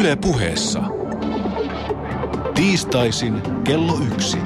Yle 0.00 0.16
puheessa. 0.16 0.82
Tiistaisin 2.54 3.42
kello 3.64 3.98
yksi. 4.12 4.38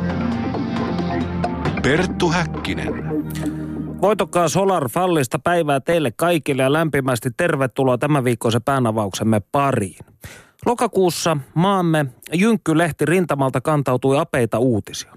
Perttu 1.83 2.31
Häkkinen. 2.31 2.95
Voitokkaa 4.01 4.49
Solar 4.49 4.89
Fallista 4.89 5.39
päivää 5.39 5.81
teille 5.81 6.11
kaikille 6.17 6.63
ja 6.63 6.73
lämpimästi 6.73 7.31
tervetuloa 7.37 7.99
tämän 7.99 8.25
viikkoisen 8.25 8.63
päänavauksemme 8.63 9.41
pariin. 9.53 10.05
Lokakuussa 10.67 11.37
maamme 11.55 12.07
Jynkkylehti 12.35 13.07
rintamalta 13.07 13.61
kantautui 13.61 14.19
apeita 14.19 14.59
uutisia. 14.59 15.13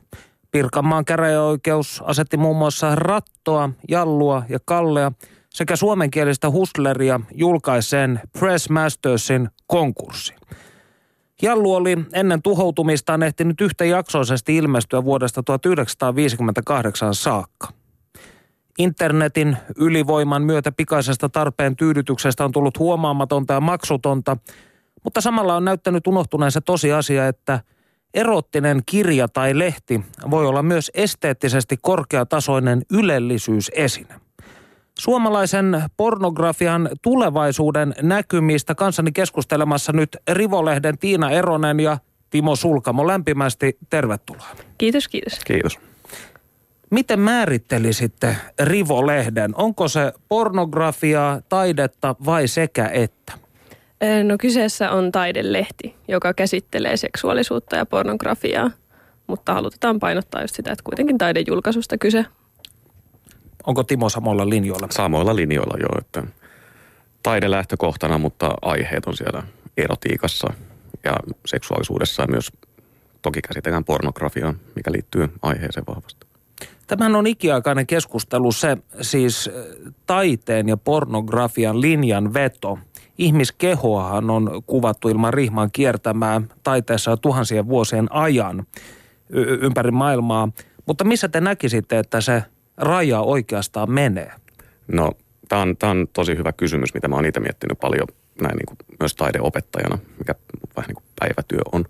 Pirkanmaan 0.51 1.05
käräjäoikeus 1.05 2.03
asetti 2.05 2.37
muun 2.37 2.57
muassa 2.57 2.95
Rattoa, 2.95 3.69
Jallua 3.89 4.43
ja 4.49 4.59
Kallea 4.65 5.11
sekä 5.49 5.75
suomenkielistä 5.75 6.49
hustleria 6.49 7.19
julkaiseen 7.33 8.19
Press 8.39 8.69
Mastersin 8.69 9.49
konkurssin. 9.67 10.37
Jallu 11.41 11.73
oli 11.73 11.97
ennen 12.13 12.41
tuhoutumistaan 12.41 13.23
ehtinyt 13.23 13.61
yhtäjaksoisesti 13.61 14.55
ilmestyä 14.55 15.03
vuodesta 15.03 15.43
1958 15.43 17.15
saakka. 17.15 17.67
Internetin 18.79 19.57
ylivoiman 19.77 20.41
myötä 20.41 20.71
pikaisesta 20.71 21.29
tarpeen 21.29 21.75
tyydytyksestä 21.75 22.45
on 22.45 22.51
tullut 22.51 22.79
huomaamatonta 22.79 23.53
ja 23.53 23.61
maksutonta, 23.61 24.37
mutta 25.03 25.21
samalla 25.21 25.55
on 25.55 25.65
näyttänyt 25.65 26.07
unohtuneen 26.07 26.51
se 26.51 26.61
tosiasia, 26.61 27.27
että 27.27 27.59
erottinen 28.13 28.81
kirja 28.85 29.27
tai 29.27 29.59
lehti 29.59 30.01
voi 30.31 30.45
olla 30.45 30.63
myös 30.63 30.91
esteettisesti 30.93 31.77
korkeatasoinen 31.81 32.81
ylellisyysesine. 32.91 34.24
Suomalaisen 34.99 35.83
pornografian 35.97 36.89
tulevaisuuden 37.01 37.95
näkymistä 38.01 38.75
kanssani 38.75 39.11
keskustelemassa 39.11 39.93
nyt 39.93 40.17
Rivolehden 40.31 40.97
Tiina 40.97 41.31
Eronen 41.31 41.79
ja 41.79 41.97
Timo 42.29 42.55
Sulkamo. 42.55 43.07
Lämpimästi 43.07 43.77
tervetuloa. 43.89 44.47
Kiitos, 44.77 45.07
kiitos. 45.07 45.39
Kiitos. 45.45 45.79
Miten 46.89 47.19
määrittelisitte 47.19 48.37
Rivolehden? 48.63 49.55
Onko 49.55 49.87
se 49.87 50.13
pornografiaa, 50.29 51.41
taidetta 51.49 52.15
vai 52.25 52.47
sekä 52.47 52.89
että? 52.93 53.33
No 54.23 54.37
kyseessä 54.39 54.91
on 54.91 55.11
taidelehti, 55.11 55.95
joka 56.07 56.33
käsittelee 56.33 56.97
seksuaalisuutta 56.97 57.75
ja 57.75 57.85
pornografiaa, 57.85 58.71
mutta 59.27 59.53
halutaan 59.53 59.99
painottaa 59.99 60.41
just 60.41 60.55
sitä, 60.55 60.71
että 60.71 60.83
kuitenkin 60.83 61.17
taidejulkaisusta 61.17 61.97
kyse. 61.97 62.25
Onko 63.65 63.83
Timo 63.83 64.09
samoilla 64.09 64.49
linjoilla? 64.49 64.87
Samoilla 64.91 65.35
linjoilla 65.35 65.77
jo, 65.79 65.99
että 65.99 66.23
taide 67.23 67.51
lähtökohtana, 67.51 68.17
mutta 68.17 68.53
aiheet 68.61 69.05
on 69.05 69.17
siellä 69.17 69.43
erotiikassa 69.77 70.53
ja 71.03 71.13
seksuaalisuudessa 71.45 72.23
ja 72.23 72.27
myös 72.27 72.51
toki 73.21 73.41
käsitellään 73.41 73.83
pornografiaa, 73.83 74.53
mikä 74.75 74.91
liittyy 74.91 75.29
aiheeseen 75.41 75.85
vahvasti. 75.87 76.27
Tämähän 76.87 77.15
on 77.15 77.27
ikiaikainen 77.27 77.87
keskustelu, 77.87 78.51
se 78.51 78.77
siis 79.01 79.49
taiteen 80.05 80.69
ja 80.69 80.77
pornografian 80.77 81.81
linjan 81.81 82.33
veto. 82.33 82.79
Ihmiskehoahan 83.17 84.29
on 84.29 84.63
kuvattu 84.67 85.09
ilman 85.09 85.33
rihman 85.33 85.71
kiertämää 85.71 86.41
taiteessa 86.63 87.17
tuhansien 87.17 87.67
vuosien 87.67 88.07
ajan 88.11 88.65
y- 89.29 89.57
ympäri 89.61 89.91
maailmaa. 89.91 90.49
Mutta 90.85 91.03
missä 91.03 91.27
te 91.27 91.41
näkisitte, 91.41 91.99
että 91.99 92.21
se 92.21 92.43
raja 92.77 93.19
oikeastaan 93.19 93.91
menee? 93.91 94.31
No, 94.87 95.11
tämä 95.49 95.61
on, 95.61 95.75
on 95.83 96.07
tosi 96.13 96.37
hyvä 96.37 96.51
kysymys, 96.51 96.93
mitä 96.93 97.07
mä 97.07 97.15
oon 97.15 97.25
itse 97.25 97.39
miettinyt 97.39 97.79
paljon 97.79 98.07
näin 98.41 98.55
niin 98.55 98.65
kuin 98.65 98.77
myös 98.99 99.15
taideopettajana, 99.15 99.97
mikä 100.17 100.35
vähän 100.75 100.87
niin 100.87 100.95
kuin 100.95 101.05
päivätyö 101.19 101.61
on. 101.71 101.85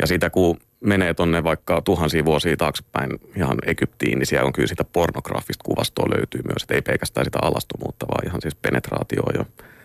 Ja 0.00 0.06
sitä 0.06 0.30
kun 0.30 0.60
menee 0.80 1.14
tonne 1.14 1.44
vaikka 1.44 1.82
tuhansia 1.82 2.24
vuosia 2.24 2.56
taaksepäin 2.56 3.10
ihan 3.36 3.58
Egyptiin, 3.66 4.18
niin 4.18 4.26
siellä 4.26 4.46
on 4.46 4.52
kyllä 4.52 4.68
sitä 4.68 4.84
pornografista 4.84 5.64
kuvastoa 5.64 6.10
löytyy 6.16 6.40
myös. 6.48 6.62
Että 6.62 6.74
ei 6.74 6.82
pelkästään 6.82 7.24
sitä 7.24 7.38
alastomuutta, 7.42 8.08
vaan 8.08 8.26
ihan 8.26 8.40
siis 8.40 8.54
penetraatioa 8.54 9.32
ja 9.38 9.44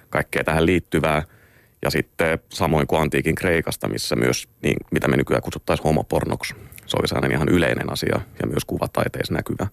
kaikkea 0.09 0.43
tähän 0.43 0.65
liittyvää. 0.65 1.23
Ja 1.81 1.89
sitten 1.89 2.39
samoin 2.49 2.87
kuin 2.87 3.01
antiikin 3.01 3.35
Kreikasta, 3.35 3.89
missä 3.89 4.15
myös, 4.15 4.47
niin, 4.61 4.77
mitä 4.91 5.07
me 5.07 5.17
nykyään 5.17 5.43
kutsuttaisiin 5.43 5.83
homopornoksi. 5.83 6.53
Se 6.85 6.97
oli 6.99 7.07
sellainen 7.07 7.31
ihan 7.31 7.49
yleinen 7.49 7.91
asia 7.91 8.21
ja 8.41 8.47
myös 8.47 8.65
kuvataiteessa 8.65 9.33
näkyvä 9.33 9.67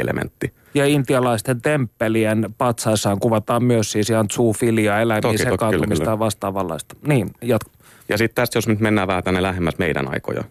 elementti. 0.00 0.52
Ja 0.74 0.86
intialaisten 0.86 1.62
temppelien 1.62 2.54
patsaissaan 2.58 3.20
kuvataan 3.20 3.64
myös 3.64 3.92
siis 3.92 4.10
ihan 4.10 4.26
zoofilia, 4.32 5.00
eläimiin 5.00 5.38
sekaantumista 5.38 6.10
ja 6.10 6.18
vastaavanlaista. 6.18 6.96
Niin, 7.06 7.30
jatko. 7.42 7.70
Ja 8.08 8.18
sitten 8.18 8.34
tästä, 8.34 8.56
jos 8.56 8.68
nyt 8.68 8.80
mennään 8.80 9.08
vähän 9.08 9.24
tänne 9.24 9.42
lähemmäs 9.42 9.78
meidän 9.78 10.08
aikoja, 10.08 10.44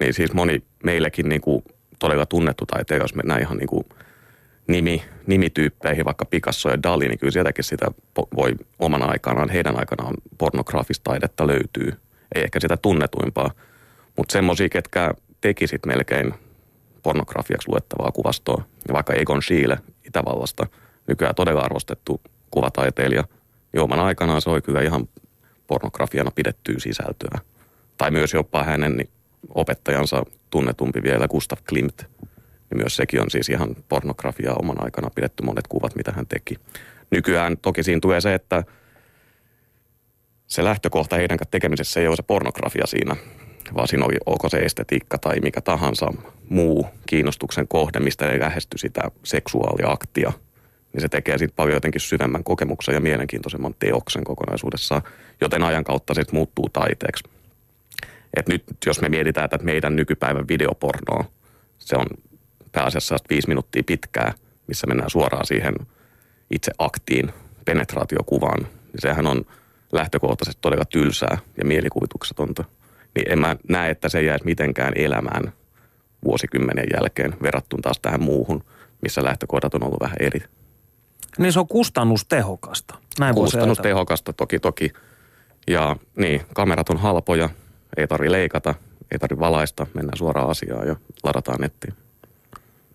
niin 0.00 0.14
siis 0.14 0.32
moni 0.32 0.62
meillekin 0.84 1.28
niin 1.28 1.40
kuin 1.40 1.64
todella 1.98 2.26
tunnettu 2.26 2.66
taiteilija, 2.66 3.04
jos 3.04 3.14
mennään 3.14 3.40
ihan 3.40 3.56
niin 3.56 3.68
kuin 3.68 3.84
nimi, 4.68 5.02
nimityyppeihin, 5.26 6.04
vaikka 6.04 6.24
Picasso 6.24 6.68
ja 6.68 6.82
Dali, 6.82 7.08
niin 7.08 7.18
kyllä 7.18 7.30
sieltäkin 7.30 7.64
sitä 7.64 7.86
voi 8.36 8.52
omana 8.78 9.06
aikanaan, 9.06 9.50
heidän 9.50 9.78
aikanaan 9.78 10.14
pornografista 10.38 11.10
taidetta 11.10 11.46
löytyy. 11.46 11.92
Ei 12.34 12.42
ehkä 12.42 12.60
sitä 12.60 12.76
tunnetuimpaa, 12.76 13.50
mutta 14.16 14.32
semmoisia, 14.32 14.68
ketkä 14.68 15.14
tekisit 15.40 15.86
melkein 15.86 16.34
pornografiaksi 17.06 17.68
luettavaa 17.68 18.12
kuvastoa. 18.12 18.64
Ja 18.88 18.94
vaikka 18.94 19.12
Egon 19.12 19.42
Schiele 19.42 19.78
Itävallasta, 20.04 20.66
nykyään 21.06 21.34
todella 21.34 21.60
arvostettu 21.60 22.20
kuvataiteilija, 22.50 23.24
niin 23.72 23.80
oman 23.80 24.00
aikanaan 24.00 24.42
se 24.42 24.50
oli 24.50 24.62
kyllä 24.62 24.82
ihan 24.82 25.08
pornografiana 25.66 26.30
pidettyä 26.30 26.74
sisältöä. 26.78 27.38
Tai 27.96 28.10
myös 28.10 28.34
jopa 28.34 28.64
hänen 28.64 29.08
opettajansa 29.54 30.22
tunnetumpi 30.50 31.02
vielä 31.02 31.28
Gustav 31.28 31.58
Klimt, 31.68 32.02
niin 32.70 32.78
myös 32.78 32.96
sekin 32.96 33.22
on 33.22 33.30
siis 33.30 33.48
ihan 33.48 33.76
pornografiaa 33.88 34.56
oman 34.62 34.84
aikana 34.84 35.10
pidetty 35.14 35.42
monet 35.42 35.66
kuvat, 35.66 35.96
mitä 35.96 36.12
hän 36.12 36.26
teki. 36.26 36.54
Nykyään 37.10 37.58
toki 37.58 37.82
siinä 37.82 38.00
tulee 38.00 38.20
se, 38.20 38.34
että 38.34 38.64
se 40.46 40.64
lähtökohta 40.64 41.16
heidän 41.16 41.38
tekemisessä 41.50 42.00
ei 42.00 42.06
ole 42.06 42.16
se 42.16 42.22
pornografia 42.22 42.86
siinä, 42.86 43.16
vaan 43.74 43.88
siinä 43.88 44.04
oli, 44.04 44.14
onko 44.26 44.48
se 44.48 44.58
estetiikka 44.58 45.18
tai 45.18 45.40
mikä 45.40 45.60
tahansa 45.60 46.12
muu 46.48 46.86
kiinnostuksen 47.06 47.68
kohde, 47.68 48.00
mistä 48.00 48.30
ei 48.30 48.40
lähesty 48.40 48.78
sitä 48.78 49.02
seksuaaliaktia, 49.24 50.32
niin 50.92 51.00
se 51.00 51.08
tekee 51.08 51.38
sitten 51.38 51.56
paljon 51.56 51.76
jotenkin 51.76 52.00
syvemmän 52.00 52.44
kokemuksen 52.44 52.94
ja 52.94 53.00
mielenkiintoisemman 53.00 53.74
teoksen 53.78 54.24
kokonaisuudessaan, 54.24 55.02
joten 55.40 55.62
ajan 55.62 55.84
kautta 55.84 56.14
se 56.14 56.22
muuttuu 56.32 56.68
taiteeksi. 56.68 57.24
Et 58.36 58.48
nyt 58.48 58.64
jos 58.86 59.00
me 59.00 59.08
mietitään, 59.08 59.44
että 59.44 59.58
meidän 59.58 59.96
nykypäivän 59.96 60.48
videopornoa, 60.48 61.24
se 61.78 61.96
on 61.96 62.06
pääasiassa 62.72 63.16
viisi 63.30 63.48
minuuttia 63.48 63.82
pitkää, 63.86 64.32
missä 64.66 64.86
mennään 64.86 65.10
suoraan 65.10 65.46
siihen 65.46 65.74
itse 66.50 66.72
aktiin, 66.78 67.32
penetraatiokuvaan, 67.64 68.62
niin 68.62 68.98
sehän 68.98 69.26
on 69.26 69.44
lähtökohtaisesti 69.92 70.58
todella 70.60 70.84
tylsää 70.84 71.38
ja 71.56 71.64
mielikuvituksetonta 71.64 72.64
niin 73.16 73.32
en 73.32 73.38
mä 73.38 73.56
näe, 73.68 73.90
että 73.90 74.08
se 74.08 74.22
jäisi 74.22 74.44
mitenkään 74.44 74.92
elämään 74.96 75.52
vuosikymmenen 76.24 76.86
jälkeen 76.94 77.36
verrattuna 77.42 77.82
taas 77.82 78.00
tähän 78.00 78.22
muuhun, 78.22 78.64
missä 79.02 79.24
lähtökohdat 79.24 79.74
on 79.74 79.84
ollut 79.84 80.00
vähän 80.00 80.16
eri. 80.20 80.40
Niin 81.38 81.52
se 81.52 81.60
on 81.60 81.68
kustannustehokasta. 81.68 82.94
Näin 83.18 83.34
kustannustehokasta 83.34 84.32
toki 84.32 84.58
toki. 84.58 84.92
Ja 85.68 85.96
niin, 86.16 86.42
kamerat 86.54 86.90
on 86.90 86.96
halpoja, 86.96 87.50
ei 87.96 88.06
tarvi 88.06 88.32
leikata, 88.32 88.74
ei 89.12 89.18
tarvi 89.18 89.38
valaista, 89.38 89.86
mennään 89.94 90.18
suoraan 90.18 90.50
asiaan 90.50 90.88
ja 90.88 90.96
ladataan 91.24 91.60
nettiin. 91.60 91.94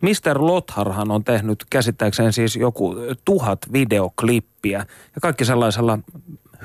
Mr. 0.01 0.41
Lotharhan 0.41 1.11
on 1.11 1.23
tehnyt 1.23 1.65
käsittääkseen 1.69 2.33
siis 2.33 2.55
joku 2.55 2.95
tuhat 3.25 3.59
videoklippiä 3.73 4.85
ja 5.15 5.21
kaikki 5.21 5.45
sellaisella 5.45 5.99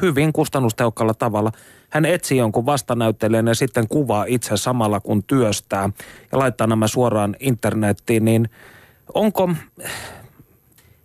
hyvin 0.00 0.32
kustannustehokkaalla 0.32 1.14
tavalla. 1.14 1.52
Hän 1.90 2.04
etsii 2.04 2.38
jonkun 2.38 2.66
vastanäyttelijän 2.66 3.46
ja 3.46 3.54
sitten 3.54 3.88
kuvaa 3.88 4.24
itse 4.28 4.56
samalla 4.56 5.00
kun 5.00 5.22
työstää 5.22 5.90
ja 6.32 6.38
laittaa 6.38 6.66
nämä 6.66 6.86
suoraan 6.86 7.36
internettiin, 7.40 8.24
niin 8.24 8.50
onko, 9.14 9.50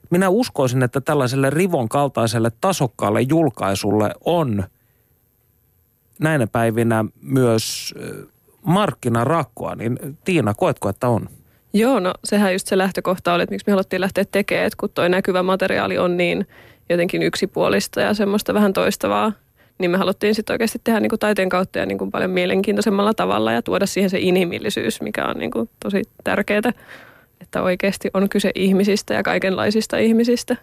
minä 0.09 0.29
uskoisin, 0.29 0.83
että 0.83 1.01
tällaiselle 1.01 1.49
Rivon 1.49 1.89
kaltaiselle 1.89 2.51
tasokkaalle 2.61 3.21
julkaisulle 3.21 4.13
on 4.25 4.63
näinä 6.19 6.47
päivinä 6.47 7.05
myös 7.21 7.95
markkinarakkoa, 8.61 9.75
niin 9.75 9.99
Tiina, 10.23 10.53
koetko, 10.53 10.89
että 10.89 11.07
on? 11.07 11.29
Joo, 11.73 11.99
no 11.99 12.13
sehän 12.23 12.53
just 12.53 12.67
se 12.67 12.77
lähtökohta 12.77 13.33
oli, 13.33 13.43
että 13.43 13.53
miksi 13.53 13.67
me 13.67 13.71
haluttiin 13.71 14.01
lähteä 14.01 14.25
tekemään, 14.31 14.67
että 14.67 14.77
kun 14.79 14.89
toi 14.89 15.09
näkyvä 15.09 15.43
materiaali 15.43 15.97
on 15.97 16.17
niin 16.17 16.47
jotenkin 16.91 17.23
yksipuolista 17.23 18.01
ja 18.01 18.13
semmoista 18.13 18.53
vähän 18.53 18.73
toistavaa, 18.73 19.31
niin 19.79 19.91
me 19.91 19.97
haluttiin 19.97 20.35
sitten 20.35 20.53
oikeasti 20.53 20.81
tehdä 20.83 20.99
niin 20.99 21.09
kuin 21.09 21.19
taiteen 21.19 21.49
kautta 21.49 21.79
ja 21.79 21.85
niin 21.85 21.97
kuin 21.97 22.11
paljon 22.11 22.31
mielenkiintoisemmalla 22.31 23.13
tavalla 23.13 23.51
ja 23.51 23.61
tuoda 23.61 23.85
siihen 23.85 24.09
se 24.09 24.19
inhimillisyys, 24.19 25.01
mikä 25.01 25.25
on 25.25 25.37
niin 25.37 25.51
kuin 25.51 25.69
tosi 25.79 26.03
tärkeää, 26.23 26.73
että 27.41 27.61
oikeasti 27.61 28.09
on 28.13 28.29
kyse 28.29 28.51
ihmisistä 28.55 29.13
ja 29.13 29.23
kaikenlaisista 29.23 29.97
ihmisistä. 29.97 30.55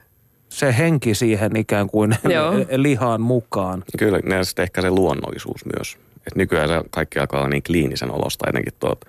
se 0.49 0.75
henki 0.79 1.15
siihen 1.15 1.57
ikään 1.57 1.87
kuin 1.87 2.17
Joo. 2.35 2.53
lihaan 2.77 3.21
mukaan. 3.21 3.85
Kyllä, 3.99 4.37
ja 4.37 4.45
sitten 4.45 4.63
ehkä 4.63 4.83
se 4.83 4.91
luonnollisuus 4.91 5.65
myös. 5.77 5.97
Et 6.27 6.37
nykyään 6.37 6.69
se 6.69 6.75
kaikki 6.91 7.19
alkaa 7.19 7.41
olla 7.41 7.49
niin 7.49 7.63
kliinisen 7.63 8.11
olosta, 8.11 8.51
etenkin 8.51 8.73
tuot 8.81 9.05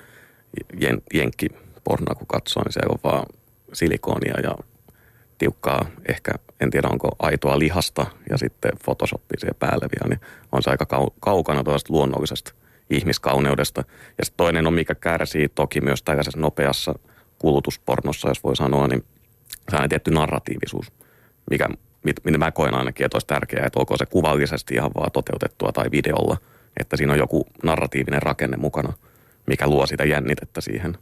jen, 0.80 1.02
jenkkipornoa 1.14 2.16
kun 2.16 2.28
katsoo, 2.28 2.64
niin 2.64 2.74
se 2.74 2.80
on 2.90 2.98
vaan 3.04 3.26
silikoonia 3.74 4.40
ja 4.44 4.56
tiukkaa, 5.40 5.86
ehkä 6.10 6.32
en 6.60 6.70
tiedä 6.70 6.88
onko 6.88 7.16
aitoa 7.20 7.60
lihasta 7.60 8.06
ja 8.30 8.38
sitten 8.38 8.72
Photoshopia 8.84 9.40
siihen 9.40 9.56
päälle 9.60 9.88
vielä, 9.96 10.10
niin 10.10 10.30
on 10.52 10.64
se 10.64 10.70
aika 10.70 10.86
kau- 10.94 11.14
kaukana 11.20 11.64
tuosta 11.64 11.94
luonnollisesta 11.94 12.54
ihmiskauneudesta. 12.90 13.84
Ja 14.18 14.26
sitten 14.26 14.38
toinen 14.38 14.68
on, 14.68 14.74
mikä 14.74 14.96
kärsii 14.96 15.50
toki 15.50 15.82
myös 15.82 16.04
tällaisessa 16.04 16.40
nopeassa 16.40 16.96
kulutuspornossa, 17.40 18.28
jos 18.28 18.44
voi 18.44 18.56
sanoa, 18.56 18.88
niin 18.88 19.04
sellainen 19.70 19.90
tietty 19.90 20.12
narratiivisuus, 20.12 20.92
mikä, 21.50 21.68
mit, 22.04 22.16
mitä 22.24 22.38
mä 22.38 22.52
koen 22.52 22.74
ainakin, 22.74 23.06
että 23.06 23.16
olisi 23.16 23.28
tärkeää, 23.28 23.66
että 23.66 23.80
olkoon 23.80 23.98
se 23.98 24.06
kuvallisesti 24.06 24.76
ihan 24.76 24.92
vaan 24.96 25.12
toteutettua 25.12 25.72
tai 25.72 25.92
videolla, 25.92 26.38
että 26.80 26.98
siinä 26.98 27.14
on 27.14 27.20
joku 27.20 27.48
narratiivinen 27.64 28.22
rakenne 28.22 28.58
mukana, 28.58 28.94
mikä 29.48 29.68
luo 29.68 29.88
sitä 29.88 30.06
jännitettä 30.06 30.62
siihen 30.62 30.98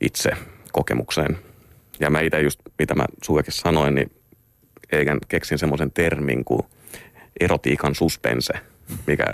itse 0.00 0.30
kokemukseen. 0.72 1.38
Ja 2.00 2.10
mä 2.10 2.20
itse 2.20 2.40
just, 2.40 2.60
mitä 2.78 2.94
mä 2.94 3.04
sullekin 3.24 3.52
sanoin, 3.52 3.94
niin 3.94 4.10
eikä 4.92 5.18
keksin 5.28 5.58
semmoisen 5.58 5.90
termin 5.90 6.44
kuin 6.44 6.62
erotiikan 7.40 7.94
suspense, 7.94 8.54
mikä, 9.06 9.24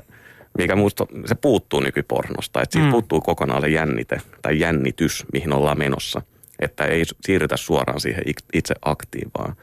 mikä 0.58 0.76
musta, 0.76 1.06
se 1.26 1.34
puuttuu 1.34 1.80
nykypornosta. 1.80 2.62
Että 2.62 2.72
siitä 2.72 2.86
mm. 2.86 2.92
puuttuu 2.92 3.20
kokonaan 3.20 3.60
se 3.60 3.68
jännite 3.68 4.20
tai 4.42 4.58
jännitys, 4.58 5.24
mihin 5.32 5.52
ollaan 5.52 5.78
menossa. 5.78 6.22
Että 6.58 6.84
ei 6.84 7.02
siirrytä 7.20 7.56
suoraan 7.56 8.00
siihen 8.00 8.24
itse 8.52 8.74
aktiin, 8.82 9.30
vaan 9.38 9.56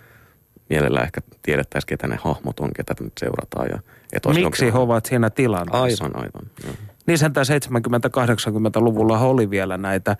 mielellä 0.69 1.01
ehkä 1.01 1.21
tiedettäisiin, 1.41 1.87
ketä 1.87 2.07
ne 2.07 2.17
hahmot 2.21 2.59
on, 2.59 2.69
ketä 2.75 2.95
nyt 2.99 3.13
seurataan. 3.19 3.67
Ja, 3.69 3.79
että 4.13 4.29
Miksi 4.29 4.73
he 4.73 4.77
ovat 4.77 5.05
siinä 5.05 5.29
tilanteessa? 5.29 6.03
Aivan, 6.03 6.15
aivan. 6.15 6.51
Joo. 6.63 6.73
Niin 7.05 7.17
sen 7.17 7.31
70-80-luvulla 7.31 9.19
oli 9.19 9.49
vielä 9.49 9.77
näitä 9.77 10.17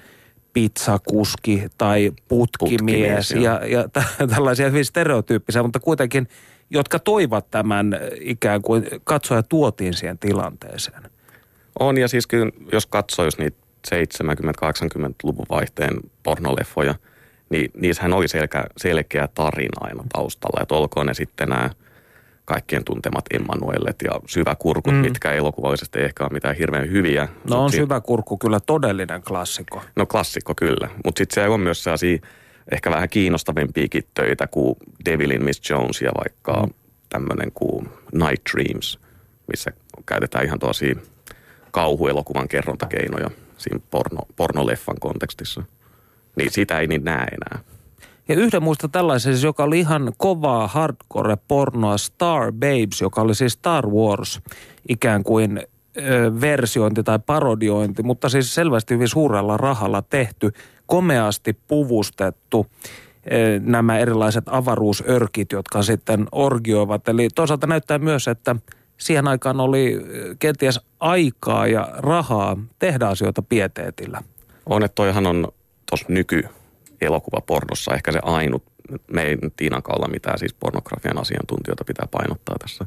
pizzakuski 0.54 1.64
tai 1.78 2.12
putkimies, 2.28 2.70
Putkimies, 2.70 3.32
ja, 3.32 3.62
ja 3.66 3.90
t- 3.90 4.30
tällaisia 4.36 4.70
hyvin 4.70 4.86
stereotyyppisiä, 4.86 5.64
mutta 5.64 5.80
kuitenkin, 5.80 6.28
jotka 6.70 7.00
toivat 7.00 7.52
tämän 7.52 8.00
ikään 8.22 8.62
kuin 8.62 8.86
katsoja 9.04 9.44
tuotiin 9.44 9.94
siihen 9.94 10.18
tilanteeseen. 10.18 11.04
On, 11.80 11.98
ja 11.98 12.08
siis 12.08 12.28
kyllä, 12.28 12.52
jos 12.72 12.86
katsoo 12.86 13.26
jos 13.26 13.38
niitä 13.38 13.58
70-80-luvun 13.96 15.46
vaihteen 15.50 15.94
pornoleffoja, 16.24 16.96
niin 17.50 17.72
niissähän 17.74 18.14
oli 18.14 18.28
selkeä, 18.28 18.64
selkeä 18.78 19.28
tarina 19.28 19.78
aina 19.82 20.04
taustalla. 20.14 20.62
Että 20.62 20.76
olkoon 20.76 21.06
ne 21.06 21.14
sitten 21.14 21.50
nämä 21.50 21.70
kaikkien 22.48 22.84
tuntemat 22.84 23.26
Emmanuelet 23.34 23.96
ja 24.04 24.12
syväkurkut, 24.26 24.94
mm. 24.94 25.00
mitkä 25.00 25.32
elokuvallisesti 25.32 26.00
ei 26.00 26.06
ehkä 26.06 26.24
ole 26.24 26.34
mitään 26.34 26.56
hirveän 26.56 26.92
hyviä. 26.92 27.28
No 27.50 27.58
on 27.58 27.64
Mut 27.64 27.72
sit- 27.72 27.82
syvä 27.82 28.02
kurkku 28.02 28.38
kyllä 28.38 28.60
todellinen 28.60 29.22
klassikko. 29.22 29.84
No 29.96 30.06
klassikko 30.06 30.56
kyllä, 30.56 30.90
mutta 31.06 31.20
sitten 31.20 31.44
se 31.44 31.50
on 31.50 31.60
myös 31.60 31.84
sellaisia 31.84 32.18
ehkä 32.72 32.92
vähän 32.92 33.10
kiinnostavimpiakin 33.10 34.04
töitä 34.14 34.48
kuin 34.48 34.76
Devilin 35.06 35.44
Miss 35.44 35.70
Jones 35.70 36.02
ja 36.02 36.12
vaikka 36.18 36.66
mm. 36.66 36.74
tämmöinen 37.10 37.52
kuin 37.52 37.90
Night 38.14 38.46
Dreams, 38.54 39.00
missä 39.48 39.72
käytetään 40.06 40.46
ihan 40.46 40.60
tosi 40.60 40.98
kauhuelokuvan 41.72 42.48
kerrontakeinoja 42.48 43.30
siinä 43.58 43.80
porno, 43.92 44.22
pornoleffan 44.36 45.00
kontekstissa. 45.00 45.64
Niin 46.36 46.52
sitä 46.52 46.80
ei 46.80 46.88
niin 46.88 47.04
näe 47.04 47.26
enää. 47.26 47.64
Ja 48.28 48.36
yhden 48.36 48.64
muista 48.64 48.88
tällaisen, 48.88 49.34
siis, 49.34 49.44
joka 49.44 49.64
oli 49.64 49.80
ihan 49.80 50.14
kovaa 50.18 50.68
hardcore-pornoa, 50.68 51.98
Star 51.98 52.52
Babes, 52.52 53.02
joka 53.02 53.22
oli 53.22 53.36
siis 53.36 53.54
Star 53.54 53.88
Wars 53.88 54.42
ikään 54.90 55.24
kuin 55.24 55.62
ö, 55.98 56.32
versiointi 56.42 57.04
tai 57.04 57.20
parodiointi, 57.26 58.04
mutta 58.04 58.30
siis 58.30 58.56
selvästi 58.56 58.94
hyvin 58.94 59.08
suurella 59.08 59.58
rahalla 59.58 60.02
tehty, 60.02 60.52
komeasti 60.86 61.58
puvustettu 61.68 62.68
ö, 63.32 63.60
nämä 63.64 64.00
erilaiset 64.00 64.44
avaruusörkit, 64.48 65.52
jotka 65.52 65.84
sitten 65.84 66.28
orgioivat. 66.32 67.08
Eli 67.08 67.28
toisaalta 67.36 67.68
näyttää 67.68 68.00
myös, 68.00 68.28
että 68.28 68.56
siihen 68.98 69.28
aikaan 69.28 69.60
oli 69.60 70.02
kenties 70.40 70.80
aikaa 71.00 71.68
ja 71.68 71.90
rahaa 71.98 72.58
tehdä 72.80 73.08
asioita 73.08 73.42
pieteetillä. 73.42 74.24
On, 74.66 74.84
että 74.84 74.96
toihan 74.96 75.26
on 75.28 75.48
tuossa 75.90 76.06
nykyelokuvapornossa 76.98 77.94
ehkä 77.94 78.12
se 78.12 78.20
ainut, 78.24 78.64
me 79.12 79.24
ei 79.24 79.38
Tiinan 79.56 79.82
olla 79.90 80.08
mitään 80.08 80.40
siis 80.40 80.54
pornografian 80.54 81.18
asiantuntijoita 81.18 81.84
pitää 81.84 82.08
painottaa 82.12 82.56
tässä. 82.60 82.86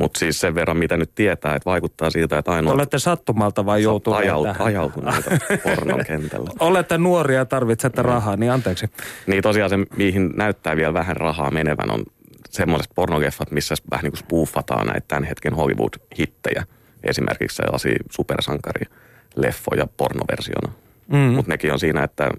Mutta 0.00 0.18
siis 0.18 0.40
sen 0.40 0.54
verran, 0.54 0.76
mitä 0.76 0.96
nyt 0.96 1.14
tietää, 1.14 1.54
että 1.54 1.70
vaikuttaa 1.70 2.10
siltä, 2.10 2.38
että 2.38 2.52
ainoa 2.52 2.74
Olette 2.74 2.98
sattumalta 2.98 3.66
vai 3.66 3.82
joutuneet 3.82 4.24
ajaut, 4.24 4.46
tähän? 4.46 4.66
ajautuneita 4.66 5.30
pornon 5.62 6.04
kentällä. 6.06 6.50
Olette 6.60 6.98
nuoria 6.98 7.38
ja 7.38 7.44
tarvitsette 7.44 8.02
rahaa, 8.02 8.36
niin 8.36 8.52
anteeksi. 8.52 8.86
Niin 9.26 9.42
tosiaan 9.42 9.70
se, 9.70 9.76
mihin 9.96 10.30
näyttää 10.36 10.76
vielä 10.76 10.94
vähän 10.94 11.16
rahaa 11.16 11.50
menevän, 11.50 11.90
on 11.90 12.02
semmoiset 12.50 12.92
pornogeffat, 12.94 13.50
missä 13.50 13.74
vähän 13.90 14.02
niin 14.02 14.12
kuin 14.12 14.20
spoofataan 14.20 14.86
näitä 14.86 15.04
tämän 15.08 15.24
hetken 15.24 15.54
Hollywood-hittejä. 15.54 16.64
Esimerkiksi 17.02 17.56
sellaisia 17.56 17.98
supersankarileffoja 18.10 19.86
pornoversiona. 19.96 20.72
Mm. 21.08 21.18
Mutta 21.18 21.52
nekin 21.52 21.72
on 21.72 21.78
siinä, 21.78 22.04
että 22.04 22.30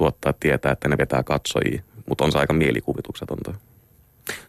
tuottaa 0.00 0.34
tietää, 0.40 0.72
että 0.72 0.88
ne 0.88 0.98
vetää 0.98 1.22
katsojia, 1.22 1.82
mutta 2.08 2.24
on 2.24 2.32
se 2.32 2.38
aika 2.38 2.52
mielikuvituksetonta. 2.52 3.54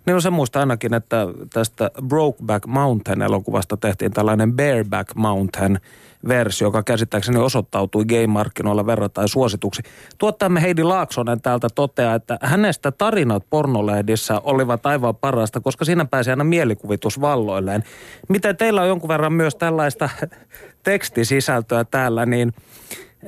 Niin 0.06 0.16
on 0.16 0.22
se 0.22 0.30
muista 0.30 0.60
ainakin, 0.60 0.94
että 0.94 1.28
tästä 1.54 1.92
Brokeback 2.08 2.66
Mountain-elokuvasta 2.66 3.78
tehtiin 3.78 4.12
tällainen 4.12 4.54
Bareback 4.54 5.16
Mountain-versio, 5.16 6.68
joka 6.68 6.84
käsittääkseni 6.84 7.38
osoittautui 7.40 8.06
gay-markkinoilla 8.06 8.86
verrattain 8.86 9.28
suosituksi. 9.28 9.82
Tuottajamme 10.18 10.62
Heidi 10.62 10.84
Laaksonen 10.84 11.42
täältä 11.42 11.68
toteaa, 11.76 12.16
että 12.16 12.38
hänestä 12.42 12.92
tarinat 12.92 13.44
pornolehdissä 13.50 14.40
olivat 14.44 14.86
aivan 14.86 15.16
parasta, 15.16 15.60
koska 15.60 15.86
siinä 15.86 16.06
pääsi 16.06 16.30
aina 16.30 16.44
mielikuvitus 16.44 17.22
valloilleen. 17.22 17.84
Miten 18.30 18.58
teillä 18.58 18.82
on 18.82 18.88
jonkun 18.88 19.08
verran 19.08 19.34
myös 19.34 19.56
tällaista 19.56 20.10
tekstisisältöä 20.84 21.84
täällä, 21.84 22.26
niin 22.26 22.54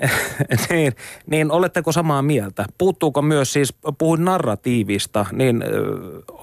niin, 0.70 0.94
niin 1.26 1.52
oletteko 1.52 1.92
samaa 1.92 2.22
mieltä? 2.22 2.66
Puuttuuko 2.78 3.22
myös 3.22 3.54
siis, 3.54 3.74
puhuin 3.98 4.26
narratiivista, 4.26 5.26
niin 5.32 5.64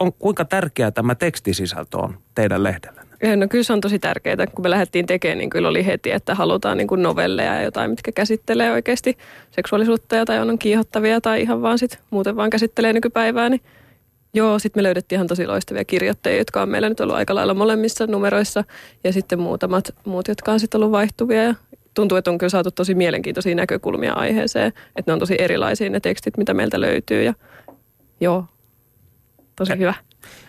on, 0.01 0.13
kuinka 0.13 0.45
tärkeää 0.45 0.91
tämä 0.91 1.15
tekstisisältö 1.15 1.99
on 1.99 2.19
teidän 2.35 2.63
lehdellä? 2.63 3.03
No 3.37 3.49
kyllä 3.49 3.65
se 3.65 3.73
on 3.73 3.81
tosi 3.81 3.99
tärkeää. 3.99 4.47
Kun 4.55 4.65
me 4.65 4.71
lähdettiin 4.71 5.07
tekemään, 5.07 5.39
niin 5.39 5.51
kyllä 5.51 5.69
oli 5.69 5.87
heti, 5.87 6.11
että 6.11 6.35
halutaan 6.35 6.77
niin 6.77 6.89
kuin 6.89 7.03
novelleja 7.03 7.55
ja 7.55 7.63
jotain, 7.63 7.91
mitkä 7.91 8.13
käsittelee 8.13 8.73
oikeasti 8.73 9.19
seksuaalisuutta 9.51 10.17
ja 10.17 10.25
tai 10.25 10.39
on 10.39 10.59
kiihottavia 10.59 11.21
tai 11.21 11.43
ihan 11.43 11.63
vaan 11.63 11.79
sit 11.79 11.99
muuten 12.11 12.37
vaan 12.37 12.51
käsittelee 12.51 12.93
nykypäivää. 12.93 13.49
Niin 13.49 13.61
joo, 14.35 14.59
sitten 14.59 14.81
me 14.81 14.83
löydettiin 14.83 15.17
ihan 15.17 15.27
tosi 15.27 15.47
loistavia 15.47 15.85
kirjoittajia, 15.85 16.39
jotka 16.39 16.63
on 16.63 16.69
meillä 16.69 16.89
nyt 16.89 17.01
ollut 17.01 17.17
aika 17.17 17.35
lailla 17.35 17.55
molemmissa 17.55 18.07
numeroissa 18.07 18.65
ja 19.05 19.13
sitten 19.13 19.41
muutamat 19.41 19.95
muut, 20.05 20.29
jotka 20.29 20.53
on 20.53 20.61
sitten 20.61 20.79
ollut 20.79 20.93
vaihtuvia 20.93 21.43
ja 21.43 21.55
tuntuu, 22.01 22.19
että 22.19 22.31
on 22.31 22.39
kyllä 22.39 22.51
saatu 22.51 22.71
tosi 22.71 22.95
mielenkiintoisia 22.95 23.55
näkökulmia 23.55 24.13
aiheeseen, 24.13 24.67
että 24.67 25.03
ne 25.07 25.13
on 25.13 25.19
tosi 25.19 25.37
erilaisia 25.39 25.91
ne 25.91 26.01
tekstit, 26.01 26.37
mitä 26.37 26.55
meiltä 26.55 26.81
löytyy 26.81 27.23
ja 27.23 27.35
joo, 28.21 28.45
tosi 29.57 29.79
hyvä. 29.79 29.95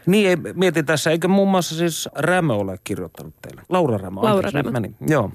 Niin, 0.06 0.40
mietin 0.54 0.86
tässä, 0.86 1.12
eikö 1.12 1.28
muun 1.28 1.48
muassa 1.48 1.76
siis 1.76 2.10
Rämö 2.16 2.54
ole 2.54 2.80
kirjoittanut 2.84 3.34
teille? 3.42 3.62
Laura 3.70 3.98
Rämö. 3.98 4.22
Laura 4.22 4.36
anteeksi, 4.36 4.58
Rämö. 4.58 4.72
Meni. 4.72 4.96
Joo. 5.08 5.32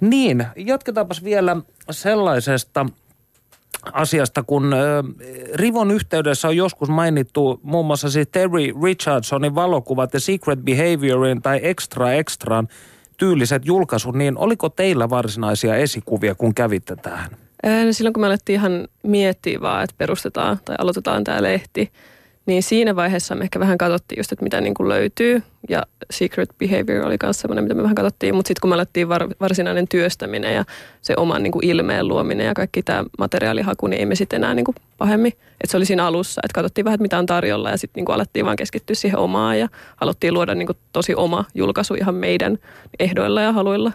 Niin, 0.00 0.46
jatketaanpas 0.56 1.24
vielä 1.24 1.56
sellaisesta 1.90 2.86
asiasta, 3.92 4.42
kun 4.42 4.74
Rivon 5.54 5.90
yhteydessä 5.90 6.48
on 6.48 6.56
joskus 6.56 6.88
mainittu 6.88 7.60
muun 7.62 7.86
muassa 7.86 8.10
siis 8.10 8.28
Terry 8.32 8.72
Richardsonin 8.84 9.54
valokuvat 9.54 10.14
ja 10.14 10.20
Secret 10.20 10.58
Behaviorin 10.60 11.42
tai 11.42 11.60
Extra 11.62 12.12
Extran 12.12 12.68
tyyliset 13.22 13.66
julkaisut, 13.66 14.14
niin 14.14 14.38
oliko 14.38 14.68
teillä 14.68 15.10
varsinaisia 15.10 15.76
esikuvia, 15.76 16.34
kun 16.34 16.54
kävitte 16.54 16.96
tähän? 16.96 17.30
Ää, 17.62 17.84
no 17.84 17.92
Silloin 17.92 18.12
kun 18.12 18.20
me 18.20 18.26
alettiin 18.26 18.54
ihan 18.54 18.88
miettiä 19.02 19.60
vaan, 19.60 19.84
että 19.84 19.94
perustetaan 19.98 20.60
tai 20.64 20.76
aloitetaan 20.78 21.24
tämä 21.24 21.42
lehti, 21.42 21.92
niin 22.46 22.62
siinä 22.62 22.96
vaiheessa 22.96 23.34
me 23.34 23.44
ehkä 23.44 23.60
vähän 23.60 23.78
katsottiin 23.78 24.18
just, 24.18 24.32
että 24.32 24.42
mitä 24.42 24.60
niin 24.60 24.74
kuin 24.74 24.88
löytyy. 24.88 25.42
Ja 25.68 25.82
Secret 26.10 26.50
Behavior 26.58 27.06
oli 27.06 27.16
myös 27.22 27.40
semmoinen, 27.40 27.64
mitä 27.64 27.74
me 27.74 27.82
vähän 27.82 27.94
katsottiin. 27.94 28.34
Mutta 28.34 28.48
sitten 28.48 28.60
kun 28.60 28.70
me 28.70 28.74
alettiin 28.74 29.08
var, 29.08 29.28
varsinainen 29.40 29.88
työstäminen 29.88 30.54
ja 30.54 30.64
se 31.02 31.14
oman 31.16 31.42
niin 31.42 31.52
kuin 31.52 31.64
ilmeen 31.66 32.08
luominen 32.08 32.46
ja 32.46 32.54
kaikki 32.54 32.82
tämä 32.82 33.04
materiaalihaku, 33.18 33.86
niin 33.86 34.00
ei 34.00 34.06
me 34.06 34.14
sitten 34.14 34.36
enää 34.36 34.54
niin 34.54 34.64
kuin 34.64 34.74
pahemmin. 34.98 35.32
Että 35.32 35.70
se 35.70 35.76
oli 35.76 35.86
siinä 35.86 36.06
alussa, 36.06 36.40
että 36.44 36.54
katsottiin 36.54 36.84
vähän, 36.84 36.94
että 36.94 37.02
mitä 37.02 37.18
on 37.18 37.26
tarjolla 37.26 37.70
ja 37.70 37.76
sitten 37.76 38.04
niin 38.04 38.14
alettiin 38.14 38.44
vaan 38.46 38.56
keskittyä 38.56 38.94
siihen 38.94 39.18
omaan 39.18 39.58
ja 39.58 39.68
haluttiin 39.96 40.34
luoda 40.34 40.54
niin 40.54 40.66
kuin 40.66 40.78
tosi 40.92 41.14
oma 41.14 41.44
julkaisu 41.54 41.94
ihan 41.94 42.14
meidän 42.14 42.58
ehdoilla 42.98 43.40
ja 43.40 43.52
haluilla. 43.52 43.92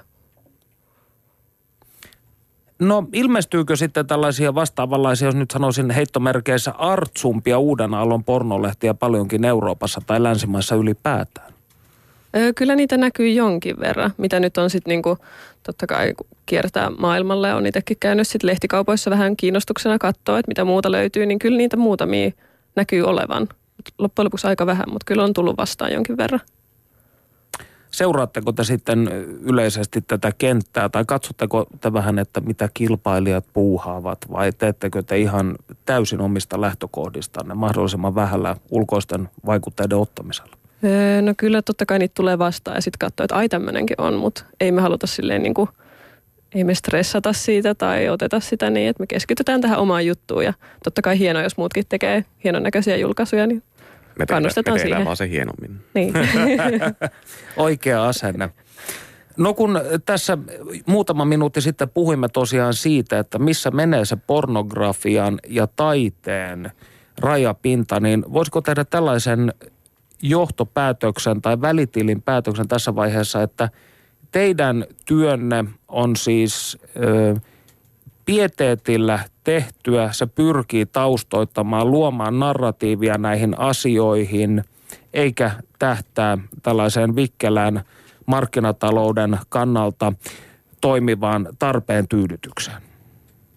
No 2.80 3.08
ilmestyykö 3.14 3.76
sitten 3.76 4.08
tällaisia 4.08 4.56
vastaavanlaisia, 4.56 5.28
jos 5.28 5.36
nyt 5.36 5.52
sanoisin 5.52 5.90
heittomerkeissä 5.90 6.72
artsumpia 6.72 7.60
uuden 7.60 7.94
aallon 7.94 8.24
pornolehtiä 8.24 8.94
paljonkin 8.94 9.46
Euroopassa 9.46 10.02
tai 10.08 10.24
länsimaissa 10.24 10.76
ylipäätään? 10.76 11.54
Öö, 12.36 12.54
kyllä 12.54 12.76
niitä 12.76 12.98
näkyy 12.98 13.30
jonkin 13.30 13.80
verran, 13.80 14.12
mitä 14.18 14.40
nyt 14.40 14.58
on 14.58 14.70
sitten 14.70 14.92
niinku, 14.92 15.18
totta 15.64 15.88
kai 15.88 16.14
kiertää 16.46 16.90
maailmalle. 16.90 17.54
On 17.54 17.66
itsekin 17.66 17.98
käynyt 18.00 18.28
sitten 18.28 18.48
lehtikaupoissa 18.48 19.12
vähän 19.12 19.38
kiinnostuksena 19.38 19.98
katsoa, 19.98 20.40
että 20.40 20.50
mitä 20.50 20.66
muuta 20.66 20.92
löytyy, 20.92 21.26
niin 21.26 21.40
kyllä 21.40 21.58
niitä 21.58 21.78
muutamia 21.78 22.32
näkyy 22.76 23.04
olevan. 23.04 23.48
Loppujen 23.98 24.26
lopuksi 24.26 24.48
aika 24.48 24.66
vähän, 24.66 24.86
mutta 24.88 25.06
kyllä 25.06 25.24
on 25.24 25.34
tullut 25.34 25.58
vastaan 25.58 25.94
jonkin 25.94 26.18
verran. 26.18 26.42
Seuraatteko 27.98 28.52
te 28.52 28.64
sitten 28.64 29.08
yleisesti 29.42 30.02
tätä 30.02 30.32
kenttää 30.38 30.90
tai 30.90 31.04
katsotteko 31.08 31.66
te 31.82 31.94
vähän, 31.94 32.20
että 32.20 32.42
mitä 32.42 32.70
kilpailijat 32.74 33.46
puuhaavat 33.54 34.18
vai 34.32 34.52
teettekö 34.52 35.04
te 35.04 35.18
ihan 35.18 35.56
täysin 35.86 36.22
omista 36.22 36.62
lähtökohdistanne 36.62 37.54
mahdollisimman 37.54 38.16
vähällä 38.16 38.56
ulkoisten 38.72 39.30
vaikutteiden 39.46 39.98
ottamisella? 39.98 40.58
Öö, 40.84 41.22
no 41.22 41.34
kyllä 41.38 41.62
totta 41.62 41.86
kai 41.86 42.00
niitä 42.00 42.14
tulee 42.16 42.40
vastaan 42.40 42.78
ja 42.78 42.82
sitten 42.82 43.00
katsoo, 43.00 43.24
että 43.24 43.36
ai 43.36 43.50
tämmöinenkin 43.50 44.02
on, 44.02 44.14
mutta 44.14 44.44
ei 44.60 44.72
me 44.72 44.82
haluta 44.82 45.08
silleen 45.08 45.44
niin 45.44 45.54
kuin, 45.54 45.70
ei 46.56 46.64
me 46.64 46.76
stressata 46.76 47.34
siitä 47.34 47.76
tai 47.76 48.10
oteta 48.10 48.40
sitä 48.40 48.70
niin, 48.70 48.90
että 48.90 49.04
me 49.04 49.08
keskitytään 49.08 49.62
tähän 49.62 49.80
omaan 49.80 50.06
juttuun 50.06 50.44
ja 50.44 50.54
totta 50.84 51.02
kai 51.02 51.20
hienoa, 51.20 51.44
jos 51.44 51.58
muutkin 51.58 51.86
tekee 51.90 52.26
hienon 52.44 52.64
näköisiä 52.64 52.98
julkaisuja, 52.98 53.48
niin 53.48 53.64
Me 54.20 54.26
Kannustetaan 54.26 54.78
me 54.78 54.82
siihen. 54.82 55.06
vaan 55.06 55.18
se 55.18 55.30
hienommin. 55.30 55.80
niin. 55.94 56.14
Oikea 57.58 58.08
asenne. 58.08 58.50
No 59.38 59.54
kun 59.54 59.82
tässä 60.06 60.38
muutama 60.86 61.26
minuutti 61.26 61.62
sitten 61.62 61.90
puhuimme 61.90 62.30
tosiaan 62.30 62.74
siitä, 62.74 63.20
että 63.20 63.40
missä 63.40 63.72
menee 63.72 64.06
se 64.06 64.16
pornografian 64.16 65.40
ja 65.48 65.68
taiteen 65.68 66.72
rajapinta, 67.22 68.00
niin 68.00 68.26
voisiko 68.34 68.62
tehdä 68.62 68.86
tällaisen 68.86 69.54
johtopäätöksen 70.22 71.42
tai 71.42 71.62
välitilin 71.62 72.22
päätöksen 72.22 72.68
tässä 72.68 72.96
vaiheessa, 72.96 73.44
että 73.44 73.70
teidän 74.32 74.86
työnne 75.06 75.66
on 75.88 76.16
siis 76.16 76.78
ö, 77.04 77.36
pieteetillä 78.26 79.20
tehtyä, 79.48 80.10
se 80.12 80.26
pyrkii 80.26 80.86
taustoittamaan, 80.86 81.92
luomaan 81.92 82.40
narratiivia 82.40 83.18
näihin 83.18 83.60
asioihin, 83.60 84.64
eikä 85.14 85.52
tähtää 85.80 86.38
tällaiseen 86.64 87.16
vikkelään 87.16 87.82
markkinatalouden 88.26 89.40
kannalta 89.50 90.14
toimivaan 90.82 91.48
tarpeen 91.60 92.08
tyydytykseen. 92.08 92.78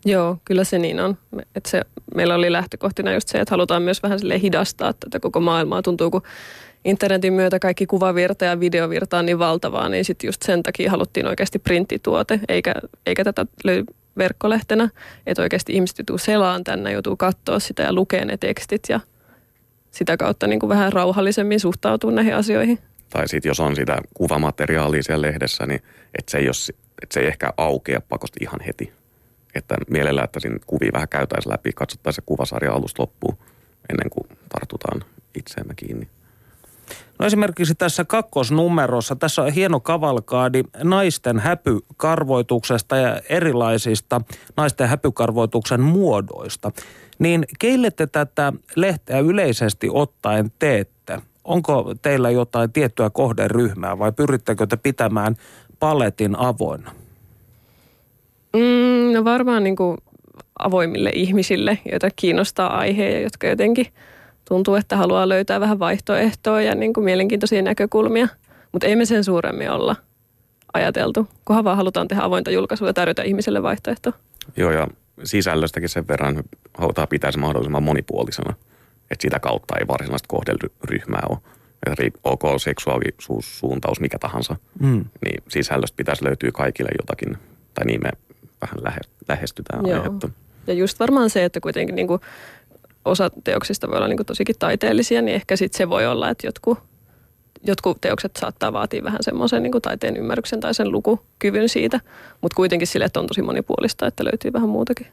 Joo, 0.04 0.36
kyllä 0.44 0.64
se 0.64 0.78
niin 0.78 1.00
on. 1.00 1.16
Et 1.54 1.66
se, 1.66 1.82
meillä 2.14 2.34
oli 2.34 2.52
lähtökohtina 2.52 3.12
just 3.12 3.28
se, 3.28 3.40
että 3.40 3.52
halutaan 3.52 3.82
myös 3.82 4.02
vähän 4.02 4.18
silleen 4.18 4.40
hidastaa 4.40 4.92
tätä 4.92 5.20
koko 5.20 5.40
maailmaa. 5.40 5.82
Tuntuu, 5.82 6.10
kun 6.10 6.22
internetin 6.84 7.32
myötä 7.32 7.58
kaikki 7.58 7.86
kuvavirta 7.86 8.44
ja 8.44 8.60
videovirta 8.60 9.18
on 9.18 9.26
niin 9.26 9.38
valtavaa, 9.38 9.88
niin 9.88 10.04
sitten 10.04 10.28
just 10.28 10.42
sen 10.42 10.62
takia 10.62 10.90
haluttiin 10.90 11.26
oikeasti 11.26 11.58
printtituote, 11.58 12.40
eikä, 12.48 12.74
eikä 13.06 13.24
tätä 13.24 13.46
löy 13.64 13.84
verkkolehtenä. 14.18 14.88
Että 15.26 15.42
oikeasti 15.42 15.72
ihmiset 15.72 15.98
joutuu 15.98 16.18
selaan 16.18 16.64
tänne, 16.64 16.92
joutuu 16.92 17.16
katsoa 17.16 17.58
sitä 17.58 17.82
ja 17.82 17.92
lukea 17.92 18.24
ne 18.24 18.36
tekstit 18.36 18.82
ja 18.88 19.00
sitä 19.90 20.16
kautta 20.16 20.46
niin 20.46 20.60
kuin 20.60 20.70
vähän 20.70 20.92
rauhallisemmin 20.92 21.60
suhtautua 21.60 22.10
näihin 22.10 22.34
asioihin. 22.34 22.78
Tai 23.10 23.28
sitten 23.28 23.50
jos 23.50 23.60
on 23.60 23.76
sitä 23.76 23.98
kuvamateriaalia 24.14 25.02
siellä 25.02 25.26
lehdessä, 25.26 25.66
niin 25.66 25.80
että 26.18 26.30
se, 26.30 26.38
ei 26.38 26.44
jos, 26.44 26.72
että 27.02 27.14
se 27.14 27.20
ei 27.20 27.26
ehkä 27.26 27.52
aukea 27.56 28.00
pakosti 28.00 28.38
ihan 28.42 28.60
heti. 28.66 28.92
Että 29.54 29.76
mielellään, 29.90 30.24
että 30.24 30.40
siinä 30.40 30.58
kuvia 30.66 30.90
vähän 30.92 31.08
käytäisiin 31.08 31.52
läpi, 31.52 31.72
katsottaisiin 31.72 32.22
se 32.22 32.26
kuvasarja 32.26 32.72
alusta 32.72 33.02
loppuun 33.02 33.38
ennen 33.90 34.10
kuin 34.10 34.38
tartutaan 34.48 35.04
itseemme 35.34 35.74
kiinni. 35.76 36.08
No 37.20 37.26
esimerkiksi 37.26 37.74
tässä 37.74 38.04
kakkosnumerossa, 38.04 39.16
tässä 39.16 39.42
on 39.42 39.52
hieno 39.52 39.80
kavalkaadi 39.80 40.62
naisten 40.82 41.38
häpykarvoituksesta 41.38 42.96
ja 42.96 43.20
erilaisista 43.28 44.20
naisten 44.56 44.88
häpykarvoituksen 44.88 45.80
muodoista. 45.80 46.70
Niin 47.18 47.44
keille 47.58 47.90
te 47.90 48.06
tätä 48.06 48.52
lehteä 48.76 49.18
yleisesti 49.18 49.88
ottaen 49.92 50.52
teette? 50.58 51.20
Onko 51.44 51.94
teillä 52.02 52.30
jotain 52.30 52.72
tiettyä 52.72 53.10
kohderyhmää 53.10 53.98
vai 53.98 54.12
pyrittekö 54.12 54.66
te 54.66 54.76
pitämään 54.76 55.36
paletin 55.78 56.38
avoinna? 56.38 56.90
Mm, 58.52 59.12
no 59.14 59.24
varmaan 59.24 59.64
niin 59.64 59.76
kuin 59.76 59.98
avoimille 60.58 61.10
ihmisille, 61.14 61.78
joita 61.90 62.08
kiinnostaa 62.16 62.78
aihe 62.78 63.10
ja 63.10 63.20
jotka 63.20 63.46
jotenkin 63.46 63.86
tuntuu, 64.50 64.74
että 64.74 64.96
haluaa 64.96 65.28
löytää 65.28 65.60
vähän 65.60 65.78
vaihtoehtoa 65.78 66.62
ja 66.62 66.74
niin 66.74 66.92
kuin 66.92 67.04
mielenkiintoisia 67.04 67.62
näkökulmia. 67.62 68.28
Mutta 68.72 68.86
ei 68.86 68.96
me 68.96 69.04
sen 69.04 69.24
suuremmin 69.24 69.70
olla 69.70 69.96
ajateltu, 70.74 71.28
kunhan 71.44 71.64
vaan 71.64 71.76
halutaan 71.76 72.08
tehdä 72.08 72.22
avointa 72.22 72.50
julkaisua 72.50 72.88
ja 72.88 72.92
tarjota 72.94 73.22
ihmiselle 73.22 73.62
vaihtoehto. 73.62 74.12
Joo, 74.56 74.70
ja 74.70 74.88
sisällöstäkin 75.24 75.88
sen 75.88 76.08
verran 76.08 76.42
halutaan 76.74 77.08
pitää 77.08 77.32
se 77.32 77.38
mahdollisimman 77.38 77.82
monipuolisena. 77.82 78.54
Että 79.10 79.22
sitä 79.22 79.40
kautta 79.40 79.78
ei 79.78 79.88
varsinaista 79.88 80.28
kohderyhmää 80.28 81.22
ole. 81.28 81.38
Että 81.86 82.02
riip- 82.02 82.20
ok 82.24 82.42
seksuaalisuussuuntaus 82.60 84.00
mikä 84.00 84.18
tahansa, 84.18 84.56
Mm. 84.80 85.04
niin 85.24 85.42
sisällöstä 85.48 85.96
pitäisi 85.96 86.24
löytyä 86.24 86.50
kaikille 86.52 86.90
jotakin. 87.00 87.36
Tai 87.74 87.84
niin 87.86 88.00
me 88.02 88.10
vähän 88.60 88.78
lähe- 88.84 89.10
lähestytään 89.28 89.86
Joo. 89.86 89.98
aihetta. 90.02 90.28
Ja 90.66 90.74
just 90.74 91.00
varmaan 91.00 91.30
se, 91.30 91.44
että 91.44 91.60
kuitenkin 91.60 91.94
niin 91.94 92.06
kuin 92.08 92.20
osa 93.04 93.30
teoksista 93.44 93.88
voi 93.88 93.96
olla 93.96 94.08
niin 94.08 94.26
tosikin 94.26 94.56
taiteellisia, 94.58 95.22
niin 95.22 95.34
ehkä 95.34 95.56
sitten 95.56 95.78
se 95.78 95.88
voi 95.88 96.06
olla, 96.06 96.28
että 96.28 96.46
jotkut, 96.46 96.78
jotkut 97.66 98.00
teokset 98.00 98.36
saattaa 98.36 98.72
vaatia 98.72 99.04
vähän 99.04 99.22
semmoisen 99.22 99.62
niin 99.62 99.82
taiteen 99.82 100.16
ymmärryksen 100.16 100.60
tai 100.60 100.74
sen 100.74 100.92
lukukyvyn 100.92 101.68
siitä, 101.68 102.00
mutta 102.40 102.56
kuitenkin 102.56 102.88
sille, 102.88 103.04
että 103.04 103.20
on 103.20 103.26
tosi 103.26 103.42
monipuolista, 103.42 104.06
että 104.06 104.24
löytyy 104.24 104.52
vähän 104.52 104.68
muutakin. 104.68 105.06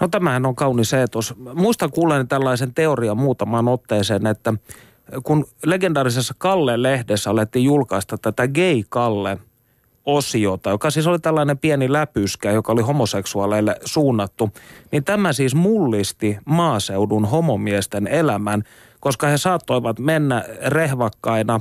No 0.00 0.08
tämähän 0.08 0.46
on 0.46 0.56
kaunis 0.56 0.92
eetos. 0.92 1.34
Muistan 1.54 1.90
kuulleeni 1.90 2.24
tällaisen 2.24 2.74
teorian 2.74 3.18
muutamaan 3.18 3.68
otteeseen, 3.68 4.26
että 4.26 4.54
kun 5.22 5.46
legendaarisessa 5.66 6.34
Kalle-lehdessä 6.38 7.30
alettiin 7.30 7.64
julkaista 7.64 8.18
tätä 8.18 8.48
Gay 8.48 8.82
Kalle 8.88 9.38
osiota, 10.06 10.70
joka 10.70 10.90
siis 10.90 11.06
oli 11.06 11.18
tällainen 11.18 11.58
pieni 11.58 11.92
läpyskä, 11.92 12.50
joka 12.50 12.72
oli 12.72 12.82
homoseksuaaleille 12.82 13.76
suunnattu, 13.84 14.50
niin 14.92 15.04
tämä 15.04 15.32
siis 15.32 15.54
mullisti 15.54 16.38
maaseudun 16.44 17.24
homomiesten 17.24 18.06
elämän, 18.06 18.62
koska 19.00 19.26
he 19.26 19.38
saattoivat 19.38 19.98
mennä 19.98 20.44
rehvakkaina 20.66 21.60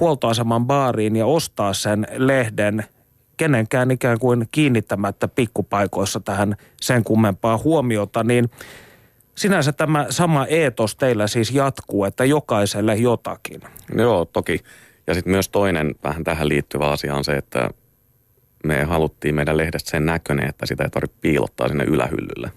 huoltoaseman 0.00 0.66
baariin 0.66 1.16
ja 1.16 1.26
ostaa 1.26 1.72
sen 1.72 2.06
lehden 2.16 2.84
kenenkään 3.36 3.90
ikään 3.90 4.18
kuin 4.18 4.48
kiinnittämättä 4.52 5.28
pikkupaikoissa 5.28 6.20
tähän 6.20 6.56
sen 6.80 7.04
kummempaa 7.04 7.58
huomiota, 7.58 8.24
niin 8.24 8.50
sinänsä 9.34 9.72
tämä 9.72 10.06
sama 10.10 10.46
eetos 10.46 10.96
teillä 10.96 11.26
siis 11.26 11.50
jatkuu, 11.50 12.04
että 12.04 12.24
jokaiselle 12.24 12.96
jotakin. 12.96 13.60
Joo, 13.96 14.24
toki. 14.24 14.60
Ja 15.10 15.14
sitten 15.14 15.30
myös 15.30 15.48
toinen 15.48 15.94
vähän 16.04 16.24
tähän 16.24 16.48
liittyvä 16.48 16.90
asia 16.90 17.14
on 17.14 17.24
se, 17.24 17.32
että 17.32 17.70
me 18.64 18.84
haluttiin 18.84 19.34
meidän 19.34 19.56
lehdestä 19.56 19.90
sen 19.90 20.06
näköinen, 20.06 20.48
että 20.48 20.66
sitä 20.66 20.84
ei 20.84 20.90
tarvitse 20.90 21.16
piilottaa 21.20 21.68
sinne 21.68 21.84
ylähyllylle. 21.84 22.50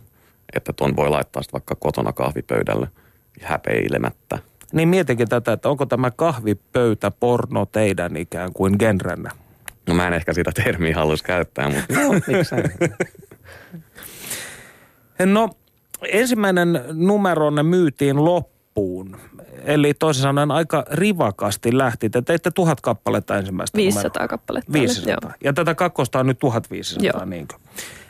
Että 0.55 0.73
tuon 0.73 0.95
voi 0.95 1.09
laittaa 1.09 1.43
sitten 1.43 1.59
vaikka 1.59 1.75
kotona 1.75 2.13
kahvipöydälle 2.13 2.87
häpeilemättä. 3.41 4.39
Niin 4.73 4.89
mietinkin 4.89 5.29
tätä, 5.29 5.53
että 5.53 5.69
onko 5.69 5.85
tämä 5.85 6.11
kahvipöytä 6.11 7.11
porno 7.11 7.65
teidän 7.65 8.17
ikään 8.17 8.53
kuin 8.53 8.75
genrenne? 8.79 9.29
No 9.87 9.93
mä 9.93 10.07
en 10.07 10.13
ehkä 10.13 10.33
sitä 10.33 10.51
termiä 10.63 10.95
halus 10.95 11.23
käyttää, 11.23 11.69
mutta 11.69 11.93
No, 11.93 12.13
miksei. 12.13 12.63
No, 15.25 15.49
ensimmäinen 16.07 16.81
numeronne 16.93 17.63
myytiin 17.63 18.25
loppuun. 18.25 18.52
Eli 19.65 19.93
toisin 19.93 20.21
sanoen 20.21 20.51
aika 20.51 20.85
rivakasti 20.91 21.77
lähti. 21.77 22.09
Te 22.09 22.21
teitte 22.21 22.51
tuhat 22.51 22.81
kappaletta 22.81 23.37
ensimmäistä 23.37 23.77
500 23.77 24.09
numeroa. 24.09 24.27
kappaletta. 24.27 24.73
500. 24.73 25.17
Joo. 25.23 25.31
Ja 25.43 25.53
tätä 25.53 25.75
kakkosta 25.75 26.19
on 26.19 26.27
nyt 26.27 26.39
1500, 26.39 27.05
Joo. 27.19 27.25
niinkö? 27.25 27.55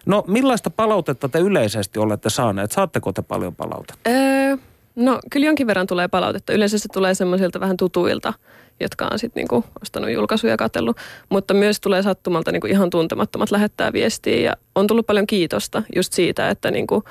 No, 0.06 0.24
millaista 0.28 0.70
palautetta 0.70 1.30
te 1.30 1.40
yleisesti 1.40 2.00
olette 2.00 2.30
saaneet? 2.30 2.72
Saatteko 2.72 3.14
te 3.14 3.22
paljon 3.22 3.56
palautetta? 3.56 4.10
Öö, 4.10 4.58
no 4.96 5.20
kyllä 5.32 5.46
jonkin 5.46 5.68
verran 5.68 5.88
tulee 5.88 6.08
palautetta. 6.08 6.54
Yleensä 6.54 6.78
se 6.78 6.90
tulee 6.94 7.14
semmoisilta 7.16 7.60
vähän 7.60 7.78
tutuilta, 7.78 8.34
jotka 8.80 9.08
on 9.12 9.20
sitten 9.20 9.42
niinku 9.42 9.66
ostanut 9.82 10.12
julkaisuja 10.12 10.54
ja 10.54 10.58
katsellut. 10.58 10.98
Mutta 11.30 11.54
myös 11.54 11.80
tulee 11.80 12.04
sattumalta 12.04 12.52
niinku 12.52 12.68
ihan 12.68 12.90
tuntemattomat 12.90 13.52
lähettää 13.52 13.94
viestiä 13.94 14.40
ja 14.40 14.58
on 14.76 14.88
tullut 14.88 15.06
paljon 15.08 15.28
kiitosta 15.28 15.84
just 15.96 16.14
siitä, 16.14 16.50
että 16.50 16.72
niinku 16.72 17.04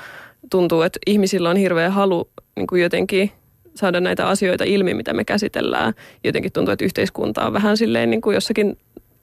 tuntuu, 0.50 0.82
että 0.82 0.98
ihmisillä 1.06 1.50
on 1.50 1.56
hirveä 1.56 1.90
halu 1.90 2.30
niinku 2.56 2.76
jotenkin 2.76 3.32
saada 3.74 4.00
näitä 4.00 4.28
asioita 4.28 4.64
ilmi, 4.64 4.94
mitä 4.94 5.12
me 5.12 5.24
käsitellään. 5.24 5.94
Jotenkin 6.24 6.52
tuntuu, 6.52 6.72
että 6.72 6.84
yhteiskunta 6.84 7.46
on 7.46 7.52
vähän 7.52 7.76
silleen 7.76 8.10
niin 8.10 8.20
kuin 8.20 8.34
jossakin 8.34 8.76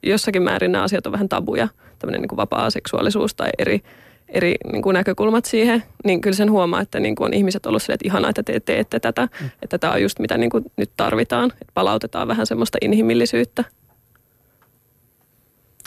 jossakin 0.04 0.42
määrin 0.42 0.72
nämä 0.72 0.84
asiat 0.84 1.06
on 1.06 1.12
vähän 1.12 1.30
tabuja, 1.30 1.68
tämmöinen 2.00 2.22
niin 2.22 2.30
kuin 2.30 2.38
vapaa 2.38 2.70
seksuaalisuus 2.70 3.36
tai 3.36 3.50
eri, 3.58 3.82
eri 4.28 4.56
niin 4.72 4.82
kuin 4.82 4.94
näkökulmat 4.94 5.46
siihen, 5.46 5.84
niin 6.06 6.22
kyllä 6.22 6.36
sen 6.36 6.52
huomaa, 6.52 6.82
että 6.82 7.00
niin 7.00 7.16
kuin 7.16 7.26
on 7.26 7.34
ihmiset 7.34 7.66
ollut 7.66 7.82
silleen, 7.82 7.96
että 7.96 8.08
ihanaa, 8.08 8.30
että 8.30 8.44
te 8.44 8.60
teette 8.60 9.00
tätä, 9.00 9.28
mm. 9.42 9.50
että 9.62 9.78
tämä 9.78 9.94
on 9.94 10.02
just 10.02 10.20
mitä 10.20 10.38
niin 10.38 10.50
kuin 10.50 10.66
nyt 10.78 10.92
tarvitaan, 10.98 11.52
että 11.62 11.72
palautetaan 11.74 12.28
vähän 12.28 12.46
semmoista 12.46 12.78
inhimillisyyttä. 12.82 13.64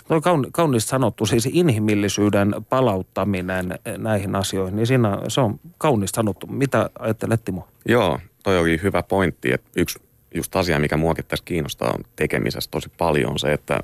Tuo 0.08 0.20
kauni, 0.20 0.48
kauniisti 0.52 0.90
sanottu, 0.90 1.26
siis 1.26 1.48
inhimillisyyden 1.52 2.54
palauttaminen 2.68 3.78
näihin 3.98 4.34
asioihin, 4.34 4.76
niin 4.76 4.86
siinä 4.86 5.18
se 5.28 5.40
on 5.40 5.60
kauniisti 5.78 6.16
sanottu. 6.16 6.46
Mitä 6.46 6.90
ajattelet 6.98 7.44
Timo? 7.44 7.68
Joo, 7.88 8.18
toi 8.42 8.58
oli 8.58 8.80
hyvä 8.82 9.02
pointti, 9.02 9.52
että 9.52 9.70
yksi 9.76 9.98
just 10.34 10.56
asia, 10.56 10.78
mikä 10.78 10.96
muakin 10.96 11.24
tässä 11.24 11.44
kiinnostaa 11.44 11.98
tekemisessä 12.16 12.70
tosi 12.70 12.88
paljon, 12.98 13.30
on 13.30 13.38
se, 13.38 13.52
että 13.52 13.80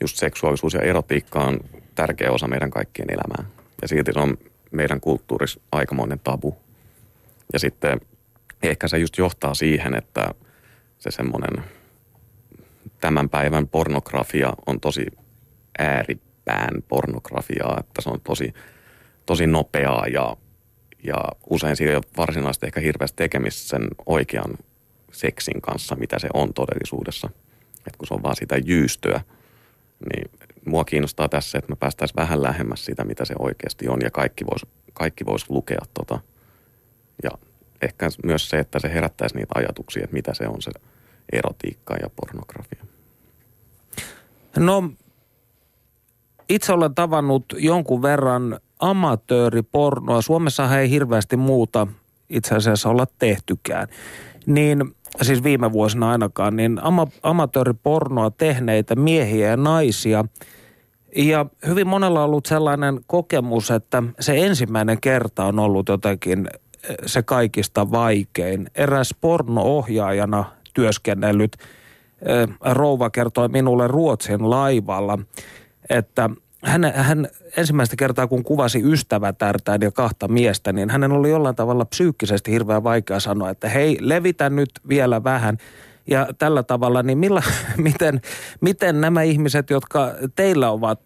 just 0.00 0.16
seksuaalisuus 0.16 0.74
ja 0.74 0.80
erotiikka 0.80 1.40
on 1.40 1.60
tärkeä 1.94 2.32
osa 2.32 2.48
meidän 2.48 2.70
kaikkien 2.70 3.08
elämää. 3.10 3.50
Ja 3.82 3.88
silti 3.88 4.12
se 4.12 4.20
on 4.20 4.38
meidän 4.70 5.00
kulttuurissa 5.00 5.60
aikamoinen 5.72 6.20
tabu. 6.24 6.56
Ja 7.52 7.58
sitten 7.58 8.00
ehkä 8.62 8.88
se 8.88 8.98
just 8.98 9.18
johtaa 9.18 9.54
siihen, 9.54 9.94
että 9.94 10.34
se 10.98 11.10
semmoinen 11.10 11.64
tämän 13.00 13.28
päivän 13.28 13.68
pornografia 13.68 14.52
on 14.66 14.80
tosi 14.80 15.06
ääripään 15.78 16.82
pornografiaa, 16.88 17.76
että 17.80 18.02
se 18.02 18.10
on 18.10 18.20
tosi, 18.20 18.54
tosi 19.26 19.46
nopeaa 19.46 20.06
ja, 20.06 20.36
ja 21.02 21.24
usein 21.50 21.76
siinä 21.76 21.90
ei 21.90 21.96
ole 21.96 22.04
varsinaisesti 22.16 22.66
ehkä 22.66 22.80
hirveästi 22.80 23.16
tekemistä 23.16 23.68
sen 23.68 23.88
oikean 24.06 24.54
seksin 25.12 25.60
kanssa, 25.60 25.96
mitä 25.96 26.18
se 26.18 26.28
on 26.34 26.54
todellisuudessa. 26.54 27.30
Et 27.86 27.96
kun 27.96 28.08
se 28.08 28.14
on 28.14 28.22
vaan 28.22 28.36
sitä 28.36 28.56
jyystöä, 28.56 29.20
niin 30.12 30.30
mua 30.66 30.84
kiinnostaa 30.84 31.28
tässä, 31.28 31.58
että 31.58 31.72
me 31.72 31.76
päästäisiin 31.76 32.16
vähän 32.16 32.42
lähemmäs 32.42 32.84
sitä, 32.84 33.04
mitä 33.04 33.24
se 33.24 33.34
oikeasti 33.38 33.88
on 33.88 34.00
ja 34.02 34.10
kaikki 34.10 34.46
voisi 34.46 34.66
kaikki 34.92 35.26
vois 35.26 35.50
lukea 35.50 35.80
tota. 35.94 36.20
Ja 37.22 37.30
ehkä 37.82 38.08
myös 38.24 38.48
se, 38.48 38.58
että 38.58 38.78
se 38.78 38.94
herättäisi 38.94 39.36
niitä 39.36 39.52
ajatuksia, 39.54 40.04
että 40.04 40.14
mitä 40.14 40.34
se 40.34 40.48
on 40.48 40.62
se 40.62 40.70
erotiikka 41.32 41.94
ja 42.02 42.10
pornografia. 42.16 42.84
No 44.56 44.92
itse 46.48 46.72
olen 46.72 46.94
tavannut 46.94 47.44
jonkun 47.56 48.02
verran 48.02 48.60
amatööripornoa. 48.80 50.22
Suomessa 50.22 50.78
ei 50.78 50.90
hirveästi 50.90 51.36
muuta 51.36 51.86
itse 52.30 52.54
asiassa 52.54 52.88
olla 52.88 53.06
tehtykään. 53.18 53.88
Niin 54.46 54.94
siis 55.22 55.42
viime 55.42 55.72
vuosina 55.72 56.10
ainakaan, 56.10 56.56
niin 56.56 56.78
ama, 56.82 57.06
amatööripornoa 57.22 58.30
tehneitä 58.30 58.96
miehiä 58.96 59.48
ja 59.48 59.56
naisia. 59.56 60.24
Ja 61.16 61.46
hyvin 61.66 61.86
monella 61.86 62.20
on 62.20 62.24
ollut 62.24 62.46
sellainen 62.46 63.00
kokemus, 63.06 63.70
että 63.70 64.02
se 64.20 64.46
ensimmäinen 64.46 65.00
kerta 65.00 65.44
on 65.44 65.58
ollut 65.58 65.88
jotenkin 65.88 66.48
eh, 66.48 66.96
se 67.06 67.22
kaikista 67.22 67.90
vaikein. 67.90 68.70
Eräs 68.74 69.14
porno-ohjaajana 69.20 70.44
työskennellyt 70.74 71.56
eh, 71.56 72.48
rouva 72.60 73.10
kertoi 73.10 73.48
minulle 73.48 73.88
Ruotsin 73.88 74.50
laivalla, 74.50 75.18
että 75.90 76.30
hän, 76.64 76.92
hän 76.94 77.28
ensimmäistä 77.56 77.96
kertaa, 77.96 78.26
kun 78.26 78.44
kuvasi 78.44 78.82
ystävätärtään 78.84 79.80
ja 79.80 79.90
kahta 79.90 80.28
miestä, 80.28 80.72
niin 80.72 80.90
hänen 80.90 81.12
oli 81.12 81.30
jollain 81.30 81.56
tavalla 81.56 81.84
psyykkisesti 81.84 82.52
hirveän 82.52 82.84
vaikea 82.84 83.20
sanoa, 83.20 83.50
että 83.50 83.68
hei, 83.68 83.96
levitä 84.00 84.50
nyt 84.50 84.70
vielä 84.88 85.24
vähän. 85.24 85.58
Ja 86.06 86.28
tällä 86.38 86.62
tavalla, 86.62 87.02
niin 87.02 87.18
millä, 87.18 87.42
miten, 87.76 88.20
miten 88.60 89.00
nämä 89.00 89.22
ihmiset, 89.22 89.70
jotka 89.70 90.14
teillä 90.34 90.70
ovat 90.70 91.00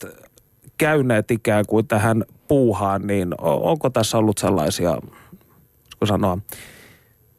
käyneet 0.79 1.31
ikään 1.31 1.65
kuin 1.69 1.87
tähän 1.87 2.25
puuhaan, 2.49 3.07
niin 3.07 3.35
onko 3.41 3.91
tässä 3.91 4.19
ollut 4.19 4.39
sellaisia, 4.39 4.91
voisiko 4.91 6.07
sanoa, 6.07 6.39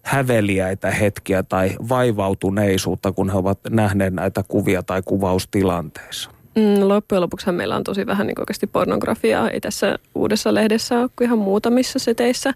häveliäitä 0.04 0.92
hetkiä 0.92 1.44
tai 1.44 1.76
vaivautuneisuutta, 1.90 3.12
kun 3.12 3.30
he 3.30 3.38
ovat 3.38 3.60
nähneet 3.70 4.14
näitä 4.14 4.44
kuvia 4.48 4.84
tai 4.84 5.02
kuvaustilanteissa? 5.06 6.35
Mm, 6.56 6.88
loppujen 6.88 7.22
lopuksi 7.22 7.52
meillä 7.52 7.76
on 7.76 7.84
tosi 7.84 8.06
vähän 8.06 8.28
niin 8.28 8.40
oikeasti 8.40 8.68
pornografiaa. 8.68 9.50
Ei 9.50 9.62
tässä 9.62 10.00
uudessa 10.16 10.54
lehdessä 10.54 11.00
ole 11.00 11.10
kuin 11.16 11.26
ihan 11.26 11.38
muutamissa 11.38 12.00
seteissä. 12.00 12.54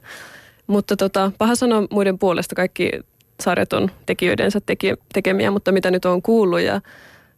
Mutta 0.67 0.97
tota, 0.97 1.31
paha 1.37 1.55
sanoa 1.55 1.87
muiden 1.91 2.19
puolesta 2.19 2.55
kaikki 2.55 2.91
sarjat 3.41 3.73
on 3.73 3.91
tekijöidensä 4.05 4.59
teki, 4.65 4.93
tekemiä, 5.13 5.51
mutta 5.51 5.71
mitä 5.71 5.91
nyt 5.91 6.05
on 6.05 6.21
kuullut 6.21 6.61
ja 6.61 6.81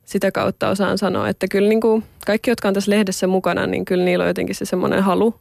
sitä 0.06 0.32
kautta 0.32 0.70
osaan 0.70 0.98
sanoa, 0.98 1.30
että 1.30 1.48
kyllä 1.52 1.70
niin 1.70 1.82
kuin 1.82 2.04
kaikki, 2.26 2.52
jotka 2.52 2.68
on 2.68 2.74
tässä 2.74 2.92
lehdessä 2.92 3.28
mukana, 3.28 3.68
niin 3.68 3.86
kyllä 3.86 4.06
niillä 4.06 4.22
on 4.22 4.28
jotenkin 4.28 4.56
se 4.56 4.66
semmoinen 4.66 5.04
halu, 5.04 5.36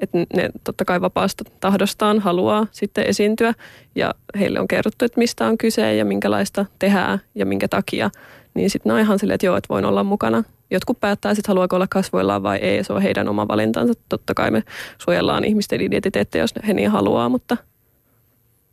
että 0.00 0.18
ne 0.18 0.50
totta 0.64 0.84
kai 0.84 1.00
vapaasta 1.00 1.44
tahdostaan 1.60 2.18
haluaa 2.18 2.66
sitten 2.70 3.06
esiintyä 3.06 3.54
ja 3.94 4.14
heille 4.38 4.60
on 4.60 4.68
kerrottu, 4.68 5.04
että 5.04 5.18
mistä 5.18 5.46
on 5.46 5.58
kyse 5.58 5.94
ja 5.94 6.04
minkälaista 6.04 6.66
tehdään 6.78 7.20
ja 7.34 7.46
minkä 7.46 7.68
takia– 7.68 8.10
niin 8.54 8.70
sitten 8.70 8.90
ne 8.90 8.94
on 8.94 9.00
ihan 9.00 9.18
silleen, 9.18 9.34
että 9.34 9.46
joo, 9.46 9.56
että 9.56 9.68
voin 9.68 9.84
olla 9.84 10.04
mukana. 10.04 10.44
Jotkut 10.70 11.00
päättää 11.00 11.34
sitten, 11.34 11.50
haluaako 11.50 11.76
olla 11.76 11.86
kasvoillaan 11.90 12.42
vai 12.42 12.58
ei, 12.58 12.84
se 12.84 12.92
on 12.92 13.02
heidän 13.02 13.28
oma 13.28 13.48
valintansa. 13.48 13.94
Totta 14.08 14.34
kai 14.34 14.50
me 14.50 14.62
suojellaan 14.98 15.44
ihmisten 15.44 15.80
identiteettiä, 15.80 16.40
jos 16.40 16.54
he 16.66 16.74
niin 16.74 16.90
haluaa, 16.90 17.28
mutta 17.28 17.56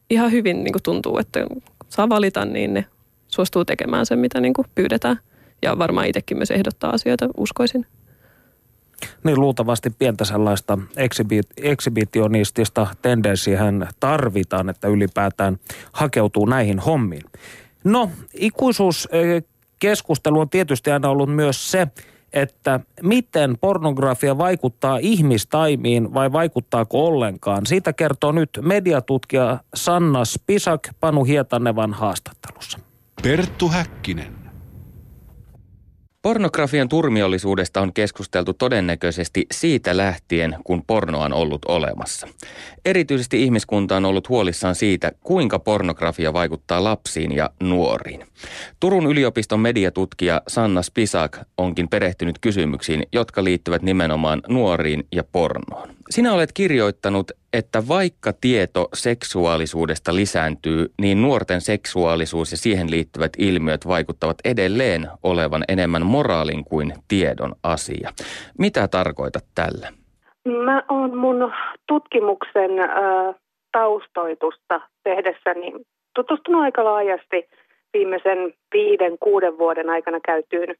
ihan 0.09 0.31
hyvin 0.31 0.63
niin 0.63 0.71
kuin 0.71 0.83
tuntuu, 0.83 1.17
että 1.17 1.39
saa 1.89 2.09
valita, 2.09 2.45
niin 2.45 2.73
ne 2.73 2.85
suostuu 3.27 3.65
tekemään 3.65 4.05
sen, 4.05 4.19
mitä 4.19 4.41
niin 4.41 4.53
kuin 4.53 4.67
pyydetään. 4.75 5.19
Ja 5.61 5.77
varmaan 5.77 6.07
itsekin 6.07 6.37
myös 6.37 6.51
ehdottaa 6.51 6.89
asioita, 6.89 7.29
uskoisin. 7.37 7.85
Niin 9.23 9.39
luultavasti 9.39 9.89
pientä 9.89 10.25
sellaista 10.25 10.77
eksibitionistista 11.57 12.87
tendenssiä 13.01 13.61
tarvitaan, 13.99 14.69
että 14.69 14.87
ylipäätään 14.87 15.59
hakeutuu 15.91 16.45
näihin 16.45 16.79
hommiin. 16.79 17.23
No, 17.83 18.11
ikuisuus 18.33 19.09
keskustelu 19.79 20.39
on 20.39 20.49
tietysti 20.49 20.91
aina 20.91 21.09
ollut 21.09 21.35
myös 21.35 21.71
se, 21.71 21.87
että 22.33 22.79
miten 23.01 23.57
pornografia 23.61 24.37
vaikuttaa 24.37 24.97
ihmistaimiin 24.97 26.13
vai 26.13 26.31
vaikuttaako 26.31 27.07
ollenkaan. 27.07 27.65
Siitä 27.65 27.93
kertoo 27.93 28.31
nyt 28.31 28.49
mediatutkija 28.61 29.59
Sanna 29.75 30.25
Spisak 30.25 30.89
Panu 30.99 31.23
Hietanevan 31.23 31.93
haastattelussa. 31.93 32.79
Perttu 33.23 33.69
Häkkinen. 33.69 34.38
Pornografian 36.21 36.89
turmiollisuudesta 36.89 37.81
on 37.81 37.93
keskusteltu 37.93 38.53
todennäköisesti 38.53 39.45
siitä 39.51 39.97
lähtien, 39.97 40.55
kun 40.63 40.83
porno 40.87 41.19
on 41.19 41.33
ollut 41.33 41.65
olemassa. 41.65 42.27
Erityisesti 42.85 43.43
ihmiskunta 43.43 43.97
on 43.97 44.05
ollut 44.05 44.29
huolissaan 44.29 44.75
siitä, 44.75 45.11
kuinka 45.23 45.59
pornografia 45.59 46.33
vaikuttaa 46.33 46.83
lapsiin 46.83 47.35
ja 47.35 47.49
nuoriin. 47.63 48.25
Turun 48.79 49.07
yliopiston 49.07 49.59
mediatutkija 49.59 50.41
Sanna 50.47 50.81
Spisak 50.81 51.39
onkin 51.57 51.89
perehtynyt 51.89 52.39
kysymyksiin, 52.39 53.03
jotka 53.13 53.43
liittyvät 53.43 53.81
nimenomaan 53.81 54.41
nuoriin 54.47 55.07
ja 55.11 55.23
pornoon. 55.23 55.89
Sinä 56.09 56.33
olet 56.33 56.49
kirjoittanut, 56.53 57.31
että 57.53 57.79
vaikka 57.87 58.33
tieto 58.41 58.87
seksuaalisuudesta 58.93 60.15
lisääntyy, 60.15 60.85
niin 61.01 61.21
nuorten 61.21 61.61
seksuaalisuus 61.61 62.51
ja 62.51 62.57
siihen 62.57 62.91
liittyvät 62.91 63.31
ilmiöt 63.37 63.87
vaikuttavat 63.87 64.37
edelleen 64.45 65.07
olevan 65.23 65.63
enemmän 65.67 66.05
moraalin 66.05 66.63
kuin 66.63 66.93
tiedon 67.07 67.55
asia. 67.63 68.09
Mitä 68.57 68.87
tarkoitat 68.87 69.43
tällä? 69.55 69.87
Mä 70.65 70.83
oon 70.89 71.17
mun 71.17 71.53
tutkimuksen 71.87 72.79
äh, 72.79 73.35
taustoitusta 73.71 74.81
tehdessäni 75.03 75.73
tutustunut 76.15 76.61
aika 76.61 76.83
laajasti 76.83 77.49
viimeisen 77.93 78.53
viiden, 78.73 79.17
kuuden 79.19 79.57
vuoden 79.57 79.89
aikana 79.89 80.19
käytyyn 80.25 80.75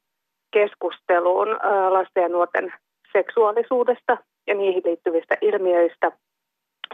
keskusteluun 0.52 1.48
äh, 1.48 1.92
lasten 1.92 2.22
ja 2.22 2.28
nuorten 2.28 2.72
seksuaalisuudesta 3.12 4.16
ja 4.46 4.54
niihin 4.54 4.82
liittyvistä 4.84 5.36
ilmiöistä. 5.40 6.12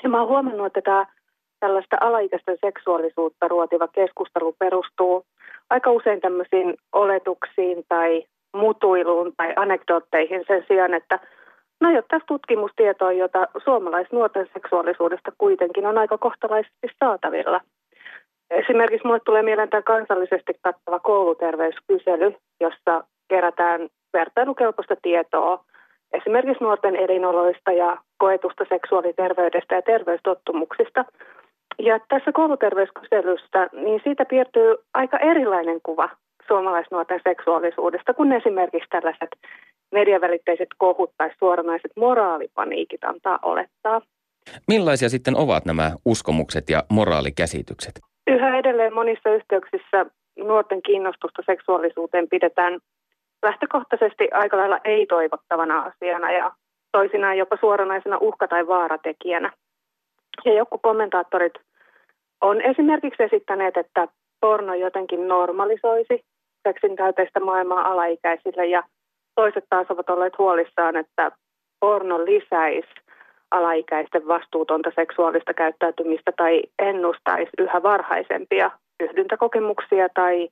Ja 0.03 0.09
mä 0.09 0.19
oon 0.19 0.29
huomannut, 0.29 0.67
että 0.67 0.81
tämä 0.81 1.07
tällaista 1.61 1.97
alaikäisten 2.01 2.59
seksuaalisuutta 2.61 3.49
ruotiva 3.49 3.89
keskustelu 3.89 4.55
perustuu 4.59 5.25
aika 5.71 5.91
usein 5.91 6.21
tämmöisiin 6.21 6.75
oletuksiin 6.93 7.85
tai 7.89 8.25
mutuiluun 8.57 9.33
tai 9.37 9.53
anekdootteihin 9.57 10.45
sen 10.47 10.65
sijaan, 10.69 10.95
että 10.95 11.19
no 11.81 11.89
tässä 11.91 12.27
tutkimustietoa, 12.27 13.13
jota 13.13 13.47
suomalaisnuorten 13.65 14.49
seksuaalisuudesta 14.53 15.33
kuitenkin 15.39 15.87
on 15.87 15.99
aika 15.99 16.19
kohtalaisesti 16.19 16.89
saatavilla. 17.05 17.61
Esimerkiksi 18.51 19.07
mulle 19.07 19.21
tulee 19.21 19.43
mieleen 19.43 19.71
tämä 19.71 19.83
kansallisesti 19.83 20.53
kattava 20.63 21.01
kouluterveyskysely, 21.01 22.35
jossa 22.61 23.05
kerätään 23.29 23.89
vertailukelpoista 24.13 24.97
tietoa 25.03 25.65
esimerkiksi 26.12 26.64
nuorten 26.64 26.97
elinoloista 26.97 27.73
ja 27.73 27.97
koetusta 28.19 28.64
seksuaaliterveydestä 28.69 29.75
ja 29.75 29.83
terveystottumuksista. 29.83 31.05
Ja 31.79 32.01
tässä 32.09 32.33
kouluterveyskyselystä, 32.33 33.69
niin 33.73 34.01
siitä 34.05 34.25
piirtyy 34.25 34.75
aika 34.95 35.19
erilainen 35.19 35.81
kuva 35.83 36.09
suomalaisnuorten 36.47 37.21
seksuaalisuudesta, 37.29 38.14
kun 38.14 38.33
esimerkiksi 38.33 38.88
tällaiset 38.90 39.31
mediavälitteiset 39.92 40.69
kohut 40.79 41.11
tai 41.19 41.31
suoranaiset 41.38 41.90
moraalipaniikit 41.97 43.05
antaa 43.05 43.38
olettaa. 43.42 44.01
Millaisia 44.69 45.09
sitten 45.09 45.37
ovat 45.37 45.64
nämä 45.64 45.90
uskomukset 46.05 46.71
ja 46.71 46.83
moraalikäsitykset? 46.90 47.95
Yhä 48.27 48.59
edelleen 48.59 48.95
monissa 48.95 49.31
yhteyksissä 49.31 50.07
nuorten 50.38 50.83
kiinnostusta 50.83 51.42
seksuaalisuuteen 51.47 52.29
pidetään 52.31 52.79
lähtökohtaisesti 53.42 54.29
aika 54.33 54.57
lailla 54.57 54.79
ei-toivottavana 54.85 55.83
asiana 55.83 56.33
ja 56.33 56.53
toisinaan 56.92 57.38
jopa 57.38 57.57
suoranaisena 57.61 58.18
uhka- 58.20 58.49
tai 58.49 58.66
vaaratekijänä. 58.66 59.53
Ja 60.44 60.53
joku 60.53 60.79
kommentaattorit 60.79 61.55
on 62.40 62.61
esimerkiksi 62.61 63.22
esittäneet, 63.22 63.77
että 63.77 64.09
porno 64.40 64.75
jotenkin 64.75 65.29
normalisoisi 65.29 66.25
seksin 66.68 66.96
täyteistä 66.96 67.40
maailmaa 67.40 67.88
alaikäisille 67.92 68.66
ja 68.66 68.83
toiset 69.35 69.64
taas 69.70 69.90
ovat 69.90 70.11
olleet 70.11 70.38
huolissaan, 70.38 70.96
että 70.96 71.33
porno 71.81 72.25
lisäisi 72.25 72.94
alaikäisten 73.51 74.29
vastuutonta 74.29 74.90
seksuaalista 74.94 75.55
käyttäytymistä 75.55 76.33
tai 76.37 76.62
ennustaisi 76.79 77.51
yhä 77.59 77.83
varhaisempia 77.83 78.70
yhdyntäkokemuksia 79.01 80.09
tai 80.14 80.49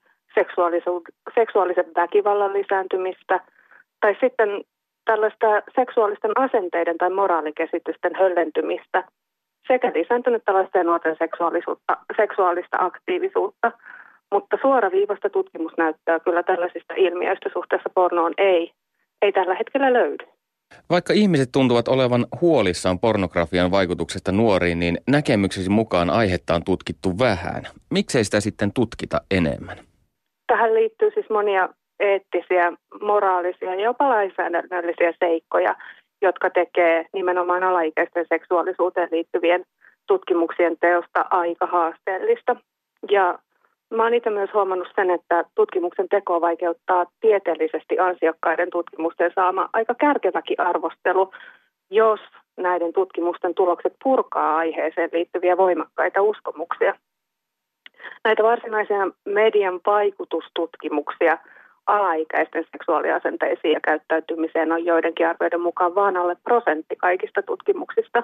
seksuaalisen 1.34 1.94
väkivallan 1.96 2.52
lisääntymistä 2.52 3.40
tai 4.00 4.16
sitten 4.20 4.48
tällaista 5.04 5.46
seksuaalisten 5.76 6.32
asenteiden 6.38 6.98
tai 6.98 7.10
moraalikäsitysten 7.10 8.14
höllentymistä 8.18 9.04
sekä 9.68 9.92
lisääntynyttä 9.94 10.54
lasten 10.54 10.80
ja 10.80 10.84
nuorten 10.84 11.16
seksuaalisuutta, 11.18 11.96
seksuaalista 12.16 12.76
aktiivisuutta. 12.80 13.72
Mutta 14.32 14.58
suoraviivasta 14.62 15.30
tutkimusnäyttöä 15.30 16.20
kyllä 16.20 16.42
tällaisista 16.42 16.94
ilmiöistä 16.96 17.50
suhteessa 17.52 17.90
pornoon 17.94 18.34
ei, 18.38 18.72
ei 19.22 19.32
tällä 19.32 19.54
hetkellä 19.54 19.92
löydy. 19.92 20.26
Vaikka 20.90 21.12
ihmiset 21.12 21.48
tuntuvat 21.52 21.88
olevan 21.88 22.26
huolissaan 22.40 22.98
pornografian 22.98 23.70
vaikutuksesta 23.70 24.32
nuoriin, 24.32 24.78
niin 24.78 24.98
näkemyksesi 25.08 25.70
mukaan 25.70 26.10
aihetta 26.10 26.54
on 26.54 26.64
tutkittu 26.64 27.18
vähän. 27.18 27.62
Miksei 27.90 28.24
sitä 28.24 28.40
sitten 28.40 28.72
tutkita 28.72 29.20
enemmän? 29.30 29.93
Tähän 30.46 30.74
liittyy 30.74 31.10
siis 31.14 31.30
monia 31.30 31.68
eettisiä, 32.00 32.72
moraalisia 33.00 33.74
ja 33.74 33.80
jopa 33.80 34.08
lainsäädännöllisiä 34.08 35.12
seikkoja, 35.18 35.74
jotka 36.22 36.50
tekee 36.50 37.06
nimenomaan 37.12 37.62
alaikäisten 37.62 38.26
seksuaalisuuteen 38.28 39.08
liittyvien 39.12 39.64
tutkimuksien 40.06 40.76
teosta 40.80 41.24
aika 41.30 41.66
haasteellista. 41.66 42.56
Ja 43.10 43.38
mä 43.90 44.02
oon 44.02 44.14
itse 44.14 44.30
myös 44.30 44.50
huomannut 44.54 44.88
sen, 44.94 45.10
että 45.10 45.44
tutkimuksen 45.54 46.08
teko 46.08 46.40
vaikeuttaa 46.40 47.06
tieteellisesti 47.20 47.98
ansiokkaiden 47.98 48.70
tutkimusten 48.70 49.32
saama 49.34 49.68
aika 49.72 49.94
kärkeväkin 49.94 50.60
arvostelu, 50.60 51.32
jos 51.90 52.20
näiden 52.56 52.92
tutkimusten 52.92 53.54
tulokset 53.54 53.92
purkaa 54.04 54.56
aiheeseen 54.56 55.10
liittyviä 55.12 55.56
voimakkaita 55.56 56.22
uskomuksia. 56.22 56.94
Näitä 58.24 58.42
varsinaisia 58.42 59.10
median 59.24 59.80
vaikutustutkimuksia 59.86 61.38
alaikäisten 61.86 62.64
seksuaaliasenteisiin 62.72 63.72
ja 63.72 63.80
käyttäytymiseen 63.80 64.72
on 64.72 64.84
joidenkin 64.84 65.28
arvioiden 65.28 65.60
mukaan 65.60 65.94
vain 65.94 66.16
alle 66.16 66.36
prosentti 66.44 66.96
kaikista 66.96 67.42
tutkimuksista. 67.42 68.22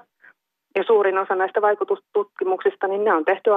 Ja 0.77 0.85
suurin 0.87 1.19
osa 1.19 1.35
näistä 1.35 1.63
vaikutustutkimuksista, 1.63 2.87
niin 2.89 3.05
ne 3.05 3.13
on 3.15 3.25
tehty 3.25 3.51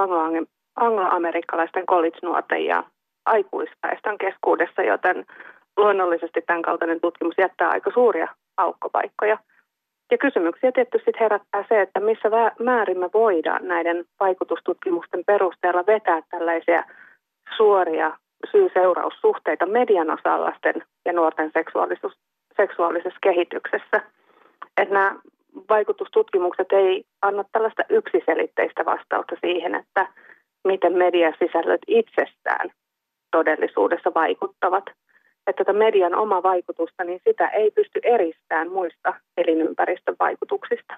angloamerikkalaisten 0.76 1.86
college-nuorten 1.86 2.64
ja 2.64 2.84
aikuisväestön 3.26 4.18
keskuudessa, 4.18 4.82
joten 4.82 5.26
luonnollisesti 5.76 6.42
tämän 6.46 6.62
kaltainen 6.62 7.00
tutkimus 7.00 7.34
jättää 7.38 7.70
aika 7.70 7.90
suuria 7.94 8.28
aukkopaikkoja. 8.56 9.38
Ja 10.14 10.18
kysymyksiä 10.18 10.72
tietysti 10.72 11.12
herättää 11.20 11.64
se, 11.68 11.82
että 11.82 12.00
missä 12.00 12.28
määrin 12.60 12.98
me 12.98 13.10
voidaan 13.14 13.68
näiden 13.68 14.04
vaikutustutkimusten 14.20 15.24
perusteella 15.26 15.86
vetää 15.86 16.22
tällaisia 16.30 16.84
suoria 17.56 18.18
syy-seuraussuhteita 18.50 19.66
median 19.66 20.10
osa 20.10 20.40
lasten 20.40 20.74
ja 21.04 21.12
nuorten 21.12 21.52
seksuaalisessa 22.56 23.18
kehityksessä. 23.22 24.00
Että 24.76 24.94
nämä 24.94 25.16
vaikutustutkimukset 25.68 26.72
ei 26.72 27.04
anna 27.22 27.44
tällaista 27.52 27.82
yksiselitteistä 27.88 28.84
vastausta 28.84 29.36
siihen, 29.40 29.74
että 29.74 30.06
miten 30.64 30.92
mediasisällöt 30.92 31.82
itsestään 31.86 32.70
todellisuudessa 33.30 34.14
vaikuttavat. 34.14 34.84
Että 35.46 35.64
tätä 35.64 35.78
median 35.78 36.14
oma 36.14 36.42
vaikutusta, 36.42 37.04
niin 37.04 37.20
sitä 37.28 37.48
ei 37.48 37.70
pysty 37.70 38.00
eristämään 38.02 38.70
muista 38.70 39.14
elinympäristön 39.36 40.16
vaikutuksista. 40.20 40.94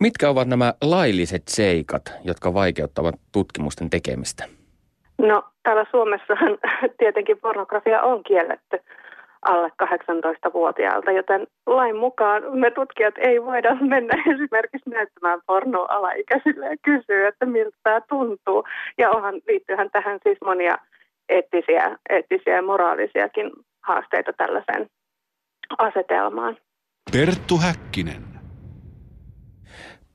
Mitkä 0.00 0.30
ovat 0.30 0.48
nämä 0.48 0.74
lailliset 0.82 1.42
seikat, 1.48 2.02
jotka 2.24 2.54
vaikeuttavat 2.54 3.14
tutkimusten 3.32 3.90
tekemistä? 3.90 4.44
No 5.18 5.42
täällä 5.62 5.86
Suomessahan 5.90 6.58
tietenkin 6.98 7.38
pornografia 7.38 8.02
on 8.02 8.22
kielletty 8.22 8.78
alle 9.42 9.68
18-vuotiaalta, 9.82 11.10
joten 11.12 11.46
lain 11.66 11.96
mukaan 11.96 12.58
me 12.58 12.70
tutkijat 12.70 13.14
ei 13.18 13.44
voida 13.44 13.74
mennä 13.74 14.22
esimerkiksi 14.34 14.90
näyttämään 14.90 15.40
pornoa 15.46 15.86
alaikäisille 15.90 16.66
ja 16.66 16.76
kysyä, 16.82 17.28
että 17.28 17.46
miltä 17.46 17.76
tämä 17.82 18.00
tuntuu. 18.08 18.64
Ja 18.98 19.10
onhan, 19.10 19.34
liittyyhän 19.48 19.90
tähän 19.90 20.18
siis 20.22 20.38
monia 20.44 20.78
eettisiä, 21.28 21.96
eettisiä 22.10 22.54
ja 22.56 22.62
moraalisiakin 22.62 23.50
haasteita 23.80 24.32
tällaiseen 24.32 24.86
asetelmaan. 25.78 26.56
Perttu 27.12 27.58
Häkkinen. 27.58 28.30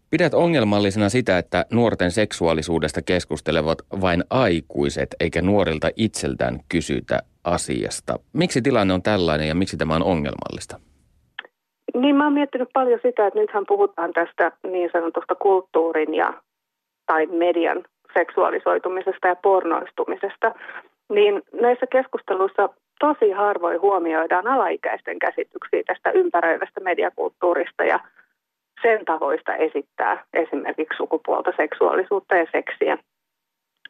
Pidät 0.10 0.34
ongelmallisena 0.34 1.10
sitä, 1.10 1.38
että 1.38 1.66
nuorten 1.72 2.12
seksuaalisuudesta 2.12 3.02
keskustelevat 3.02 3.78
vain 4.02 4.24
aikuiset, 4.30 5.16
eikä 5.20 5.42
nuorilta 5.42 5.90
itseltään 5.96 6.60
kysytä 6.70 7.20
asiasta. 7.44 8.14
Miksi 8.34 8.62
tilanne 8.62 8.94
on 8.94 9.02
tällainen 9.02 9.48
ja 9.48 9.56
miksi 9.56 9.78
tämä 9.78 9.96
on 9.96 10.04
ongelmallista? 10.04 10.80
Niin 11.96 12.16
mä 12.16 12.24
oon 12.24 12.34
miettinyt 12.34 12.70
paljon 12.74 13.00
sitä, 13.04 13.28
että 13.28 13.40
nythän 13.40 13.66
puhutaan 13.68 14.14
tästä 14.14 14.52
niin 14.72 14.90
sanotusta 14.94 15.36
kulttuurin 15.36 16.14
ja 16.16 16.34
tai 17.06 17.26
median 17.26 17.84
seksuaalisoitumisesta 18.18 19.28
ja 19.28 19.36
pornoistumisesta. 19.36 20.56
Niin 21.10 21.42
näissä 21.62 21.88
keskusteluissa 21.92 22.70
tosi 23.00 23.32
harvoin 23.32 23.82
huomioidaan 23.82 24.48
alaikäisten 24.48 25.20
käsityksiä 25.20 25.84
tästä 25.88 26.12
ympäröivästä 26.12 26.80
mediakulttuurista 26.80 27.84
ja 27.84 28.00
sen 28.82 29.06
tavoista 29.06 29.56
esittää 29.56 30.24
esimerkiksi 30.34 30.98
sukupuolta, 30.98 31.54
seksuaalisuutta 31.58 32.36
ja 32.36 32.46
seksiä. 32.52 32.98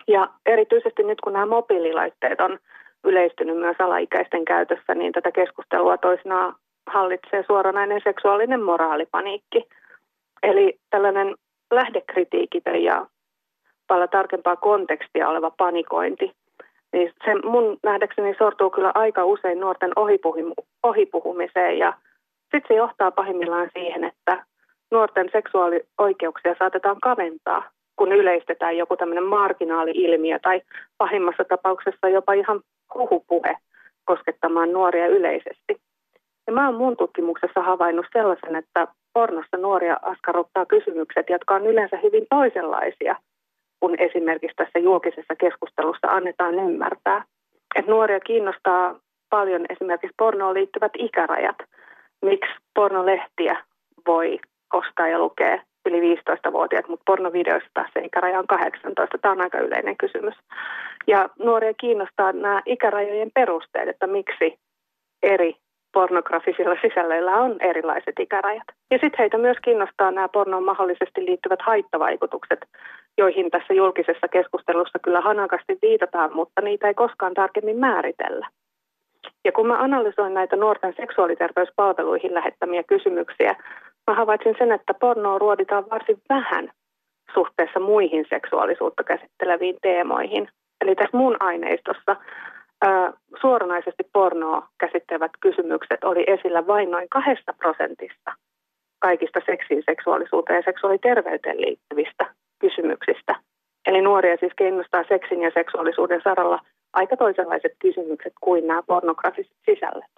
Ja 0.07 0.29
erityisesti 0.45 1.03
nyt 1.03 1.21
kun 1.21 1.33
nämä 1.33 1.45
mobiililaitteet 1.45 2.41
on 2.41 2.59
yleistynyt 3.03 3.57
myös 3.57 3.75
alaikäisten 3.79 4.45
käytössä, 4.45 4.95
niin 4.95 5.11
tätä 5.11 5.31
keskustelua 5.31 5.97
toisinaan 5.97 6.55
hallitsee 6.87 7.43
suoranainen 7.47 8.01
seksuaalinen 8.03 8.61
moraalipaniikki. 8.61 9.67
Eli 10.43 10.79
tällainen 10.89 11.35
lähdekritiikitön 11.71 12.83
ja 12.83 13.05
paljon 13.87 14.09
tarkempaa 14.09 14.55
kontekstia 14.55 15.29
oleva 15.29 15.51
panikointi, 15.51 16.31
niin 16.95 17.11
se 17.25 17.35
mun 17.49 17.77
nähdäkseni 17.83 18.35
sortuu 18.37 18.69
kyllä 18.69 18.91
aika 18.95 19.25
usein 19.25 19.59
nuorten 19.59 19.91
ohipuhumiseen 20.83 21.77
ja 21.77 21.93
sitten 22.41 22.67
se 22.67 22.73
johtaa 22.73 23.11
pahimmillaan 23.11 23.69
siihen, 23.73 24.03
että 24.03 24.43
nuorten 24.91 25.29
seksuaalioikeuksia 25.31 26.55
saatetaan 26.59 26.99
kaventaa, 27.01 27.63
kun 27.95 28.11
yleistetään 28.11 28.77
joku 28.77 28.97
tämmöinen 28.97 29.23
marginaali-ilmiö 29.23 30.39
tai 30.39 30.61
pahimmassa 30.97 31.43
tapauksessa 31.43 32.09
jopa 32.09 32.33
ihan 32.33 32.61
huhupuhe 32.93 33.57
koskettamaan 34.05 34.73
nuoria 34.73 35.07
yleisesti. 35.07 35.77
Ja 36.47 36.53
mä 36.53 36.65
oon 36.65 36.75
mun 36.75 36.97
tutkimuksessa 36.97 37.61
havainnut 37.61 38.05
sellaisen, 38.13 38.55
että 38.55 38.87
pornossa 39.13 39.57
nuoria 39.57 39.97
askarruttaa 40.01 40.65
kysymykset, 40.65 41.29
jotka 41.29 41.55
on 41.55 41.67
yleensä 41.67 41.97
hyvin 42.03 42.25
toisenlaisia 42.29 43.15
kun 43.79 43.95
esimerkiksi 43.99 44.55
tässä 44.55 44.79
julkisessa 44.79 45.35
keskustelussa 45.35 46.07
annetaan 46.07 46.55
ymmärtää. 46.55 47.23
Että 47.75 47.91
nuoria 47.91 48.19
kiinnostaa 48.19 48.99
paljon 49.29 49.65
esimerkiksi 49.69 50.15
pornoon 50.17 50.53
liittyvät 50.53 50.91
ikärajat. 50.97 51.55
Miksi 52.21 52.53
pornolehtiä 52.75 53.63
voi 54.07 54.39
ostaa 54.73 55.07
ja 55.07 55.19
lukea 55.19 55.61
yli 55.85 56.15
15-vuotiaat, 56.15 56.87
mutta 56.87 57.03
pornovideoissa 57.05 57.69
taas 57.73 57.91
se 57.93 57.99
ikäraja 57.99 58.39
on 58.39 58.47
18. 58.47 59.17
Tämä 59.17 59.31
on 59.31 59.41
aika 59.41 59.59
yleinen 59.59 59.97
kysymys. 59.97 60.35
Ja 61.07 61.29
nuoria 61.39 61.73
kiinnostaa 61.73 62.31
nämä 62.31 62.61
ikärajojen 62.65 63.31
perusteet, 63.33 63.89
että 63.89 64.07
miksi 64.07 64.59
eri 65.23 65.55
pornografisilla 65.93 66.75
sisällöillä 66.81 67.31
on 67.31 67.55
erilaiset 67.59 68.19
ikärajat. 68.19 68.67
Ja 68.91 68.97
sitten 68.97 69.19
heitä 69.19 69.37
myös 69.37 69.57
kiinnostaa 69.63 70.11
nämä 70.11 70.27
pornoon 70.27 70.63
mahdollisesti 70.63 71.25
liittyvät 71.25 71.61
haittavaikutukset, 71.61 72.59
joihin 73.17 73.51
tässä 73.51 73.73
julkisessa 73.73 74.27
keskustelussa 74.27 74.99
kyllä 74.99 75.21
hanakasti 75.21 75.77
viitataan, 75.81 76.35
mutta 76.35 76.61
niitä 76.61 76.87
ei 76.87 76.93
koskaan 76.93 77.33
tarkemmin 77.33 77.77
määritellä. 77.77 78.47
Ja 79.45 79.51
kun 79.51 79.67
mä 79.67 79.79
analysoin 79.79 80.33
näitä 80.33 80.55
nuorten 80.55 80.93
seksuaaliterveyspalveluihin 80.97 82.33
lähettämiä 82.33 82.83
kysymyksiä, 82.83 83.55
mä 84.07 84.13
havaitsin 84.13 84.55
sen, 84.57 84.71
että 84.71 84.93
pornoa 84.93 85.39
ruoditaan 85.39 85.85
varsin 85.89 86.21
vähän 86.29 86.71
suhteessa 87.33 87.79
muihin 87.79 88.25
seksuaalisuutta 88.29 89.03
käsitteleviin 89.03 89.77
teemoihin. 89.81 90.49
Eli 90.81 90.95
tässä 90.95 91.17
mun 91.17 91.37
aineistossa 91.39 92.15
ää, 92.81 93.13
suoranaisesti 93.41 94.03
pornoa 94.13 94.67
käsittelevät 94.77 95.31
kysymykset 95.39 96.03
oli 96.03 96.23
esillä 96.27 96.67
vain 96.67 96.91
noin 96.91 97.09
kahdesta 97.09 97.53
prosentista 97.53 98.31
kaikista 98.99 99.39
seksiin, 99.45 99.83
seksuaalisuuteen 99.85 100.57
ja 100.57 100.61
seksuaaliterveyteen 100.65 101.61
liittyvistä 101.61 102.33
kysymyksistä. 102.59 103.35
Eli 103.85 104.01
nuoria 104.01 104.37
siis 104.39 104.53
kiinnostaa 104.57 105.03
seksin 105.07 105.41
ja 105.41 105.51
seksuaalisuuden 105.53 106.21
saralla 106.23 106.59
aika 106.93 107.17
toisenlaiset 107.17 107.71
kysymykset 107.79 108.33
kuin 108.41 108.67
nämä 108.67 108.83
pornografiset 108.83 109.57
sisällöt. 109.65 110.11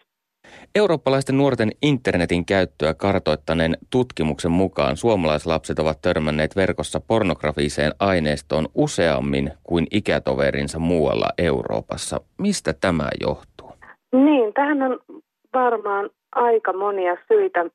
Eurooppalaisten 0.76 1.38
nuorten 1.38 1.72
internetin 1.82 2.46
käyttöä 2.46 2.94
kartoittaneen 2.94 3.78
tutkimuksen 3.90 4.52
mukaan 4.52 4.98
suomalaislapset 4.98 5.80
ovat 5.80 6.02
törmänneet 6.02 6.56
verkossa 6.56 7.00
pornografiseen 7.08 7.92
aineistoon 8.00 8.66
useammin 8.76 9.52
kuin 9.64 9.88
ikätoverinsa 9.92 10.80
muualla 10.80 11.30
Euroopassa. 11.38 12.22
Mistä 12.38 12.74
tämä 12.82 13.10
johtuu? 13.22 13.72
Niin, 14.14 14.54
tähän 14.54 14.82
on 14.82 15.00
varmaan 15.54 16.10
aika 16.32 16.74
monia 16.74 17.18
syitä. 17.28 17.66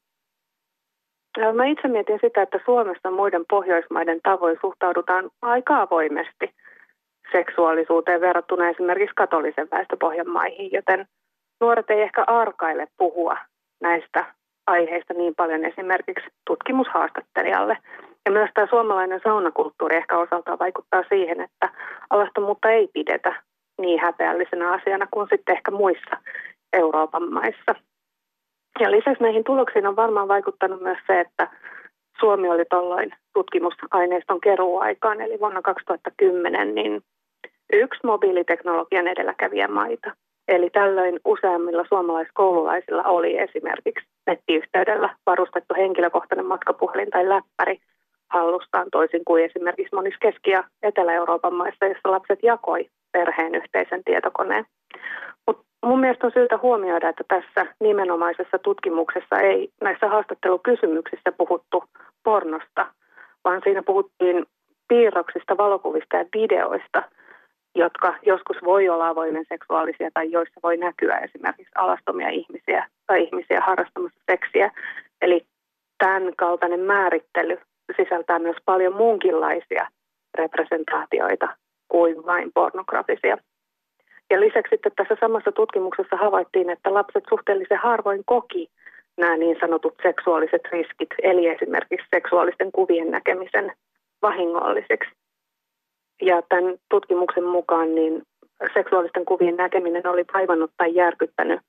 Mä 1.38 1.64
itse 1.64 1.88
mietin 1.88 2.18
sitä, 2.22 2.42
että 2.42 2.60
Suomessa 2.64 3.10
muiden 3.10 3.44
Pohjoismaiden 3.50 4.20
tavoin 4.22 4.58
suhtaudutaan 4.60 5.30
aika 5.42 5.80
avoimesti 5.80 6.54
seksuaalisuuteen 7.32 8.20
verrattuna 8.20 8.68
esimerkiksi 8.68 9.14
katolisen 9.14 9.68
väestöpohjan 9.70 10.28
maihin, 10.28 10.72
joten 10.72 11.06
nuoret 11.60 11.90
ei 11.90 12.02
ehkä 12.02 12.24
arkaile 12.26 12.86
puhua 12.98 13.36
näistä 13.80 14.24
aiheista 14.66 15.14
niin 15.14 15.34
paljon 15.34 15.64
esimerkiksi 15.64 16.26
tutkimushaastattelijalle. 16.46 17.78
Ja 18.24 18.32
myös 18.32 18.50
tämä 18.54 18.66
suomalainen 18.66 19.20
saunakulttuuri 19.24 19.96
ehkä 19.96 20.18
osaltaan 20.18 20.58
vaikuttaa 20.58 21.04
siihen, 21.08 21.40
että 21.40 21.68
alastomuutta 22.10 22.70
ei 22.70 22.88
pidetä 22.92 23.42
niin 23.80 24.00
häpeällisenä 24.00 24.72
asiana 24.72 25.06
kuin 25.10 25.28
sitten 25.30 25.56
ehkä 25.56 25.70
muissa 25.70 26.16
Euroopan 26.72 27.32
maissa. 27.32 27.74
Ja 28.80 28.90
lisäksi 28.90 29.22
näihin 29.22 29.44
tuloksiin 29.44 29.86
on 29.86 29.96
varmaan 29.96 30.28
vaikuttanut 30.28 30.80
myös 30.80 30.98
se, 31.06 31.20
että 31.20 31.48
Suomi 32.20 32.48
oli 32.48 32.64
tuolloin 32.70 33.10
tutkimusaineiston 33.34 34.40
keruuaikaan, 34.40 35.20
eli 35.20 35.40
vuonna 35.40 35.62
2010, 35.62 36.74
niin 36.74 37.02
yksi 37.72 38.00
mobiiliteknologian 38.04 39.08
edelläkävijä 39.08 39.68
maita. 39.68 40.12
Eli 40.48 40.70
tällöin 40.70 41.20
useammilla 41.24 41.84
suomalaiskoululaisilla 41.88 43.02
oli 43.02 43.38
esimerkiksi 43.38 44.06
nettiyhteydellä 44.26 45.16
varustettu 45.26 45.74
henkilökohtainen 45.76 46.46
matkapuhelin 46.46 47.10
tai 47.10 47.28
läppäri 47.28 47.78
hallustaan 48.30 48.86
toisin 48.92 49.24
kuin 49.24 49.44
esimerkiksi 49.44 49.94
monissa 49.94 50.18
Keski- 50.22 50.50
ja 50.50 50.64
Etelä-Euroopan 50.82 51.54
maissa, 51.54 51.86
joissa 51.86 52.10
lapset 52.10 52.38
jakoi 52.42 52.86
perheen 53.12 53.54
yhteisen 53.54 54.04
tietokoneen. 54.04 54.64
Mutta 55.46 55.62
mun 55.84 56.00
mielestä 56.00 56.26
on 56.26 56.32
syytä 56.32 56.58
huomioida, 56.58 57.08
että 57.08 57.24
tässä 57.28 57.74
nimenomaisessa 57.80 58.58
tutkimuksessa 58.58 59.40
ei 59.40 59.68
näissä 59.80 60.08
haastattelukysymyksissä 60.08 61.32
puhuttu 61.32 61.84
pornosta, 62.24 62.86
vaan 63.44 63.60
siinä 63.64 63.82
puhuttiin 63.82 64.46
piirroksista, 64.88 65.56
valokuvista 65.56 66.16
ja 66.16 66.24
videoista, 66.34 67.02
jotka 67.74 68.14
joskus 68.26 68.56
voi 68.64 68.88
olla 68.88 69.08
avoimen 69.08 69.44
seksuaalisia 69.48 70.10
tai 70.14 70.30
joissa 70.30 70.60
voi 70.62 70.76
näkyä 70.76 71.18
esimerkiksi 71.18 71.72
alastomia 71.74 72.28
ihmisiä 72.28 72.88
tai 73.06 73.22
ihmisiä 73.22 73.60
harrastamassa 73.60 74.20
seksiä. 74.30 74.70
Eli 75.22 75.46
tämän 75.98 76.32
kaltainen 76.36 76.80
määrittely 76.80 77.58
sisältää 77.96 78.38
myös 78.38 78.56
paljon 78.64 78.96
muunkinlaisia 78.96 79.88
representaatioita 80.38 81.48
kuin 81.88 82.26
vain 82.26 82.50
pornografisia. 82.54 83.38
Ja 84.32 84.40
lisäksi 84.40 84.70
sitten 84.70 84.92
tässä 84.96 85.16
samassa 85.20 85.52
tutkimuksessa 85.52 86.16
havaittiin, 86.16 86.70
että 86.70 86.94
lapset 86.94 87.24
suhteellisen 87.28 87.78
harvoin 87.78 88.22
koki 88.24 88.68
nämä 89.16 89.36
niin 89.36 89.56
sanotut 89.60 89.94
seksuaaliset 90.02 90.62
riskit, 90.72 91.08
eli 91.22 91.46
esimerkiksi 91.46 92.06
seksuaalisten 92.14 92.72
kuvien 92.72 93.10
näkemisen 93.10 93.72
vahingolliseksi. 94.22 95.10
Ja 96.22 96.42
tämän 96.48 96.74
tutkimuksen 96.90 97.44
mukaan 97.44 97.94
niin 97.94 98.22
seksuaalisten 98.74 99.24
kuvien 99.24 99.56
näkeminen 99.56 100.06
oli 100.06 100.24
vaivannut 100.34 100.70
tai 100.76 100.94
järkyttänyt 100.94 101.60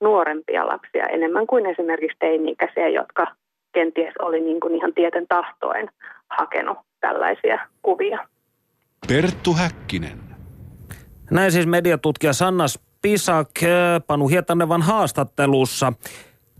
nuorempia 0.00 0.66
lapsia 0.66 1.06
enemmän 1.06 1.46
kuin 1.46 1.66
esimerkiksi 1.66 2.16
teini-ikäisiä, 2.18 2.88
jotka 2.88 3.26
kenties 3.72 4.14
oli 4.18 4.40
niin 4.40 4.60
kuin 4.60 4.74
ihan 4.74 4.94
tieten 4.94 5.26
tahtoen 5.28 5.90
hakenut 6.28 6.78
tällaisia 7.00 7.58
kuvia. 7.82 8.18
Perttu 9.08 9.52
Häkkinen. 9.52 10.29
Näin 11.30 11.52
siis 11.52 11.66
mediatutkija 11.66 12.32
Sanna 12.32 12.64
Spisak 12.68 13.50
Panu 14.06 14.28
Hietanevan 14.28 14.82
haastattelussa. 14.82 15.92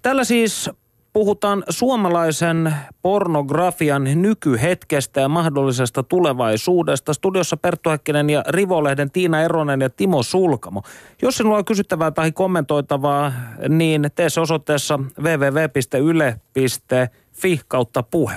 Tällä 0.02 0.24
siis 0.24 0.70
puhutaan 1.12 1.64
suomalaisen 1.68 2.74
pornografian 3.02 4.04
nykyhetkestä 4.14 5.20
ja 5.20 5.28
mahdollisesta 5.28 6.02
tulevaisuudesta. 6.02 7.14
Studiossa 7.14 7.56
Perttu 7.56 7.90
Häkkinen 7.90 8.30
ja 8.30 8.44
Rivolehden 8.48 9.10
Tiina 9.10 9.42
Eronen 9.42 9.80
ja 9.80 9.90
Timo 9.90 10.22
Sulkamo. 10.22 10.82
Jos 11.22 11.36
sinulla 11.36 11.56
on 11.56 11.64
kysyttävää 11.64 12.10
tai 12.10 12.32
kommentoitavaa, 12.32 13.32
niin 13.68 14.10
tee 14.14 14.30
se 14.30 14.40
osoitteessa 14.40 14.98
www.yle.fi 15.22 16.70
kautta 17.68 18.02
puhe. 18.02 18.36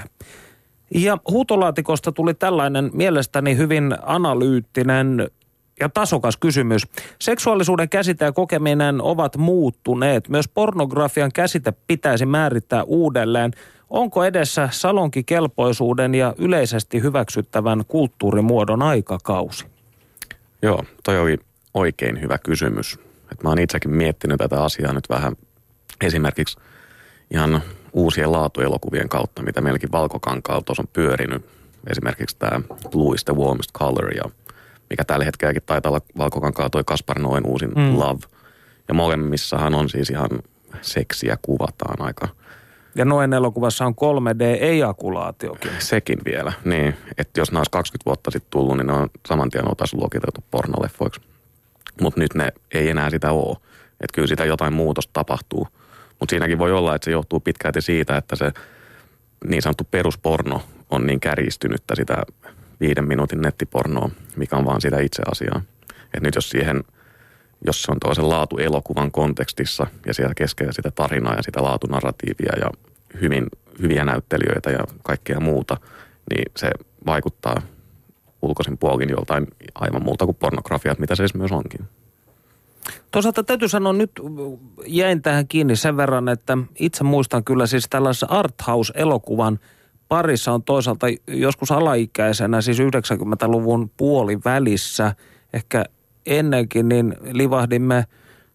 Ja 0.95 1.17
huutolaatikosta 1.31 2.11
tuli 2.11 2.33
tällainen 2.33 2.89
mielestäni 2.93 3.57
hyvin 3.57 3.95
analyyttinen 4.01 5.27
ja 5.83 5.89
tasokas 5.89 6.37
kysymys. 6.37 6.87
Seksuaalisuuden 7.19 7.89
käsite 7.89 8.25
ja 8.25 8.31
kokeminen 8.31 9.01
ovat 9.01 9.37
muuttuneet. 9.37 10.29
Myös 10.29 10.47
pornografian 10.47 11.31
käsite 11.31 11.73
pitäisi 11.87 12.25
määrittää 12.25 12.83
uudelleen. 12.83 13.51
Onko 13.89 14.23
edessä 14.23 14.69
salonkikelpoisuuden 14.71 16.15
ja 16.15 16.33
yleisesti 16.37 17.01
hyväksyttävän 17.01 17.83
kulttuurimuodon 17.87 18.81
aikakausi? 18.81 19.65
Joo, 20.61 20.83
toi 21.03 21.19
oli 21.19 21.37
oikein 21.73 22.21
hyvä 22.21 22.37
kysymys. 22.37 22.99
Et 23.31 23.43
mä 23.43 23.49
oon 23.49 23.59
itsekin 23.59 23.91
miettinyt 23.91 24.37
tätä 24.37 24.63
asiaa 24.63 24.93
nyt 24.93 25.09
vähän 25.09 25.35
esimerkiksi 26.01 26.57
ihan 27.31 27.61
uusien 27.93 28.31
laatuelokuvien 28.31 29.09
kautta, 29.09 29.43
mitä 29.43 29.61
meilläkin 29.61 29.91
Valkokankaalla 29.91 30.75
on 30.79 30.87
pyörinyt. 30.93 31.45
Esimerkiksi 31.89 32.37
tämä 32.39 32.61
Blue 32.91 33.15
is 33.15 33.23
the 33.23 33.35
warmest 33.35 33.71
color 33.71 34.13
ja– 34.13 34.23
mikä 34.89 35.03
tällä 35.03 35.25
hetkelläkin 35.25 35.63
taitaa 35.65 35.89
olla 35.89 36.01
Valkokankaa 36.17 36.69
toi 36.69 36.83
Kaspar 36.85 37.19
Noen 37.19 37.45
uusin 37.45 37.69
mm. 37.69 37.99
Love. 37.99 38.19
Ja 38.87 38.93
molemmissahan 38.93 39.75
on 39.75 39.89
siis 39.89 40.09
ihan 40.09 40.29
seksiä 40.81 41.37
kuvataan 41.41 42.01
aika. 42.01 42.27
Ja 42.95 43.05
Noen 43.05 43.33
elokuvassa 43.33 43.85
on 43.85 43.95
3D-ejakulaatiokin. 43.95 45.71
Sekin 45.79 46.19
vielä, 46.25 46.53
niin. 46.65 46.95
Että 47.17 47.39
jos 47.39 47.51
nämä 47.51 47.59
olisi 47.59 47.71
20 47.71 48.05
vuotta 48.05 48.31
sitten 48.31 48.51
tullut, 48.51 48.77
niin 48.77 48.87
ne 48.87 48.93
on 48.93 49.09
saman 49.27 49.49
tien 49.49 49.69
oltaisiin 49.69 49.99
luokiteltu 49.99 50.43
pornoleffoiksi. 50.51 51.21
Mutta 52.01 52.19
nyt 52.19 52.33
ne 52.33 52.53
ei 52.73 52.89
enää 52.89 53.09
sitä 53.09 53.31
ole. 53.31 53.57
Että 54.01 54.15
kyllä 54.15 54.27
sitä 54.27 54.45
jotain 54.45 54.73
muutosta 54.73 55.13
tapahtuu. 55.13 55.67
Mutta 56.19 56.33
siinäkin 56.33 56.59
voi 56.59 56.71
olla, 56.71 56.95
että 56.95 57.05
se 57.05 57.11
johtuu 57.11 57.39
pitkälti 57.39 57.81
siitä, 57.81 58.17
että 58.17 58.35
se 58.35 58.51
niin 59.47 59.61
sanottu 59.61 59.87
perusporno 59.91 60.61
on 60.89 61.07
niin 61.07 61.19
kärjistynyttä 61.19 61.95
sitä 61.95 62.23
viiden 62.79 63.07
minuutin 63.07 63.41
nettipornoa, 63.41 64.09
mikä 64.35 64.55
on 64.55 64.65
vaan 64.65 64.81
sitä 64.81 64.99
itse 64.99 65.21
asiaa. 65.31 65.61
Et 66.13 66.23
nyt 66.23 66.35
jos 66.35 66.49
siihen, 66.49 66.83
jos 67.65 67.83
se 67.83 67.91
on 67.91 67.99
toisen 67.99 68.29
laatuelokuvan 68.29 69.11
kontekstissa 69.11 69.87
ja 70.05 70.13
siellä 70.13 70.33
keskellä 70.33 70.71
sitä 70.71 70.91
tarinaa 70.91 71.35
ja 71.35 71.43
sitä 71.43 71.63
laatunarratiivia 71.63 72.53
ja 72.59 72.69
hyvin, 73.21 73.47
hyviä 73.81 74.05
näyttelijöitä 74.05 74.71
ja 74.71 74.79
kaikkea 75.03 75.39
muuta, 75.39 75.77
niin 76.29 76.51
se 76.57 76.71
vaikuttaa 77.05 77.61
ulkoisin 78.41 78.77
puolin 78.77 79.09
joltain 79.09 79.47
aivan 79.75 80.03
muuta 80.03 80.25
kuin 80.25 80.37
pornografiat, 80.37 80.99
mitä 80.99 81.15
se 81.15 81.23
myös 81.33 81.51
onkin. 81.51 81.81
Toisaalta 83.11 83.43
täytyy 83.43 83.67
sanoa, 83.67 83.93
nyt 83.93 84.11
jäin 84.85 85.21
tähän 85.21 85.47
kiinni 85.47 85.75
sen 85.75 85.97
verran, 85.97 86.29
että 86.29 86.57
itse 86.79 87.03
muistan 87.03 87.43
kyllä 87.43 87.67
siis 87.67 87.85
tällaisen 87.89 88.31
arthouse-elokuvan– 88.31 89.59
parissa 90.07 90.51
on 90.53 90.63
toisaalta 90.63 91.07
joskus 91.27 91.71
alaikäisenä, 91.71 92.61
siis 92.61 92.79
90-luvun 92.79 93.91
puolivälissä, 93.97 95.15
ehkä 95.53 95.85
ennenkin, 96.25 96.89
niin 96.89 97.15
livahdimme 97.31 98.05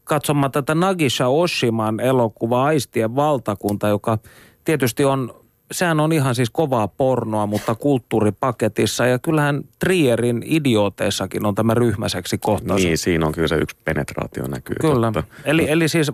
katsomaan 0.05 0.53
tätä 0.53 0.75
Nagisha 0.75 1.29
Oshiman 1.29 2.01
elokuvaa 2.01 2.65
Aistien 2.65 3.17
valtakunta, 3.17 3.89
joka 3.89 4.19
tietysti 4.65 5.05
on 5.05 5.35
sehän 5.73 6.01
on 6.01 6.13
ihan 6.13 6.35
siis 6.35 6.51
kovaa 6.51 6.89
pornoa, 6.89 7.47
mutta 7.47 7.75
kulttuuripaketissa. 7.75 9.07
Ja 9.07 9.19
kyllähän 9.19 9.65
Trierin 9.79 10.43
idiooteissakin 10.45 11.47
on 11.47 11.55
tämä 11.55 11.75
ryhmäseksi 11.75 12.39
kohtaus. 12.39 12.83
Niin, 12.83 12.99
siinä 12.99 13.27
on 13.27 13.33
kyllä 13.33 13.49
se 13.49 13.57
yksi 13.57 13.77
penetraatio 13.85 14.47
näkyy. 14.47 14.77
Kyllä. 14.81 15.13
Totta. 15.13 15.35
Eli, 15.45 15.71
eli 15.71 15.89
siis 15.89 16.13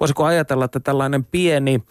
voisiko 0.00 0.24
ajatella, 0.24 0.64
että 0.64 0.80
tällainen 0.80 1.24
pieni 1.24 1.82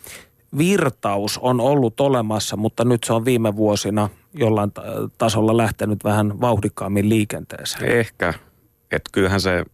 virtaus 0.58 1.38
on 1.38 1.60
ollut 1.62 1.99
olemassa, 1.99 2.58
mutta 2.58 2.86
nyt 2.86 3.03
se 3.03 3.13
on 3.13 3.25
viime 3.25 3.55
vuosina 3.55 4.10
jollain 4.34 4.71
ta- 4.71 4.84
tasolla 5.17 5.58
lähtenyt 5.58 6.03
vähän 6.03 6.41
vauhdikkaammin 6.41 7.10
liikenteeseen. 7.10 7.91
Ehkä. 7.91 8.34
Että 8.91 9.10
kyllähän 9.12 9.41
se, 9.41 9.65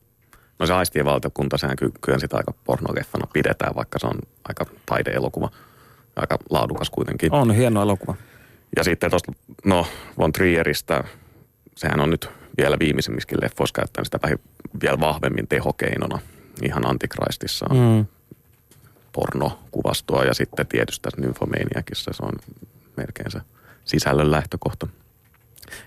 no 0.60 0.66
se 0.66 0.74
aistien 0.74 1.06
valtakunta, 1.06 1.58
sehän 1.58 1.76
ky- 1.76 1.92
kyllä 2.02 2.20
sitä 2.20 2.38
aika 2.38 2.54
pornogeffana 2.64 3.28
pidetään, 3.34 3.76
vaikka 3.76 4.00
se 4.00 4.08
on 4.08 4.20
aika 4.50 4.66
taideelokuva. 4.86 5.50
Aika 6.16 6.38
laadukas 6.50 6.90
kuitenkin. 6.90 7.34
On 7.34 7.52
hieno 7.56 7.82
elokuva. 7.82 8.16
Ja 8.76 8.84
sitten 8.84 9.10
tuosta, 9.10 9.32
no, 9.66 9.86
Von 10.18 10.32
Trieristä, 10.34 11.04
sehän 11.76 12.00
on 12.00 12.10
nyt 12.10 12.30
vielä 12.58 12.80
viimeisimmissäkin 12.80 13.38
leffoissa 13.42 13.74
käyttänyt 13.74 14.06
sitä 14.06 14.20
vähän 14.24 14.38
vielä 14.82 15.00
vahvemmin 15.00 15.48
tehokeinona. 15.48 16.20
Ihan 16.64 16.88
Antikristissa 16.88 17.66
Mm. 17.66 18.06
Pornokuvastoa 19.12 20.24
ja 20.24 20.34
sitten 20.34 20.68
tietysti 20.68 21.02
tässä 21.02 21.22
Nymphomaniacissa 21.22 22.12
se 22.14 22.24
on 22.24 22.34
melkein 22.98 23.32
se 23.32 23.42
sisällön 23.86 24.32
lähtökohta. 24.32 24.88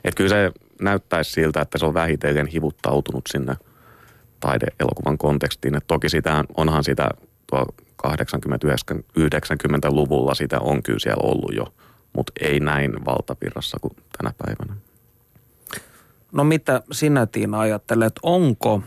Että 0.05 0.17
kyllä 0.17 0.31
se 0.31 0.53
näyttäisi 0.81 1.33
siltä, 1.33 1.61
että 1.61 1.79
se 1.79 1.87
on 1.87 1.95
vähitellen 1.95 2.47
hivuttautunut 2.47 3.25
sinne 3.27 3.57
taideelokuvan 4.41 5.19
kontekstiin. 5.19 5.75
Et 5.75 5.87
toki 5.87 6.09
sitä, 6.09 6.45
onhan 6.57 6.85
sitä 6.85 7.09
tuo 7.47 7.67
80-90-luvulla 8.07 10.35
sitä 10.35 10.61
on 10.61 10.83
kyllä 10.83 10.99
siellä 10.99 11.23
ollut 11.23 11.55
jo, 11.55 11.75
mutta 12.13 12.33
ei 12.41 12.61
näin 12.61 13.05
valtavirrassa 13.05 13.79
kuin 13.81 13.97
tänä 14.19 14.33
päivänä. 14.39 14.77
No 16.33 16.45
mitä 16.45 16.83
sinä 16.93 17.27
Tiina 17.27 17.61
ajattelet, 17.61 18.13
onko 18.23 18.83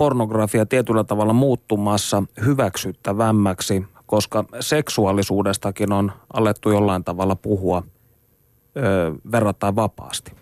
pornografia 0.00 0.66
tietyllä 0.66 1.04
tavalla 1.04 1.32
muuttumassa 1.32 2.22
hyväksyttävämmäksi, 2.44 3.84
koska 4.06 4.44
seksuaalisuudestakin 4.60 5.92
on 5.92 6.12
alettu 6.32 6.70
jollain 6.70 7.04
tavalla 7.04 7.36
puhua 7.36 7.82
ö, 8.76 8.80
verrattain 9.32 9.76
vapaasti. 9.76 10.32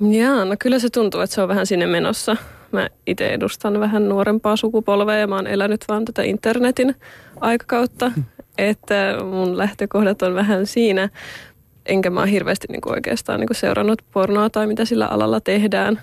Jaa, 0.00 0.44
no 0.44 0.56
kyllä 0.58 0.78
se 0.78 0.90
tuntuu, 0.90 1.20
että 1.20 1.34
se 1.34 1.42
on 1.42 1.48
vähän 1.48 1.66
sinne 1.66 1.86
menossa. 1.86 2.36
Mä 2.72 2.88
itse 3.06 3.28
edustan 3.28 3.80
vähän 3.80 4.08
nuorempaa 4.08 4.56
sukupolvea 4.56 5.18
ja 5.18 5.26
mä 5.26 5.36
oon 5.36 5.46
elänyt 5.46 5.84
vaan 5.88 6.04
tätä 6.04 6.22
internetin 6.22 6.94
aikakautta, 7.40 8.12
että 8.58 9.16
mun 9.24 9.58
lähtökohdat 9.58 10.22
on 10.22 10.34
vähän 10.34 10.66
siinä. 10.66 11.08
Enkä 11.86 12.10
mä 12.10 12.20
oon 12.20 12.28
hirveästi 12.28 12.66
niinku 12.70 12.90
oikeastaan 12.90 13.40
niinku 13.40 13.54
seurannut 13.54 14.02
pornoa 14.12 14.50
tai 14.50 14.66
mitä 14.66 14.84
sillä 14.84 15.06
alalla 15.06 15.40
tehdään. 15.40 16.00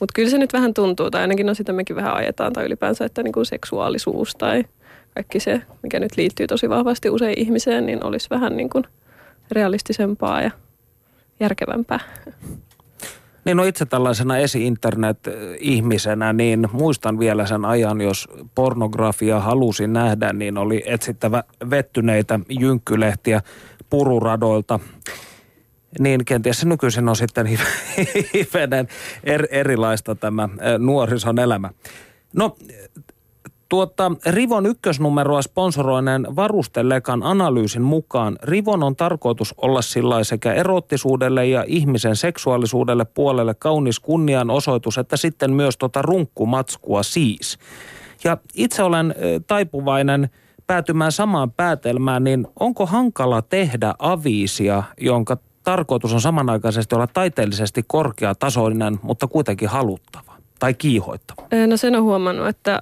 Mutta 0.00 0.12
kyllä 0.14 0.30
se 0.30 0.38
nyt 0.38 0.52
vähän 0.52 0.74
tuntuu, 0.74 1.10
tai 1.10 1.20
ainakin 1.20 1.46
no 1.46 1.54
sitä 1.54 1.72
mekin 1.72 1.96
vähän 1.96 2.14
ajetaan, 2.14 2.52
tai 2.52 2.64
ylipäänsä, 2.64 3.04
että 3.04 3.22
niinku 3.22 3.44
seksuaalisuus 3.44 4.34
tai 4.34 4.64
kaikki 5.14 5.40
se, 5.40 5.62
mikä 5.82 6.00
nyt 6.00 6.16
liittyy 6.16 6.46
tosi 6.46 6.68
vahvasti 6.68 7.10
usein 7.10 7.38
ihmiseen, 7.38 7.86
niin 7.86 8.04
olisi 8.04 8.30
vähän 8.30 8.56
niinku 8.56 8.82
realistisempaa 9.50 10.42
ja 10.42 10.50
järkevämpää. 11.40 12.00
Niin 13.44 13.56
no 13.56 13.64
itse 13.64 13.86
tällaisena 13.86 14.38
esi-internet-ihmisenä, 14.38 16.32
niin 16.32 16.68
muistan 16.72 17.18
vielä 17.18 17.46
sen 17.46 17.64
ajan, 17.64 18.00
jos 18.00 18.28
pornografia 18.54 19.40
halusi 19.40 19.86
nähdä, 19.86 20.32
niin 20.32 20.58
oli 20.58 20.82
etsittävä 20.86 21.44
vettyneitä 21.70 22.40
jynkkylehtiä 22.60 23.40
pururadoilta. 23.90 24.80
Niin 25.98 26.24
kenties 26.24 26.60
se 26.60 26.68
nykyisin 26.68 27.08
on 27.08 27.16
sitten 27.16 27.46
hivenen 28.34 28.88
er, 29.24 29.46
erilaista 29.50 30.14
tämä 30.14 30.48
nuorison 30.78 31.38
elämä. 31.38 31.70
No 32.36 32.56
Tuota, 33.68 34.12
Rivon 34.26 34.66
ykkösnumeroa 34.66 35.42
sponsoroineen 35.42 36.26
Varustelekan 36.36 37.22
analyysin 37.22 37.82
mukaan 37.82 38.38
Rivon 38.42 38.82
on 38.82 38.96
tarkoitus 38.96 39.54
olla 39.56 39.82
sillä 39.82 40.24
sekä 40.24 40.52
erottisuudelle 40.52 41.46
ja 41.46 41.64
ihmisen 41.66 42.16
seksuaalisuudelle 42.16 43.04
puolelle 43.04 43.54
kaunis 43.54 44.00
kunnianosoitus, 44.00 44.98
että 44.98 45.16
sitten 45.16 45.52
myös 45.52 45.76
tota 45.76 46.02
runkkumatskua 46.02 47.02
siis. 47.02 47.58
Ja 48.24 48.36
itse 48.54 48.82
olen 48.82 49.14
taipuvainen 49.46 50.30
päätymään 50.66 51.12
samaan 51.12 51.50
päätelmään, 51.50 52.24
niin 52.24 52.46
onko 52.60 52.86
hankala 52.86 53.42
tehdä 53.42 53.94
aviisia, 53.98 54.82
jonka 55.00 55.36
tarkoitus 55.68 56.12
on 56.12 56.20
samanaikaisesti 56.20 56.94
olla 56.94 57.06
taiteellisesti 57.06 57.84
korkeatasoinen, 57.86 58.98
mutta 59.02 59.26
kuitenkin 59.26 59.68
haluttava 59.68 60.32
tai 60.58 60.74
kiihoittava? 60.74 61.42
No 61.66 61.76
sen 61.76 61.96
on 61.96 62.02
huomannut, 62.02 62.46
että 62.46 62.80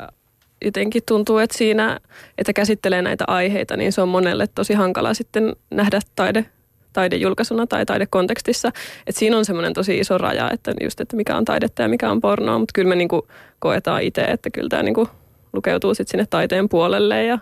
jotenkin 0.64 1.02
tuntuu, 1.06 1.38
että 1.38 1.58
siinä, 1.58 2.00
että 2.38 2.52
käsittelee 2.52 3.02
näitä 3.02 3.24
aiheita, 3.26 3.76
niin 3.76 3.92
se 3.92 4.02
on 4.02 4.08
monelle 4.08 4.46
tosi 4.46 4.74
hankala 4.74 5.14
sitten 5.14 5.56
nähdä 5.70 6.00
taide, 6.16 6.46
taidejulkaisuna 6.92 7.66
tai 7.66 7.86
taidekontekstissa. 7.86 8.68
Että 9.06 9.18
siinä 9.18 9.36
on 9.38 9.44
semmoinen 9.44 9.72
tosi 9.72 9.98
iso 9.98 10.18
raja, 10.18 10.50
että 10.50 10.74
just, 10.82 11.00
että 11.00 11.16
mikä 11.16 11.36
on 11.36 11.44
taidetta 11.44 11.82
ja 11.82 11.88
mikä 11.88 12.10
on 12.10 12.20
pornoa, 12.20 12.58
mutta 12.58 12.72
kyllä 12.74 12.88
me 12.88 12.96
niinku 12.96 13.28
koetaan 13.58 14.02
itse, 14.02 14.22
että 14.22 14.50
kyllä 14.50 14.68
tämä 14.68 14.82
niinku 14.82 15.08
lukeutuu 15.52 15.94
sitten 15.94 16.10
sinne 16.10 16.26
taiteen 16.30 16.68
puolelle 16.68 17.24
ja 17.24 17.38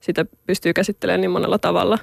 sitä 0.00 0.24
pystyy 0.46 0.72
käsittelemään 0.72 1.20
niin 1.20 1.30
monella 1.30 1.58
tavalla. 1.58 1.98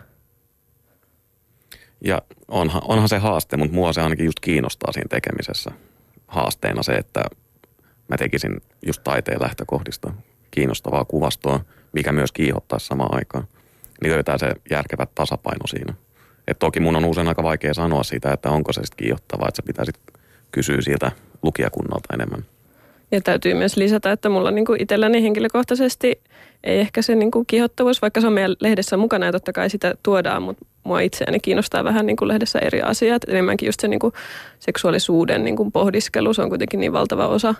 Ja 2.03 2.21
onhan, 2.47 2.81
onhan 2.85 3.09
se 3.09 3.17
haaste, 3.17 3.57
mutta 3.57 3.75
mua 3.75 3.93
se 3.93 4.01
ainakin 4.01 4.25
just 4.25 4.39
kiinnostaa 4.39 4.91
siinä 4.91 5.07
tekemisessä. 5.09 5.71
Haasteena 6.27 6.83
se, 6.83 6.91
että 6.91 7.23
mä 8.07 8.17
tekisin 8.17 8.61
just 8.85 9.03
taiteen 9.03 9.41
lähtökohdista 9.41 10.13
kiinnostavaa 10.51 11.05
kuvastoa, 11.05 11.59
mikä 11.91 12.11
myös 12.11 12.31
kiihottaa 12.31 12.79
samaan 12.79 13.15
aikaan. 13.15 13.47
Niin 14.01 14.11
löytää 14.11 14.37
se 14.37 14.51
järkevä 14.69 15.07
tasapaino 15.15 15.67
siinä. 15.67 15.93
Et 16.47 16.59
toki 16.59 16.79
mun 16.79 16.95
on 16.95 17.05
usein 17.05 17.27
aika 17.27 17.43
vaikea 17.43 17.73
sanoa 17.73 18.03
siitä, 18.03 18.33
että 18.33 18.49
onko 18.49 18.73
se 18.73 18.81
sitten 18.83 19.05
kiihottavaa, 19.05 19.47
että 19.47 19.61
se 19.61 19.65
pitäisi 19.65 19.91
kysyä 20.51 20.81
siltä 20.81 21.11
lukijakunnalta 21.43 22.13
enemmän. 22.13 22.45
Ja 23.11 23.21
täytyy 23.21 23.53
myös 23.53 23.77
lisätä, 23.77 24.11
että 24.11 24.29
mulla 24.29 24.51
niin 24.51 24.65
itselläni 24.79 25.23
henkilökohtaisesti 25.23 26.21
ei 26.63 26.79
ehkä 26.79 27.01
se 27.01 27.15
niin 27.15 27.31
kiihottavuus, 27.47 28.01
vaikka 28.01 28.21
se 28.21 28.27
on 28.27 28.33
meidän 28.33 28.55
lehdessä 28.59 28.97
mukana 28.97 29.25
ja 29.25 29.31
totta 29.31 29.53
kai 29.53 29.69
sitä 29.69 29.95
tuodaan, 30.03 30.43
mutta 30.43 30.65
mua 30.83 30.99
itseäni 30.99 31.39
kiinnostaa 31.39 31.83
vähän 31.83 32.05
niin 32.05 32.17
kuin 32.17 32.27
lehdessä 32.27 32.59
eri 32.59 32.81
asiat. 32.81 33.21
Enemmänkin 33.27 33.65
just 33.65 33.79
se 33.79 33.87
niin 33.87 33.99
kuin 33.99 34.13
seksuaalisuuden 34.59 35.43
niin 35.43 35.55
kuin 35.55 35.71
pohdiskelu, 35.71 36.33
se 36.33 36.41
on 36.41 36.49
kuitenkin 36.49 36.79
niin 36.79 36.93
valtava 36.93 37.27
osa 37.27 37.55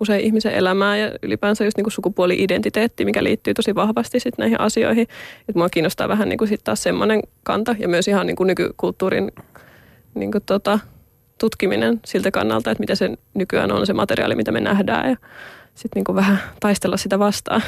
usein 0.00 0.24
ihmisen 0.24 0.54
elämää 0.54 0.96
ja 0.96 1.12
ylipäänsä 1.22 1.64
just 1.64 1.76
niin 1.76 1.84
kuin 1.84 1.92
sukupuoli-identiteetti, 1.92 3.04
mikä 3.04 3.24
liittyy 3.24 3.54
tosi 3.54 3.74
vahvasti 3.74 4.20
sit 4.20 4.38
näihin 4.38 4.60
asioihin. 4.60 5.02
Että 5.48 5.58
mua 5.58 5.68
kiinnostaa 5.68 6.08
vähän 6.08 6.28
niin 6.28 6.38
kuin 6.38 6.48
sit 6.48 6.64
taas 6.64 6.82
semmoinen 6.82 7.20
kanta 7.42 7.76
ja 7.78 7.88
myös 7.88 8.08
ihan 8.08 8.26
niin 8.26 8.36
kuin 8.36 8.46
nykykulttuurin 8.46 9.32
niin 10.14 10.32
kuin 10.32 10.42
tota, 10.46 10.78
tutkiminen 11.38 12.00
siltä 12.04 12.30
kannalta, 12.30 12.70
että 12.70 12.82
mitä 12.82 12.94
se 12.94 13.10
nykyään 13.34 13.72
on 13.72 13.86
se 13.86 13.92
materiaali, 13.92 14.34
mitä 14.34 14.52
me 14.52 14.60
nähdään 14.60 15.10
ja 15.10 15.16
sitten 15.74 16.02
niin 16.08 16.16
vähän 16.16 16.38
taistella 16.60 16.96
sitä 16.96 17.18
vastaan. 17.18 17.62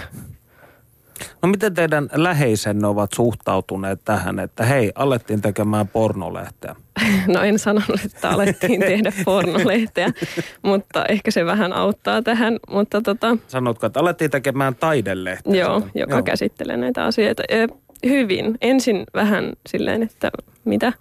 No 1.43 1.49
miten 1.49 1.75
teidän 1.75 2.09
läheisenne 2.13 2.87
ovat 2.87 3.13
suhtautuneet 3.13 4.01
tähän, 4.05 4.39
että 4.39 4.65
hei, 4.65 4.93
alettiin 4.95 5.43
tekemään 5.43 5.89
pornolehteä? 5.89 6.77
No 7.27 7.43
en 7.43 7.59
sanonut, 7.59 8.01
että 8.05 8.31
alettiin 8.31 8.81
tehdä 8.81 9.13
pornolehteä, 9.25 10.09
mutta 10.63 11.05
ehkä 11.09 11.31
se 11.31 11.47
vähän 11.47 11.73
auttaa 11.73 12.23
tähän. 12.23 12.59
Mutta 12.71 13.01
tota, 13.01 13.37
Sanotko, 13.49 13.87
että 13.87 14.01
alettiin 14.01 14.31
tekemään 14.31 14.75
taidelehteä? 14.75 15.55
joo, 15.55 15.81
sitä? 15.81 15.93
joka 15.95 16.23
käsittelee 16.23 16.77
näitä 16.77 17.05
asioita. 17.05 17.43
Ö, 17.53 17.67
hyvin. 18.07 18.59
Ensin 18.61 19.05
vähän 19.15 19.53
silleen, 19.69 20.03
että 20.03 20.31
mitä, 20.65 20.93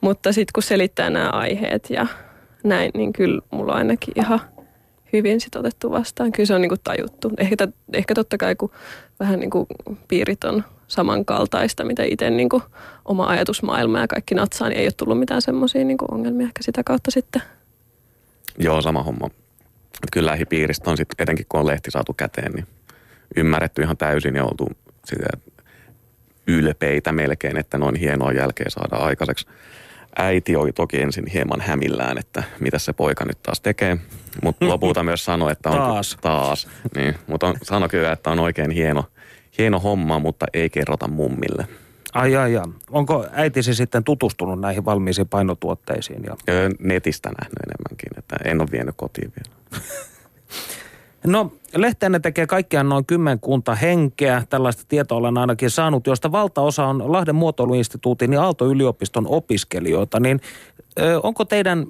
mutta 0.00 0.32
sitten 0.32 0.52
kun 0.54 0.62
selittää 0.62 1.10
nämä 1.10 1.28
aiheet 1.28 1.90
ja 1.90 2.06
näin, 2.64 2.90
niin 2.94 3.12
kyllä 3.12 3.40
mulla 3.50 3.72
on 3.72 3.78
ainakin 3.78 4.14
ihan 4.16 4.40
hyvin 5.12 5.40
sit 5.40 5.56
otettu 5.56 5.90
vastaan. 5.90 6.32
Kyllä 6.32 6.46
se 6.46 6.54
on 6.54 6.60
niinku 6.60 6.76
tajuttu. 6.84 7.30
Ehkä, 7.38 7.66
t- 7.66 7.74
ehkä 7.92 8.14
totta 8.14 8.38
kai, 8.38 8.54
kun 8.54 8.70
vähän 9.20 9.40
niinku 9.40 9.66
piirit 10.08 10.44
on 10.44 10.64
samankaltaista, 10.88 11.84
mitä 11.84 12.02
itse 12.04 12.30
niinku 12.30 12.62
oma 13.04 13.26
ajatusmaailma 13.26 14.00
ja 14.00 14.08
kaikki 14.08 14.34
natsaa, 14.34 14.68
niin 14.68 14.78
ei 14.78 14.86
ole 14.86 14.92
tullut 14.96 15.18
mitään 15.18 15.42
semmoisia 15.42 15.84
niinku 15.84 16.04
ongelmia 16.10 16.46
ehkä 16.46 16.62
sitä 16.62 16.84
kautta 16.84 17.10
sitten. 17.10 17.42
Joo, 18.58 18.82
sama 18.82 19.02
homma. 19.02 19.30
Kyllä 20.12 20.30
lähipiiristä 20.30 20.90
on 20.90 20.96
sitten, 20.96 21.14
etenkin 21.18 21.46
kun 21.48 21.60
on 21.60 21.66
lehti 21.66 21.90
saatu 21.90 22.12
käteen, 22.12 22.52
niin 22.52 22.66
ymmärretty 23.36 23.82
ihan 23.82 23.96
täysin 23.96 24.36
ja 24.36 24.44
oltu 24.44 24.68
sitä 25.04 25.26
ylpeitä 26.46 27.12
melkein, 27.12 27.56
että 27.56 27.78
noin 27.78 27.96
hienoa 27.96 28.32
jälkeä 28.32 28.66
saada 28.68 28.96
aikaiseksi. 28.96 29.46
Äiti 30.16 30.56
oli 30.56 30.72
toki 30.72 31.00
ensin 31.00 31.26
hieman 31.26 31.60
hämillään, 31.60 32.18
että 32.18 32.42
mitä 32.60 32.78
se 32.78 32.92
poika 32.92 33.24
nyt 33.24 33.42
taas 33.42 33.60
tekee, 33.60 33.98
mutta 34.42 34.68
lopulta 34.72 35.02
myös 35.02 35.24
sanoi, 35.24 35.52
että 35.52 35.70
on 35.70 35.76
Taas. 35.76 36.18
taas 36.20 36.68
niin, 36.96 37.14
mutta 37.26 37.54
sanoi 37.62 37.88
kyllä, 37.88 38.12
että 38.12 38.30
on 38.30 38.38
oikein 38.38 38.70
hieno, 38.70 39.04
hieno 39.58 39.80
homma, 39.80 40.18
mutta 40.18 40.46
ei 40.54 40.70
kerrota 40.70 41.08
mummille. 41.08 41.66
Ai, 42.12 42.36
ai, 42.36 42.56
ai. 42.56 42.64
Onko 42.90 43.26
äitisi 43.32 43.74
sitten 43.74 44.04
tutustunut 44.04 44.60
näihin 44.60 44.84
valmiisiin 44.84 45.28
painotuotteisiin? 45.28 46.22
Ja... 46.24 46.36
Netistä 46.78 47.28
nähnyt 47.28 47.56
enemmänkin, 47.66 48.18
että 48.18 48.36
en 48.44 48.60
ole 48.60 48.68
vienyt 48.72 48.94
kotiin 48.98 49.32
vielä. 49.36 49.82
No, 51.26 51.52
lehteenne 51.76 52.20
tekee 52.20 52.46
kaikkiaan 52.46 52.88
noin 52.88 53.06
kymmenkunta 53.06 53.74
henkeä. 53.74 54.42
Tällaista 54.50 54.82
tietoa 54.88 55.18
olen 55.18 55.38
ainakin 55.38 55.70
saanut, 55.70 56.06
josta 56.06 56.32
valtaosa 56.32 56.86
on 56.86 57.12
Lahden 57.12 57.34
muotoiluinstituutin 57.34 58.32
ja 58.32 58.42
Aalto-yliopiston 58.42 59.26
opiskelijoita. 59.26 60.20
Niin 60.20 60.40
ö, 61.00 61.20
onko 61.22 61.44
teidän 61.44 61.86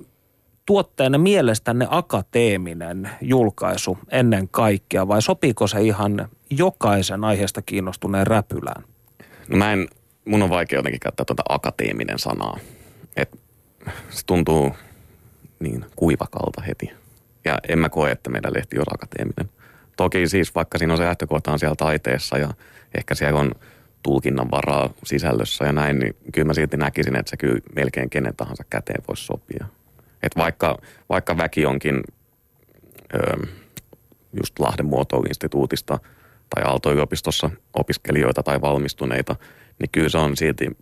tuotteenne 0.67 1.19
mielestänne 1.19 1.87
akateeminen 1.91 3.11
julkaisu 3.21 3.99
ennen 4.11 4.49
kaikkea 4.49 5.09
vai 5.09 5.23
sopiiko 5.23 5.67
se 5.67 5.83
ihan 5.83 6.29
jokaisen 6.51 7.25
aiheesta 7.25 7.63
kiinnostuneen 7.63 8.27
räpylään? 8.27 8.85
No 9.49 9.57
mä 9.57 9.73
en, 9.73 9.89
mun 10.25 10.43
on 10.43 10.51
vaikea 10.51 10.79
jotenkin 10.79 11.01
käyttää 11.01 11.25
tuota 11.25 11.43
akateeminen 11.49 12.19
sanaa. 12.19 12.59
Et 13.17 13.39
se 14.11 14.27
tuntuu 14.27 14.73
niin 15.61 15.85
kuivakalta 15.97 16.63
heti. 16.63 17.02
Ja 17.45 17.59
en 17.69 17.79
mä 17.79 17.89
koe, 17.89 18.11
että 18.11 18.31
meidän 18.31 18.55
lehti 18.55 18.79
on 18.79 18.85
akateeminen. 18.95 19.51
Toki 19.97 20.29
siis 20.29 20.55
vaikka 20.55 20.79
siinä 20.79 20.95
on 20.95 20.99
se 20.99 21.05
lähtökohta 21.05 21.53
on 21.53 21.59
siellä 21.59 21.77
taiteessa 21.77 22.39
ja 22.39 22.55
ehkä 22.95 23.15
siellä 23.15 23.41
on 23.41 23.55
tulkinnan 24.03 24.51
varaa 24.51 24.91
sisällössä 25.05 25.65
ja 25.65 25.73
näin, 25.73 25.99
niin 25.99 26.17
kyllä 26.33 26.47
mä 26.47 26.55
silti 26.55 26.77
näkisin, 26.77 27.17
että 27.17 27.31
se 27.31 27.37
kyllä 27.37 27.61
melkein 27.75 28.11
kenen 28.11 28.37
tahansa 28.37 28.65
käteen 28.71 29.03
voisi 29.09 29.25
sopia. 29.25 29.67
Et 30.23 30.37
vaikka, 30.37 30.79
vaikka 31.09 31.37
väki 31.37 31.67
onkin 31.67 32.01
ö, 33.15 33.47
just 34.33 34.59
Lahden 34.59 34.87
muotoiluinstituutista 34.87 35.99
tai 36.55 36.65
Aalto-yliopistossa 36.65 37.51
opiskelijoita 37.75 38.43
tai 38.43 38.61
valmistuneita, 38.61 39.37
niin 39.79 39.91
kyllä 39.93 40.09
se 40.09 40.19
on 40.19 40.37
silti, 40.37 40.77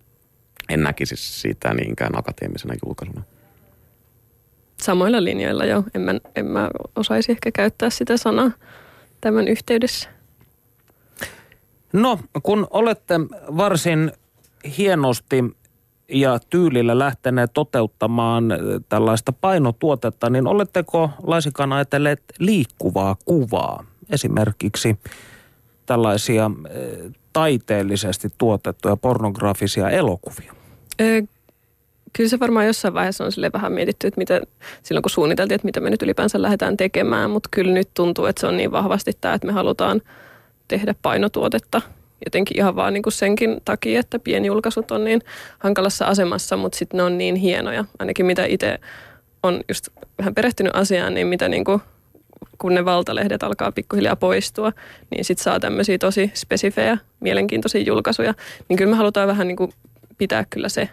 en 0.68 0.82
näkisi 0.82 1.16
sitä 1.16 1.74
niinkään 1.74 2.18
akateemisena 2.18 2.74
julkaisuna. 2.86 3.22
Samoilla 4.82 5.24
linjoilla 5.24 5.64
jo. 5.64 5.84
En 5.94 6.00
mä, 6.00 6.14
en 6.36 6.46
mä 6.46 6.70
osaisi 6.96 7.32
ehkä 7.32 7.50
käyttää 7.52 7.90
sitä 7.90 8.16
sanaa 8.16 8.50
tämän 9.20 9.48
yhteydessä. 9.48 10.08
No, 11.92 12.18
kun 12.42 12.66
olette 12.70 13.14
varsin 13.56 14.12
hienosti 14.78 15.44
ja 16.08 16.38
tyylillä 16.50 16.98
lähteneet 16.98 17.50
toteuttamaan 17.54 18.44
tällaista 18.88 19.32
painotuotetta, 19.32 20.30
niin 20.30 20.46
oletteko 20.46 21.10
laisinkaan 21.22 21.72
ajatelleet 21.72 22.22
liikkuvaa 22.38 23.16
kuvaa? 23.24 23.84
Esimerkiksi 24.10 24.98
tällaisia 25.86 26.50
eh, 26.70 27.10
taiteellisesti 27.32 28.28
tuotettuja 28.38 28.96
pornografisia 28.96 29.90
elokuvia? 29.90 30.54
Ö, 31.00 31.22
kyllä 32.12 32.30
se 32.30 32.40
varmaan 32.40 32.66
jossain 32.66 32.94
vaiheessa 32.94 33.24
on 33.24 33.32
sille 33.32 33.50
vähän 33.52 33.72
mietitty, 33.72 34.06
että 34.06 34.18
mitä, 34.18 34.40
silloin 34.82 35.02
kun 35.02 35.10
suunniteltiin, 35.10 35.54
että 35.54 35.64
mitä 35.66 35.80
me 35.80 35.90
nyt 35.90 36.02
ylipäänsä 36.02 36.42
lähdetään 36.42 36.76
tekemään, 36.76 37.30
mutta 37.30 37.48
kyllä 37.52 37.72
nyt 37.72 37.88
tuntuu, 37.94 38.26
että 38.26 38.40
se 38.40 38.46
on 38.46 38.56
niin 38.56 38.72
vahvasti 38.72 39.12
tämä, 39.20 39.34
että 39.34 39.46
me 39.46 39.52
halutaan 39.52 40.02
tehdä 40.68 40.94
painotuotetta 41.02 41.82
jotenkin 42.24 42.56
ihan 42.56 42.76
vaan 42.76 42.92
niin 42.92 43.02
kuin 43.02 43.12
senkin 43.12 43.60
takia, 43.64 44.00
että 44.00 44.18
pienjulkaisut 44.18 44.90
on 44.90 45.04
niin 45.04 45.20
hankalassa 45.58 46.04
asemassa, 46.04 46.56
mutta 46.56 46.78
sitten 46.78 46.98
ne 46.98 47.02
on 47.02 47.18
niin 47.18 47.34
hienoja. 47.36 47.84
Ainakin 47.98 48.26
mitä 48.26 48.44
itse 48.44 48.78
on 49.42 49.60
just 49.68 49.88
vähän 50.18 50.34
perehtynyt 50.34 50.76
asiaan, 50.76 51.14
niin 51.14 51.26
mitä 51.26 51.48
niin 51.48 51.64
kuin, 51.64 51.80
kun 52.58 52.74
ne 52.74 52.84
valtalehdet 52.84 53.42
alkaa 53.42 53.72
pikkuhiljaa 53.72 54.16
poistua, 54.16 54.72
niin 55.10 55.24
sitten 55.24 55.44
saa 55.44 55.60
tämmöisiä 55.60 55.98
tosi 55.98 56.30
spesifejä, 56.34 56.98
mielenkiintoisia 57.20 57.82
julkaisuja. 57.82 58.34
Niin 58.68 58.76
kyllä 58.76 58.90
me 58.90 58.96
halutaan 58.96 59.28
vähän 59.28 59.48
niin 59.48 59.56
kuin 59.56 59.72
pitää 60.18 60.44
kyllä 60.50 60.68
se, 60.68 60.88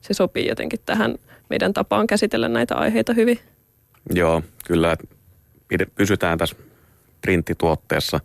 se 0.00 0.14
sopii 0.14 0.46
jotenkin 0.46 0.80
tähän 0.86 1.14
meidän 1.50 1.72
tapaan 1.72 2.06
käsitellä 2.06 2.48
näitä 2.48 2.74
aiheita 2.74 3.12
hyvin. 3.12 3.38
Joo, 4.14 4.42
kyllä 4.66 4.96
pysytään 5.94 6.38
tässä 6.38 6.56
printtituotteessa. 7.20 8.20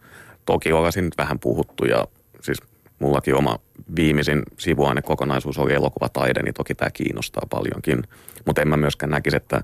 Toki 0.45 0.71
ollaan 0.71 0.93
nyt 0.95 1.17
vähän 1.17 1.39
puhuttu 1.39 1.86
ja 1.86 2.07
siis 2.41 2.57
mullakin 2.99 3.36
oma 3.36 3.59
viimeisin 3.95 4.43
sivuainekokonaisuus 4.57 5.57
oli 5.57 5.74
elokuvataide, 5.74 6.41
niin 6.41 6.53
toki 6.53 6.76
tämä 6.76 6.91
kiinnostaa 6.91 7.47
paljonkin. 7.49 8.03
Mutta 8.45 8.61
en 8.61 8.67
mä 8.67 8.78
myöskään 8.78 9.09
näkisi, 9.09 9.38
että 9.38 9.61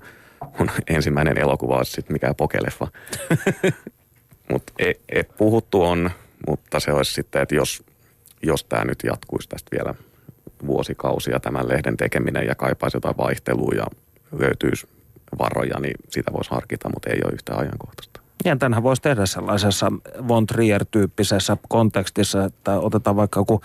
mun 0.60 0.72
ensimmäinen 0.88 1.38
elokuva 1.38 1.78
olisi 1.78 1.92
sitten 1.92 2.14
mikään 2.14 2.36
pokeleffa. 2.36 2.88
mutta 4.52 4.74
et, 4.80 5.02
et 5.10 5.38
puhuttu 5.38 5.84
on, 5.84 6.12
mutta 6.48 6.80
se 6.80 6.92
olisi 6.92 7.14
sitten, 7.14 7.42
että 7.42 7.56
jos, 7.56 7.84
jos 8.44 8.64
tämä 8.64 8.86
nyt 8.86 9.00
jatkuisi 9.04 9.50
tästä 9.50 9.78
vielä 9.78 9.96
vuosikausia 10.68 11.40
tämän 11.40 11.70
lehden 11.70 11.98
tekeminen 11.98 12.46
ja 12.46 12.56
kaipaisi 12.56 12.98
jotain 12.98 13.18
vaihtelua 13.18 13.72
ja 13.76 13.86
löytyisi 14.40 14.88
varoja, 15.40 15.80
niin 15.80 15.96
sitä 16.10 16.34
voisi 16.34 16.52
harkita, 16.52 16.90
mutta 16.90 17.10
ei 17.10 17.20
ole 17.26 17.34
yhtään 17.34 17.60
ajankohtaista. 17.60 18.20
Ja 18.46 18.56
tämänhän 18.56 18.84
voisi 18.84 19.02
tehdä 19.02 19.26
sellaisessa 19.26 19.92
Von 20.28 20.48
Trier-tyyppisessä 20.48 21.58
kontekstissa, 21.70 22.46
että 22.46 22.80
otetaan 22.80 23.16
vaikka 23.16 23.40
joku 23.40 23.62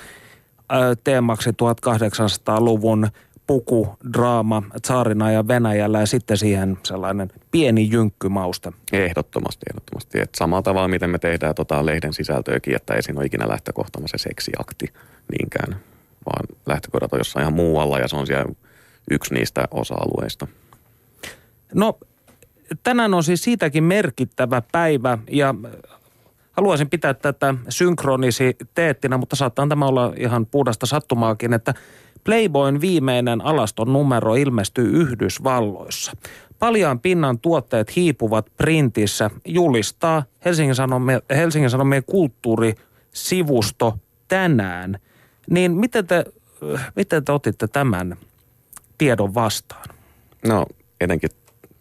teemaksi 1.04 1.50
1800-luvun 1.50 3.08
puku, 3.46 3.96
draama, 4.12 4.62
Tsaarina 4.82 5.30
ja 5.30 5.48
Venäjällä 5.48 6.00
ja 6.00 6.06
sitten 6.06 6.38
siihen 6.38 6.78
sellainen 6.82 7.32
pieni 7.50 7.90
jynkkymauste. 7.90 8.72
Ehdottomasti, 8.92 9.66
ehdottomasti. 9.70 10.20
Et 10.20 10.34
samalla 10.34 10.62
tavalla, 10.62 10.88
miten 10.88 11.10
me 11.10 11.18
tehdään 11.18 11.54
tota 11.54 11.86
lehden 11.86 12.12
sisältöäkin, 12.12 12.76
että 12.76 12.94
ei 12.94 13.02
siinä 13.02 13.18
ole 13.18 13.26
ikinä 13.26 13.48
lähtökohtana 13.48 14.06
se 14.08 14.18
seksiakti 14.18 14.86
niinkään, 15.38 15.80
vaan 16.26 16.58
lähtökohdat 16.66 17.12
on 17.12 17.20
jossain 17.20 17.42
ihan 17.42 17.54
muualla 17.54 17.98
ja 17.98 18.08
se 18.08 18.16
on 18.16 18.26
siellä 18.26 18.52
yksi 19.10 19.34
niistä 19.34 19.64
osa-alueista. 19.70 20.46
No 21.74 21.98
tänään 22.82 23.14
on 23.14 23.24
siis 23.24 23.42
siitäkin 23.42 23.84
merkittävä 23.84 24.62
päivä 24.72 25.18
ja 25.30 25.54
haluaisin 26.52 26.90
pitää 26.90 27.14
tätä 27.14 27.54
synkronisiteettina, 27.68 29.18
mutta 29.18 29.36
saattaa 29.36 29.66
tämä 29.68 29.86
olla 29.86 30.12
ihan 30.16 30.46
puhdasta 30.46 30.86
sattumaakin, 30.86 31.52
että 31.52 31.74
Playboyn 32.24 32.80
viimeinen 32.80 33.40
alaston 33.40 33.92
numero 33.92 34.34
ilmestyy 34.34 34.90
Yhdysvalloissa. 34.90 36.12
Paljaan 36.58 37.00
pinnan 37.00 37.38
tuotteet 37.38 37.96
hiipuvat 37.96 38.46
printissä, 38.56 39.30
julistaa 39.44 40.22
Helsingin 40.44 40.74
Sanomien, 40.74 41.22
Helsingin 41.30 41.70
Sanomien 41.70 42.04
kulttuurisivusto 42.06 43.98
tänään. 44.28 44.98
Niin 45.50 45.72
miten 45.72 46.06
te, 46.06 46.24
miten 46.96 47.24
te 47.24 47.32
otitte 47.32 47.68
tämän 47.68 48.16
tiedon 48.98 49.34
vastaan? 49.34 49.84
No 50.48 50.66
etenkin 51.00 51.30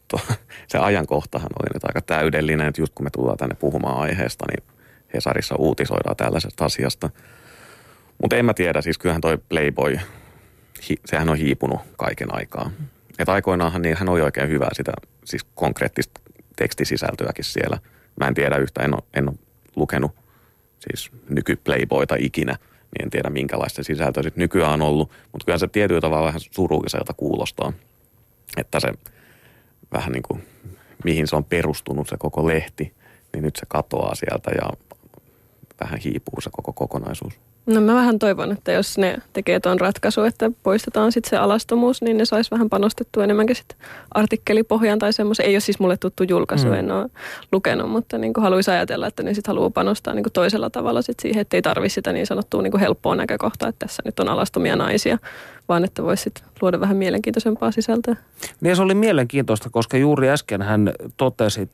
to, 0.07 0.19
se 0.67 0.77
ajankohtahan 0.77 1.49
oli 1.59 1.69
nyt 1.73 1.83
aika 1.83 2.01
täydellinen, 2.01 2.67
että 2.67 2.81
just 2.81 2.93
kun 2.95 3.05
me 3.05 3.09
tullaan 3.09 3.37
tänne 3.37 3.55
puhumaan 3.55 3.97
aiheesta, 3.97 4.45
niin 4.47 4.73
Hesarissa 5.13 5.55
uutisoidaan 5.55 6.15
tällaisesta 6.15 6.65
asiasta. 6.65 7.09
Mutta 8.21 8.35
en 8.35 8.45
mä 8.45 8.53
tiedä, 8.53 8.81
siis 8.81 8.97
kyllähän 8.97 9.21
toi 9.21 9.37
Playboy, 9.49 9.97
hi, 10.89 10.95
sehän 11.05 11.29
on 11.29 11.37
hiipunut 11.37 11.79
kaiken 11.97 12.35
aikaa. 12.35 12.71
Et 13.19 13.29
aikoinaanhan 13.29 13.81
niin 13.81 13.97
hän 13.97 14.09
oli 14.09 14.21
oikein 14.21 14.49
hyvää 14.49 14.69
sitä 14.73 14.91
siis 15.25 15.43
konkreettista 15.55 16.21
tekstisisältöäkin 16.55 17.45
siellä. 17.45 17.77
Mä 18.19 18.27
en 18.27 18.33
tiedä 18.33 18.55
yhtä, 18.55 18.83
en 18.83 18.93
ole, 18.93 19.03
en 19.13 19.29
ole 19.29 19.37
lukenut 19.75 20.11
siis 20.79 21.11
nyky 21.29 21.55
Playboyta 21.55 22.15
ikinä, 22.19 22.57
niin 22.93 23.03
en 23.03 23.09
tiedä 23.09 23.29
minkälaista 23.29 23.83
sisältöä 23.83 24.23
sitten 24.23 24.41
nykyään 24.41 24.73
on 24.73 24.81
ollut. 24.81 25.11
Mutta 25.31 25.45
kyllä 25.45 25.57
se 25.57 25.67
tietyllä 25.67 26.01
tavalla 26.01 26.25
vähän 26.25 26.41
surulliselta 26.51 27.13
kuulostaa, 27.13 27.73
että 28.57 28.79
se 28.79 28.87
vähän 29.93 30.11
niin 30.11 30.23
kuin, 30.23 30.47
mihin 31.03 31.27
se 31.27 31.35
on 31.35 31.45
perustunut 31.45 32.07
se 32.07 32.17
koko 32.19 32.47
lehti, 32.47 32.93
niin 33.33 33.43
nyt 33.43 33.55
se 33.55 33.65
katoaa 33.69 34.15
sieltä 34.15 34.51
ja 34.51 34.69
vähän 35.81 35.99
hiipuu 35.99 36.41
se 36.41 36.49
koko 36.53 36.73
kokonaisuus. 36.73 37.33
No 37.65 37.81
mä 37.81 37.95
vähän 37.95 38.19
toivon, 38.19 38.51
että 38.51 38.71
jos 38.71 38.97
ne 38.97 39.17
tekee 39.33 39.59
tuon 39.59 39.79
ratkaisu, 39.79 40.21
että 40.21 40.51
poistetaan 40.63 41.11
sitten 41.11 41.29
se 41.29 41.37
alastomuus, 41.37 42.01
niin 42.01 42.17
ne 42.17 42.25
sais 42.25 42.51
vähän 42.51 42.69
panostettua 42.69 43.23
enemmänkin 43.23 43.55
sitten 43.55 43.77
artikkelipohjaan 44.11 44.99
tai 44.99 45.13
semmoisen. 45.13 45.45
Ei 45.45 45.55
ole 45.55 45.59
siis 45.59 45.79
mulle 45.79 45.97
tuttu 45.97 46.23
julkaisu, 46.23 46.67
mm. 46.67 46.73
en 46.73 46.91
ole 46.91 47.09
lukenut, 47.51 47.89
mutta 47.89 48.17
niin 48.17 48.33
haluaisi 48.37 48.71
ajatella, 48.71 49.07
että 49.07 49.23
ne 49.23 49.33
sitten 49.33 49.51
haluaa 49.51 49.69
panostaa 49.69 50.13
niin 50.13 50.25
toisella 50.33 50.69
tavalla 50.69 51.01
sit 51.01 51.19
siihen, 51.19 51.41
että 51.41 51.57
ei 51.57 51.61
tarvitse 51.61 51.93
sitä 51.93 52.13
niin 52.13 52.27
sanottua 52.27 52.61
niin 52.61 52.79
helppoa 52.79 53.15
näkökohtaa, 53.15 53.69
että 53.69 53.85
tässä 53.85 54.03
nyt 54.05 54.19
on 54.19 54.29
alastomia 54.29 54.75
naisia, 54.75 55.17
vaan 55.69 55.83
että 55.83 56.03
voisi 56.03 56.23
sitten 56.23 56.43
luoda 56.61 56.79
vähän 56.79 56.97
mielenkiintoisempaa 56.97 57.71
sisältöä. 57.71 58.15
Niin 58.61 58.75
se 58.75 58.81
oli 58.81 58.95
mielenkiintoista, 58.95 59.69
koska 59.69 59.97
juuri 59.97 60.29
äsken 60.29 60.61
hän 60.61 60.93
totesit, 61.17 61.71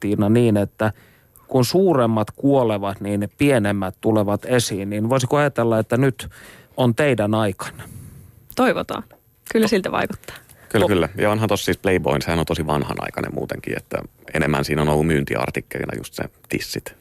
Tiina, 0.00 0.28
niin, 0.28 0.56
että– 0.56 0.92
kun 1.48 1.64
suuremmat 1.64 2.30
kuolevat, 2.30 3.00
niin 3.00 3.30
pienemmät 3.38 3.94
tulevat 4.00 4.44
esiin. 4.44 4.90
Niin 4.90 5.10
voisiko 5.10 5.36
ajatella, 5.36 5.78
että 5.78 5.96
nyt 5.96 6.28
on 6.76 6.94
teidän 6.94 7.34
aikana? 7.34 7.82
Toivotaan. 8.56 9.02
Kyllä 9.52 9.68
siltä 9.68 9.92
vaikuttaa. 9.92 10.36
Kyllä, 10.68 10.84
to- 10.84 10.88
kyllä. 10.88 11.08
Ja 11.16 11.30
onhan 11.30 11.48
tuossa 11.48 11.64
siis 11.64 11.78
Playboy, 11.78 12.20
sehän 12.20 12.38
on 12.38 12.46
tosi 12.46 12.66
vanhanaikainen 12.66 13.34
muutenkin, 13.34 13.76
että 13.76 13.98
enemmän 14.34 14.64
siinä 14.64 14.82
on 14.82 14.88
ollut 14.88 15.06
myyntiartikkelina 15.06 15.92
just 15.98 16.14
se 16.14 16.24
tissit. 16.48 16.94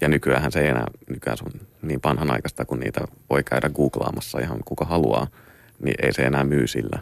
Ja 0.00 0.08
nykyään 0.08 0.52
se 0.52 0.60
ei 0.60 0.68
enää, 0.68 0.86
nykyään 1.10 1.38
se 1.38 1.44
on 1.44 1.52
niin 1.82 2.00
vanhanaikaista, 2.04 2.64
kun 2.64 2.80
niitä 2.80 3.00
voi 3.30 3.42
käydä 3.44 3.68
googlaamassa 3.68 4.38
ihan 4.38 4.58
kuka 4.64 4.84
haluaa, 4.84 5.26
niin 5.84 5.94
ei 6.02 6.12
se 6.12 6.22
enää 6.22 6.44
myy 6.44 6.66
sillä. 6.66 6.98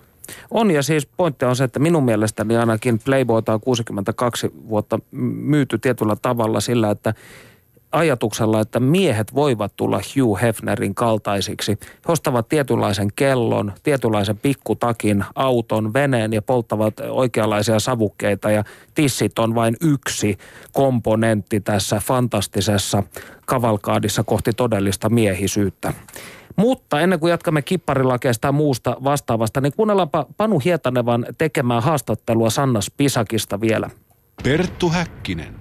On 0.50 0.70
ja 0.70 0.82
siis 0.82 1.06
pointti 1.06 1.44
on 1.44 1.56
se, 1.56 1.64
että 1.64 1.78
minun 1.78 2.04
mielestäni 2.04 2.56
ainakin 2.56 2.98
Playboyta 3.04 3.52
on 3.52 3.60
62 3.60 4.52
vuotta 4.68 4.98
myyty 5.10 5.78
tietyllä 5.78 6.16
tavalla 6.22 6.60
sillä, 6.60 6.90
että 6.90 7.14
ajatuksella, 7.92 8.60
että 8.60 8.80
miehet 8.80 9.34
voivat 9.34 9.72
tulla 9.76 10.00
Hugh 10.16 10.42
Hefnerin 10.42 10.94
kaltaisiksi. 10.94 11.78
He 11.82 12.12
ostavat 12.12 12.48
tietynlaisen 12.48 13.08
kellon, 13.16 13.72
tietynlaisen 13.82 14.38
pikkutakin, 14.38 15.24
auton, 15.34 15.92
veneen 15.92 16.32
ja 16.32 16.42
polttavat 16.42 16.94
oikeanlaisia 17.00 17.80
savukkeita 17.80 18.50
ja 18.50 18.64
tissit 18.94 19.38
on 19.38 19.54
vain 19.54 19.76
yksi 19.80 20.38
komponentti 20.72 21.60
tässä 21.60 22.00
fantastisessa 22.04 23.02
kavalkaadissa 23.46 24.22
kohti 24.24 24.52
todellista 24.52 25.08
miehisyyttä. 25.08 25.94
Mutta 26.60 27.00
ennen 27.00 27.20
kuin 27.20 27.30
jatkamme 27.30 27.62
kipparilakeesta 27.62 28.48
ja 28.48 28.52
muusta 28.52 28.96
vastaavasta, 29.04 29.60
niin 29.60 29.72
kuunnellaanpa 29.76 30.26
Panu 30.36 30.58
Hietanevan 30.58 31.26
tekemää 31.38 31.80
haastattelua 31.80 32.50
Sanna 32.50 32.80
Pisakista 32.96 33.60
vielä. 33.60 33.90
Perttu 34.44 34.88
Häkkinen. 34.88 35.54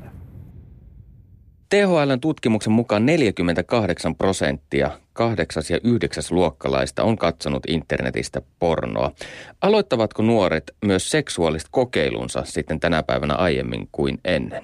THLn 1.70 2.20
tutkimuksen 2.22 2.74
mukaan 2.74 3.06
48 3.06 4.16
prosenttia 4.16 4.90
8. 5.14 5.64
ja 5.70 5.80
9. 5.84 6.24
luokkalaista 6.32 7.04
on 7.04 7.18
katsonut 7.18 7.64
internetistä 7.68 8.42
pornoa. 8.60 9.12
Aloittavatko 9.62 10.24
nuoret 10.24 10.64
myös 10.86 11.12
seksuaaliset 11.12 11.68
kokeilunsa 11.72 12.42
sitten 12.44 12.80
tänä 12.80 13.04
päivänä 13.04 13.36
aiemmin 13.36 13.88
kuin 13.92 14.18
ennen? 14.26 14.64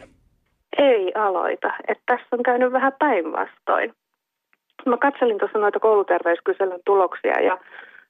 Ei 0.78 1.12
aloita. 1.16 1.68
Että 1.88 2.04
tässä 2.06 2.28
on 2.32 2.44
käynyt 2.44 2.72
vähän 2.72 2.94
päinvastoin. 3.00 3.94
Mä 4.86 4.98
katselin 4.98 5.38
tuossa 5.38 5.60
noita 5.60 5.80
kouluterveyskyselyn 5.80 6.80
tuloksia 6.86 7.42
ja 7.42 7.58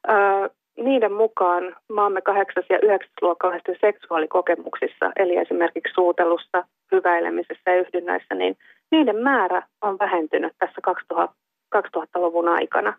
ö, 0.10 0.50
niiden 0.78 1.14
mukaan 1.14 1.76
maamme 1.94 2.22
8. 2.22 2.64
ja 2.70 2.80
9. 2.80 3.10
luokkalaisten 3.22 3.76
seksuaalikokemuksissa, 3.82 5.12
eli 5.16 5.38
esimerkiksi 5.38 5.94
suutelussa, 5.94 6.64
hyväilemisessä 6.92 7.72
ja 7.72 7.80
yhdynnäissä, 7.80 8.36
niin 8.36 8.58
niiden 8.92 9.16
määrä 9.16 9.64
on 9.82 10.00
vähentynyt 10.00 10.54
tässä 10.60 10.82
2000, 10.84 11.36
2000-luvun 11.76 12.48
aikana. 12.48 12.94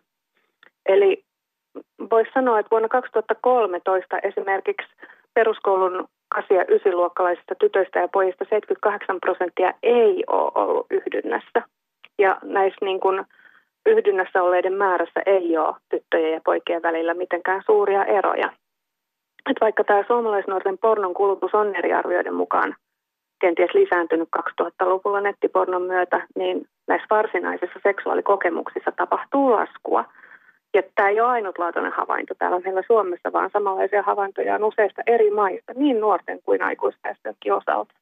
Eli 0.85 1.23
voisi 2.11 2.31
sanoa, 2.33 2.59
että 2.59 2.71
vuonna 2.71 2.87
2013 2.87 4.19
esimerkiksi 4.19 4.87
peruskoulun 5.33 6.07
8- 6.35 6.41
ja 6.55 6.63
9-luokkalaisista 6.63 7.55
tytöistä 7.55 7.99
ja 7.99 8.07
pojista 8.07 8.45
78 8.49 9.19
prosenttia 9.19 9.73
ei 9.83 10.23
ole 10.27 10.51
ollut 10.55 10.85
yhdynnässä. 10.91 11.61
Ja 12.19 12.37
näissä 12.43 12.85
niin 12.85 12.99
kuin 12.99 13.25
yhdynnässä 13.87 14.43
olleiden 14.43 14.73
määrässä 14.73 15.21
ei 15.25 15.57
ole 15.57 15.75
tyttöjen 15.89 16.33
ja 16.33 16.41
poikien 16.45 16.81
välillä 16.81 17.13
mitenkään 17.13 17.61
suuria 17.65 18.05
eroja. 18.05 18.49
Et 19.49 19.57
vaikka 19.61 19.83
tämä 19.83 20.03
suomalaisnuorten 20.07 20.77
pornon 20.77 21.13
kulutus 21.13 21.53
on 21.53 21.75
eri 21.75 21.93
arvioiden 21.93 22.33
mukaan 22.33 22.75
kenties 23.39 23.73
lisääntynyt 23.73 24.29
2000-luvulla 24.37 25.21
nettipornon 25.21 25.81
myötä, 25.81 26.27
niin 26.35 26.65
näissä 26.87 27.07
varsinaisissa 27.09 27.79
seksuaalikokemuksissa 27.83 28.91
tapahtuu 28.91 29.51
laskua. 29.51 30.05
Ja 30.73 30.83
tämä 30.95 31.09
ei 31.09 31.19
ole 31.19 31.29
ainutlaatuinen 31.29 31.91
havainto 31.91 32.33
täällä 32.35 32.59
meillä 32.59 32.81
Suomessa, 32.87 33.33
vaan 33.33 33.49
samanlaisia 33.53 34.01
havaintoja 34.01 34.55
on 34.55 34.63
useista 34.63 35.01
eri 35.07 35.31
maista, 35.31 35.73
niin 35.75 35.99
nuorten 35.99 36.39
kuin 36.43 36.63
aikuisväestönkin 36.63 37.53
osalta. 37.53 37.93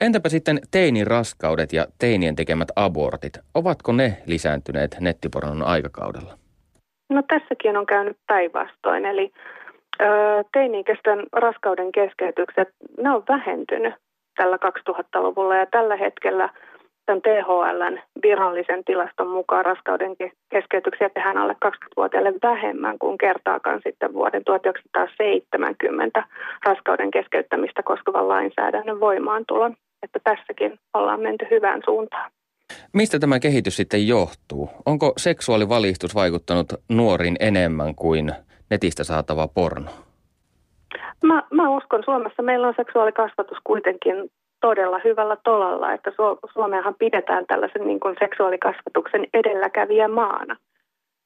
Entäpä 0.00 0.28
sitten 0.28 0.60
teinin 0.70 1.06
raskaudet 1.06 1.72
ja 1.72 1.86
teinien 1.98 2.36
tekemät 2.36 2.68
abortit? 2.76 3.38
Ovatko 3.54 3.92
ne 3.92 4.16
lisääntyneet 4.26 4.96
nettipornon 5.00 5.62
aikakaudella? 5.62 6.38
No 7.10 7.22
tässäkin 7.28 7.76
on 7.76 7.86
käynyt 7.86 8.16
päinvastoin. 8.26 9.04
Eli 9.04 9.32
ö, 10.00 10.04
teini-ikäisten 10.52 11.26
raskauden 11.32 11.92
keskeytykset, 11.92 12.68
ne 13.02 13.10
on 13.10 13.22
vähentynyt 13.28 13.94
tällä 14.36 14.56
2000-luvulla 14.56 15.56
ja 15.56 15.66
tällä 15.66 15.96
hetkellä 15.96 16.48
tämän 17.06 17.22
THLn 17.22 17.98
virallisen 18.22 18.84
tilaston 18.84 19.28
mukaan 19.28 19.64
raskauden 19.64 20.16
keskeytyksiä 20.48 21.08
tehdään 21.08 21.38
alle 21.38 21.56
20-vuotiaille 21.64 22.32
vähemmän 22.42 22.98
kuin 22.98 23.18
kertaakaan 23.18 23.80
sitten 23.84 24.12
vuoden 24.12 24.44
1970 24.44 26.24
raskauden 26.64 27.10
keskeyttämistä 27.10 27.82
koskevan 27.82 28.28
lainsäädännön 28.28 29.00
voimaantulon. 29.00 29.76
Että 30.02 30.18
tässäkin 30.24 30.78
ollaan 30.94 31.20
menty 31.20 31.46
hyvään 31.50 31.82
suuntaan. 31.84 32.30
Mistä 32.92 33.18
tämä 33.18 33.40
kehitys 33.40 33.76
sitten 33.76 34.08
johtuu? 34.08 34.70
Onko 34.86 35.12
seksuaalivalistus 35.16 36.14
vaikuttanut 36.14 36.66
nuoriin 36.88 37.36
enemmän 37.40 37.94
kuin 37.94 38.32
netistä 38.70 39.04
saatava 39.04 39.48
porno? 39.48 39.90
Mä, 41.24 41.42
mä 41.50 41.76
uskon, 41.76 42.02
Suomessa 42.04 42.42
meillä 42.42 42.68
on 42.68 42.74
seksuaalikasvatus 42.76 43.58
kuitenkin 43.64 44.30
todella 44.62 45.00
hyvällä 45.04 45.36
tolalla, 45.44 45.92
että 45.92 46.12
Suomeahan 46.52 46.94
pidetään 46.98 47.46
tällaisen 47.46 47.86
niin 47.86 48.00
kuin 48.00 48.16
seksuaalikasvatuksen 48.18 49.26
edelläkävijä 49.34 50.08
maana. 50.08 50.56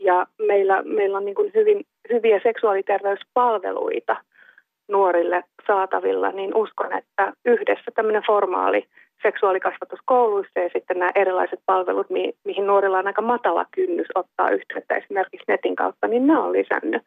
Ja 0.00 0.26
meillä, 0.38 0.82
meillä 0.82 1.18
on 1.18 1.24
niin 1.24 1.34
kuin 1.34 1.52
hyvin, 1.54 1.84
hyviä 2.12 2.40
seksuaaliterveyspalveluita 2.42 4.16
nuorille 4.88 5.44
saatavilla, 5.66 6.30
niin 6.30 6.54
uskon, 6.54 6.92
että 6.92 7.32
yhdessä 7.44 7.90
tämmöinen 7.94 8.22
formaali 8.26 8.86
seksuaalikasvatus 9.22 9.98
kouluissa 10.04 10.60
ja 10.60 10.70
sitten 10.72 10.98
nämä 10.98 11.10
erilaiset 11.14 11.60
palvelut, 11.66 12.06
mihin 12.44 12.66
nuorilla 12.66 12.98
on 12.98 13.06
aika 13.06 13.22
matala 13.22 13.66
kynnys 13.70 14.06
ottaa 14.14 14.50
yhteyttä 14.50 14.94
esimerkiksi 14.94 15.44
netin 15.48 15.76
kautta, 15.76 16.08
niin 16.08 16.26
ne 16.26 16.38
on 16.38 16.52
lisännyt 16.52 17.02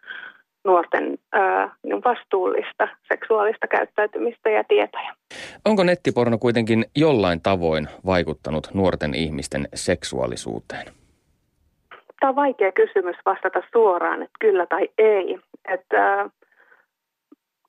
nuorten 0.66 1.18
ää, 1.32 1.76
niin 1.84 2.03
vastuullista 2.03 2.88
seksuaalista 3.07 3.68
käyttäytymistä 3.68 4.49
ja 4.49 4.64
tietoja. 4.64 5.14
Onko 5.66 5.84
nettiporno 5.84 6.38
kuitenkin 6.38 6.86
jollain 6.95 7.41
tavoin 7.41 7.88
vaikuttanut 8.05 8.68
nuorten 8.74 9.14
ihmisten 9.14 9.68
seksuaalisuuteen? 9.74 10.86
Tämä 12.20 12.30
on 12.30 12.36
vaikea 12.36 12.72
kysymys 12.72 13.16
vastata 13.26 13.62
suoraan, 13.74 14.22
että 14.22 14.38
kyllä 14.39 14.66
tai 14.66 14.89
ei. 14.97 15.39
Että, 15.68 16.30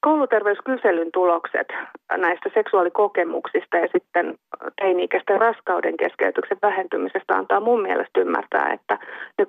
kouluterveyskyselyn 0.01 1.12
tulokset 1.12 1.68
näistä 2.16 2.51
seksuaalikokemuksista 2.55 3.76
ja 3.76 3.88
sitten 3.93 4.34
teini-ikäisten 4.80 5.41
raskauden 5.41 5.97
keskeytyksen 5.97 6.59
vähentymisestä 6.62 7.34
antaa 7.34 7.61
mun 7.61 7.82
mielestä 7.82 8.20
ymmärtää, 8.20 8.72
että 8.72 8.99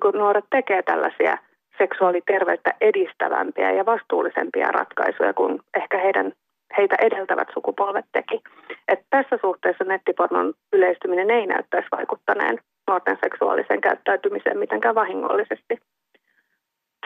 kun 0.02 0.14
nuoret 0.14 0.44
tekee 0.50 0.82
tällaisia– 0.82 1.38
seksuaaliterveyttä 1.78 2.74
edistävämpiä 2.80 3.72
ja 3.72 3.86
vastuullisempia 3.86 4.68
ratkaisuja 4.68 5.34
kuin 5.34 5.60
ehkä 5.74 5.98
heidän, 5.98 6.32
heitä 6.76 6.96
edeltävät 7.00 7.48
sukupolvet 7.54 8.04
teki. 8.12 8.40
Et 8.88 9.00
tässä 9.10 9.38
suhteessa 9.40 9.84
nettipornon 9.84 10.54
yleistyminen 10.72 11.30
ei 11.30 11.46
näyttäisi 11.46 11.88
vaikuttaneen 11.96 12.58
nuorten 12.88 13.18
seksuaaliseen 13.24 13.80
käyttäytymiseen 13.80 14.58
mitenkään 14.58 14.94
vahingollisesti. 14.94 15.78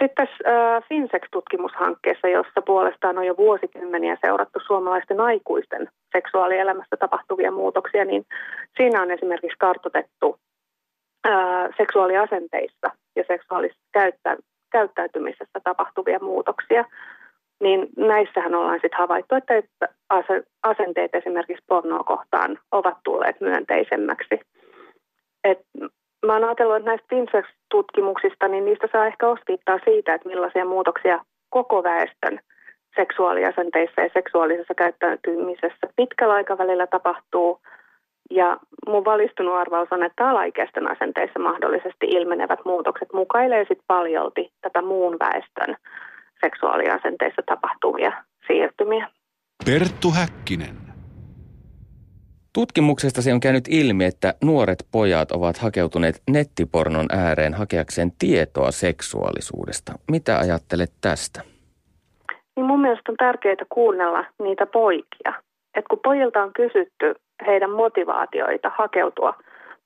Sitten 0.01 0.27
tässä 0.27 0.77
äh, 0.77 0.83
FinSex-tutkimushankkeessa, 0.89 2.29
jossa 2.29 2.63
puolestaan 2.63 3.19
on 3.19 3.27
jo 3.27 3.37
vuosikymmeniä 3.37 4.17
seurattu 4.27 4.59
suomalaisten 4.67 5.21
aikuisten 5.21 5.89
seksuaalielämässä 6.13 6.97
tapahtuvia 6.97 7.51
muutoksia, 7.51 8.05
niin 8.05 8.27
siinä 8.77 9.03
on 9.03 9.11
esimerkiksi 9.11 9.59
kartotettu 9.59 10.39
seksuaaliasenteissa 11.77 12.91
ja 13.17 13.25
seksuaalisessa 13.27 13.83
käyttä, 13.93 14.37
käyttäytymisessä 14.71 15.61
tapahtuvia 15.65 16.19
muutoksia, 16.23 16.85
niin 17.61 17.89
näissähän 17.97 18.55
ollaan 18.55 18.79
sitten 18.83 18.99
havaittu, 18.99 19.35
että 19.35 19.89
asenteet 20.63 21.15
esimerkiksi 21.15 21.65
pornoa 21.67 22.05
kohtaan 22.05 22.59
ovat 22.73 22.97
tulleet 23.05 23.41
myönteisemmäksi. 23.41 24.41
Et 25.45 25.59
mä 26.27 26.33
oon 26.33 26.45
ajatellut, 26.45 26.77
että 26.77 26.91
näistä 26.91 27.07
FinSex-tutkimuksista, 27.11 28.49
niin 28.49 28.65
niistä 28.65 28.89
saa 28.93 29.07
ehkä 29.07 29.29
osviittaa 29.29 29.79
siitä, 29.85 30.15
että 30.15 30.29
millaisia 30.29 30.65
muutoksia 30.65 31.25
koko 31.51 31.83
väestön 31.83 32.41
seksuaaliasenteissa 32.97 34.01
ja 34.01 34.11
seksuaalisessa 34.15 34.75
käyttäytymisessä 34.75 35.87
pitkällä 35.97 36.35
aikavälillä 36.35 36.87
tapahtuu– 36.87 37.59
ja 38.31 38.57
mun 38.87 39.05
valistunut 39.05 39.55
arvaus 39.55 39.89
on, 39.91 40.03
että 40.03 40.29
alaikäisten 40.29 40.91
asenteissa 40.91 41.39
mahdollisesti 41.39 42.07
ilmenevät 42.07 42.61
muutokset 42.65 43.13
mukailee 43.13 43.65
sit 43.69 43.79
paljolti 43.87 44.53
tätä 44.61 44.83
muun 44.83 45.17
väestön 45.19 45.77
seksuaaliasenteissa 46.41 47.43
tapahtuvia 47.47 48.13
siirtymiä. 48.47 49.09
Perttu 49.65 50.11
Häkkinen. 50.11 50.77
Tutkimuksesta 52.53 53.21
on 53.35 53.41
käynyt 53.41 53.69
ilmi, 53.69 54.05
että 54.05 54.35
nuoret 54.45 54.87
pojat 54.93 55.33
ovat 55.33 55.59
hakeutuneet 55.59 56.23
nettipornon 56.31 57.07
ääreen 57.13 57.55
hakeakseen 57.55 58.13
tietoa 58.19 58.71
seksuaalisuudesta. 58.71 59.93
Mitä 60.11 60.39
ajattelet 60.39 60.93
tästä? 61.01 61.41
Niin 62.57 62.67
mun 62.67 62.81
mielestä 62.81 63.13
on 63.13 63.17
tärkeää 63.17 63.67
kuunnella 63.69 64.25
niitä 64.43 64.67
poikia. 64.67 65.33
Et 65.77 65.85
kun 65.91 66.01
pojilta 66.05 66.43
on 66.43 66.53
kysytty 66.53 67.15
heidän 67.47 67.71
motivaatioita 67.71 68.73
hakeutua 68.79 69.35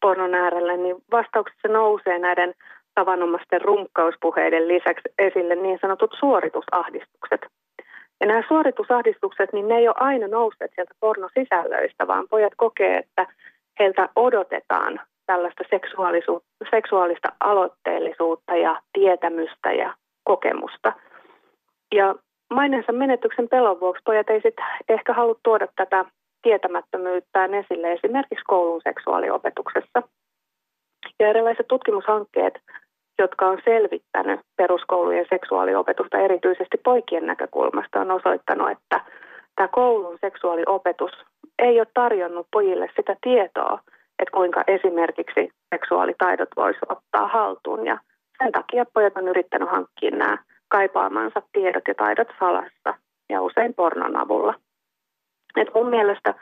pornon 0.01 0.34
äärelle, 0.34 0.76
niin 0.76 0.97
vastauksessa 1.12 1.68
nousee 1.68 2.18
näiden 2.18 2.55
tavanomaisten 2.95 3.61
runkkauspuheiden 3.61 4.68
lisäksi 4.68 5.09
esille 5.18 5.55
niin 5.55 5.78
sanotut 5.80 6.14
suoritusahdistukset. 6.18 7.41
Ja 8.20 8.26
nämä 8.26 8.43
suoritusahdistukset, 8.49 9.53
niin 9.53 9.68
ne 9.68 9.74
ei 9.76 9.88
ole 9.88 9.97
aina 9.99 10.28
nousseet 10.28 10.70
sieltä 10.74 10.95
pornosisällöistä, 11.01 12.07
vaan 12.07 12.28
pojat 12.30 12.53
kokee, 12.57 12.97
että 12.99 13.26
heiltä 13.78 14.09
odotetaan 14.16 15.01
tällaista 15.26 15.64
seksuaalista 16.70 17.28
aloitteellisuutta 17.41 18.57
ja 18.57 18.80
tietämystä 18.93 19.72
ja 19.72 19.95
kokemusta. 20.24 20.93
Ja 21.95 22.14
maineensa 22.55 22.92
menetyksen 22.92 23.48
pelon 23.48 23.80
vuoksi 23.80 24.03
pojat 24.05 24.30
ei 24.30 24.40
sitten 24.40 24.64
ehkä 24.88 25.14
halua 25.14 25.34
tuoda 25.42 25.68
tätä 25.76 26.05
tietämättömyyttään 26.42 27.55
esille 27.55 27.92
esimerkiksi 27.92 28.44
koulun 28.46 28.80
seksuaaliopetuksessa. 28.84 30.03
Ja 31.20 31.28
erilaiset 31.28 31.68
tutkimushankkeet, 31.68 32.55
jotka 33.18 33.46
on 33.46 33.59
selvittänyt 33.64 34.40
peruskoulujen 34.57 35.26
seksuaaliopetusta 35.30 36.18
erityisesti 36.18 36.76
poikien 36.84 37.26
näkökulmasta, 37.26 38.01
on 38.01 38.11
osoittanut, 38.11 38.70
että 38.70 39.01
tämä 39.57 39.68
koulun 39.68 40.18
seksuaaliopetus 40.20 41.12
ei 41.59 41.80
ole 41.80 41.86
tarjonnut 41.94 42.46
pojille 42.53 42.88
sitä 42.96 43.16
tietoa, 43.22 43.78
että 44.18 44.32
kuinka 44.34 44.64
esimerkiksi 44.66 45.51
seksuaalitaidot 45.74 46.48
voisi 46.57 46.78
ottaa 46.88 47.28
haltuun. 47.28 47.86
Ja 47.86 47.98
sen 48.42 48.53
takia 48.53 48.84
pojat 48.94 49.16
on 49.16 49.28
yrittänyt 49.28 49.70
hankkia 49.70 50.11
nämä 50.11 50.38
kaipaamansa 50.70 51.42
tiedot 51.52 51.88
ja 51.88 51.94
taidot 51.94 52.28
salassa 52.38 52.94
ja 53.28 53.42
usein 53.42 53.74
pornon 53.74 54.16
avulla. 54.16 54.54
Et 55.56 55.68
mun 55.74 55.88
mielestä 55.88 56.34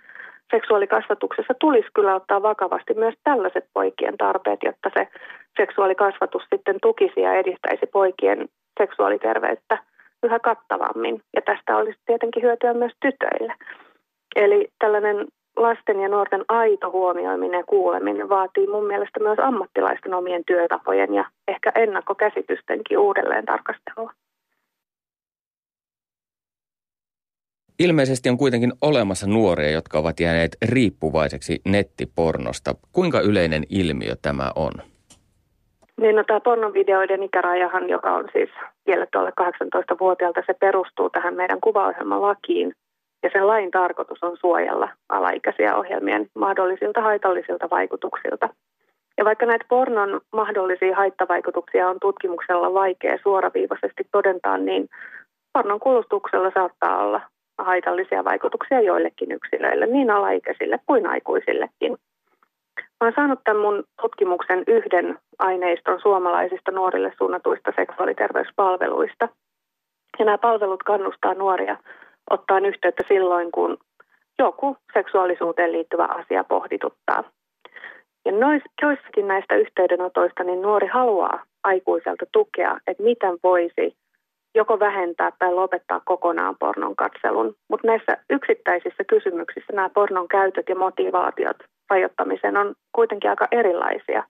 seksuaalikasvatuksessa 0.51 1.55
tulisi 1.61 1.89
kyllä 1.95 2.14
ottaa 2.14 2.43
vakavasti 2.43 2.95
myös 2.95 3.14
tällaiset 3.24 3.64
poikien 3.74 4.16
tarpeet, 4.16 4.61
jotta 4.62 4.91
se 4.99 5.09
seksuaalikasvatus 5.57 6.43
sitten 6.55 6.76
tukisi 6.83 7.20
ja 7.20 7.35
edistäisi 7.35 7.87
poikien 7.87 8.49
seksuaaliterveyttä 8.81 9.79
yhä 10.22 10.39
kattavammin. 10.39 11.22
Ja 11.37 11.43
tästä 11.43 11.76
olisi 11.76 11.99
tietenkin 12.07 12.43
hyötyä 12.43 12.74
myös 12.74 12.93
tytöille. 13.01 13.55
Eli 14.37 14.68
tällainen 14.79 15.26
lasten 15.63 16.01
ja 16.01 16.09
nuorten 16.09 16.45
aito 16.49 16.91
huomioiminen 16.91 17.59
ja 17.59 17.65
kuuleminen 17.65 18.29
vaatii 18.29 18.67
mun 18.67 18.87
mielestä 18.87 19.21
myös 19.21 19.39
ammattilaisten 19.39 20.15
omien 20.15 20.43
työtapojen 20.47 21.15
ja 21.15 21.25
ehkä 21.49 21.73
ennakkokäsitystenkin 21.75 22.99
uudelleen 22.99 23.45
tarkastelua. 23.47 24.13
Ilmeisesti 27.79 28.29
on 28.29 28.39
kuitenkin 28.39 28.73
olemassa 28.83 29.27
nuoria, 29.27 29.71
jotka 29.71 29.99
ovat 29.99 30.21
jääneet 30.21 30.57
riippuvaiseksi 30.69 31.61
nettipornosta. 31.65 32.75
Kuinka 32.93 33.21
yleinen 33.21 33.63
ilmiö 33.71 34.15
tämä 34.23 34.51
on? 34.57 34.73
Niin 36.01 36.17
no, 36.17 36.25
tämä 36.25 36.41
pornovideoiden 36.41 37.23
ikärajahan, 37.23 37.89
joka 37.89 38.15
on 38.15 38.29
siis 38.33 38.51
kielletty 38.85 39.19
alle 39.19 39.33
18-vuotiaalta, 39.41 40.43
se 40.47 40.55
perustuu 40.55 41.11
tähän 41.11 41.35
meidän 41.35 41.61
kuvaohjelman 41.61 42.23
lakiin. 42.23 42.73
Ja 43.29 43.33
sen 43.33 43.47
lain 43.47 43.70
tarkoitus 43.70 44.22
on 44.22 44.37
suojella 44.37 44.89
alaikäisiä 45.09 45.76
ohjelmien 45.76 46.26
mahdollisilta 46.35 47.01
haitallisilta 47.01 47.70
vaikutuksilta. 47.70 48.49
Ja 49.18 49.24
vaikka 49.24 49.47
näitä 49.47 49.64
pornon 49.68 50.20
mahdollisia 50.33 50.97
haittavaikutuksia 50.97 51.89
on 51.89 51.97
tutkimuksella 52.01 52.74
vaikea 52.74 53.18
suoraviivaisesti 53.22 54.05
todentaa, 54.12 54.59
niin 54.59 54.89
pornon 55.53 55.81
kulutuksella 55.81 56.51
saattaa 56.55 56.99
olla 56.99 57.20
haitallisia 57.59 58.24
vaikutuksia 58.24 58.81
joillekin 58.81 59.33
yksilöille, 59.33 59.87
niin 59.87 60.11
alaikäisille 60.11 60.79
kuin 60.87 61.07
aikuisillekin. 61.07 61.93
Mä 62.79 63.01
olen 63.01 63.14
saanut 63.16 63.41
tämän 63.45 63.62
mun 63.62 63.85
tutkimuksen 64.03 64.64
yhden 64.66 65.18
aineiston 65.39 66.01
suomalaisista 66.01 66.70
nuorille 66.70 67.12
suunnatuista 67.18 67.72
seksuaaliterveyspalveluista. 67.76 69.29
Ja 70.18 70.24
nämä 70.24 70.39
palvelut 70.39 70.83
kannustaa 70.83 71.35
nuoria 71.35 71.76
ottaa 72.31 72.59
yhteyttä 72.59 73.05
silloin, 73.09 73.51
kun 73.53 73.79
joku 74.39 74.76
seksuaalisuuteen 74.93 75.72
liittyvä 75.72 76.05
asia 76.05 76.45
pohdituttaa. 76.45 77.24
Ja 78.24 78.33
nois, 78.33 78.62
joissakin 78.83 79.29
näistä 79.29 79.55
yhteydenotoista 79.55 80.45
niin 80.45 80.62
nuori 80.62 80.87
haluaa 80.87 81.43
aikuiselta 81.64 82.26
tukea, 82.33 82.79
että 82.87 83.03
miten 83.03 83.39
voisi 83.43 83.97
joko 84.55 84.79
vähentää 84.81 85.33
tai 85.39 85.55
lopettaa 85.55 86.01
kokonaan 86.05 86.57
pornon 86.59 86.97
katselun. 86.97 87.55
Mutta 87.70 87.87
näissä 87.87 88.16
yksittäisissä 88.31 89.05
kysymyksissä 89.05 89.72
nämä 89.72 89.91
pornon 89.91 90.29
käytöt 90.29 90.68
ja 90.68 90.74
motivaatiot 90.74 91.57
rajoittamiseen 91.91 92.57
on 92.57 92.74
kuitenkin 92.93 93.31
aika 93.31 93.49
erilaisia. 93.51 94.24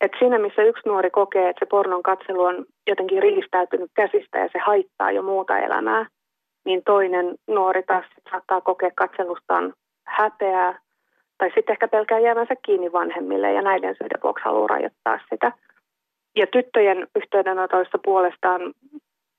Et 0.00 0.12
siinä, 0.18 0.38
missä 0.38 0.62
yksi 0.62 0.88
nuori 0.88 1.10
kokee, 1.10 1.48
että 1.48 1.64
se 1.64 1.68
pornon 1.68 2.02
katselu 2.02 2.42
on 2.42 2.66
jotenkin 2.86 3.22
riistäytynyt 3.22 3.90
käsistä 3.94 4.38
ja 4.38 4.48
se 4.52 4.58
haittaa 4.58 5.10
jo 5.10 5.22
muuta 5.22 5.58
elämää, 5.58 6.06
niin 6.64 6.82
toinen 6.84 7.34
nuori 7.46 7.82
taas 7.82 8.04
saattaa 8.30 8.60
kokea 8.60 8.90
katselustaan 8.94 9.74
häpeää 10.06 10.78
tai 11.38 11.50
sitten 11.54 11.72
ehkä 11.72 11.88
pelkää 11.88 12.18
jäämänsä 12.18 12.54
kiinni 12.66 12.92
vanhemmille 12.92 13.52
ja 13.52 13.62
näiden 13.62 13.94
syiden 13.94 14.22
vuoksi 14.22 14.44
haluaa 14.44 14.66
rajoittaa 14.66 15.18
sitä. 15.30 15.52
Ja 16.36 16.46
tyttöjen 16.46 17.06
yhteydenotoissa 17.16 17.98
puolestaan 18.04 18.60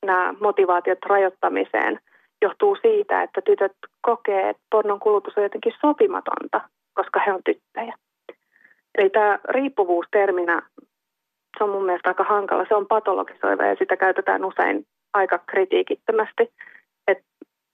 nämä 0.06 0.34
motivaatiot 0.40 1.00
rajoittamiseen 1.06 2.00
johtuu 2.42 2.78
siitä, 2.82 3.24
että 3.24 3.42
tytöt 3.42 3.72
kokee, 4.02 4.50
että 4.50 4.64
pornon 4.72 5.00
kulutus 5.00 5.38
on 5.38 5.44
jotenkin 5.44 5.74
sopimatonta, 5.82 6.62
koska 6.94 7.22
he 7.26 7.34
on 7.34 7.42
tyttöjä. 7.46 7.96
Eli 8.98 9.10
tämä 9.10 9.40
riippuvuus 9.50 10.06
terminä, 10.12 10.62
se 11.58 11.64
on 11.64 11.70
mun 11.70 11.86
mielestä 11.86 12.10
aika 12.10 12.24
hankala. 12.24 12.66
Se 12.68 12.76
on 12.76 12.88
patologisoiva 12.88 13.66
ja 13.66 13.76
sitä 13.80 13.98
käytetään 13.98 14.46
usein 14.46 14.86
aika 15.14 15.40
kritiikittömästi. 15.46 16.54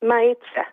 Mä 0.05 0.19
itse 0.19 0.65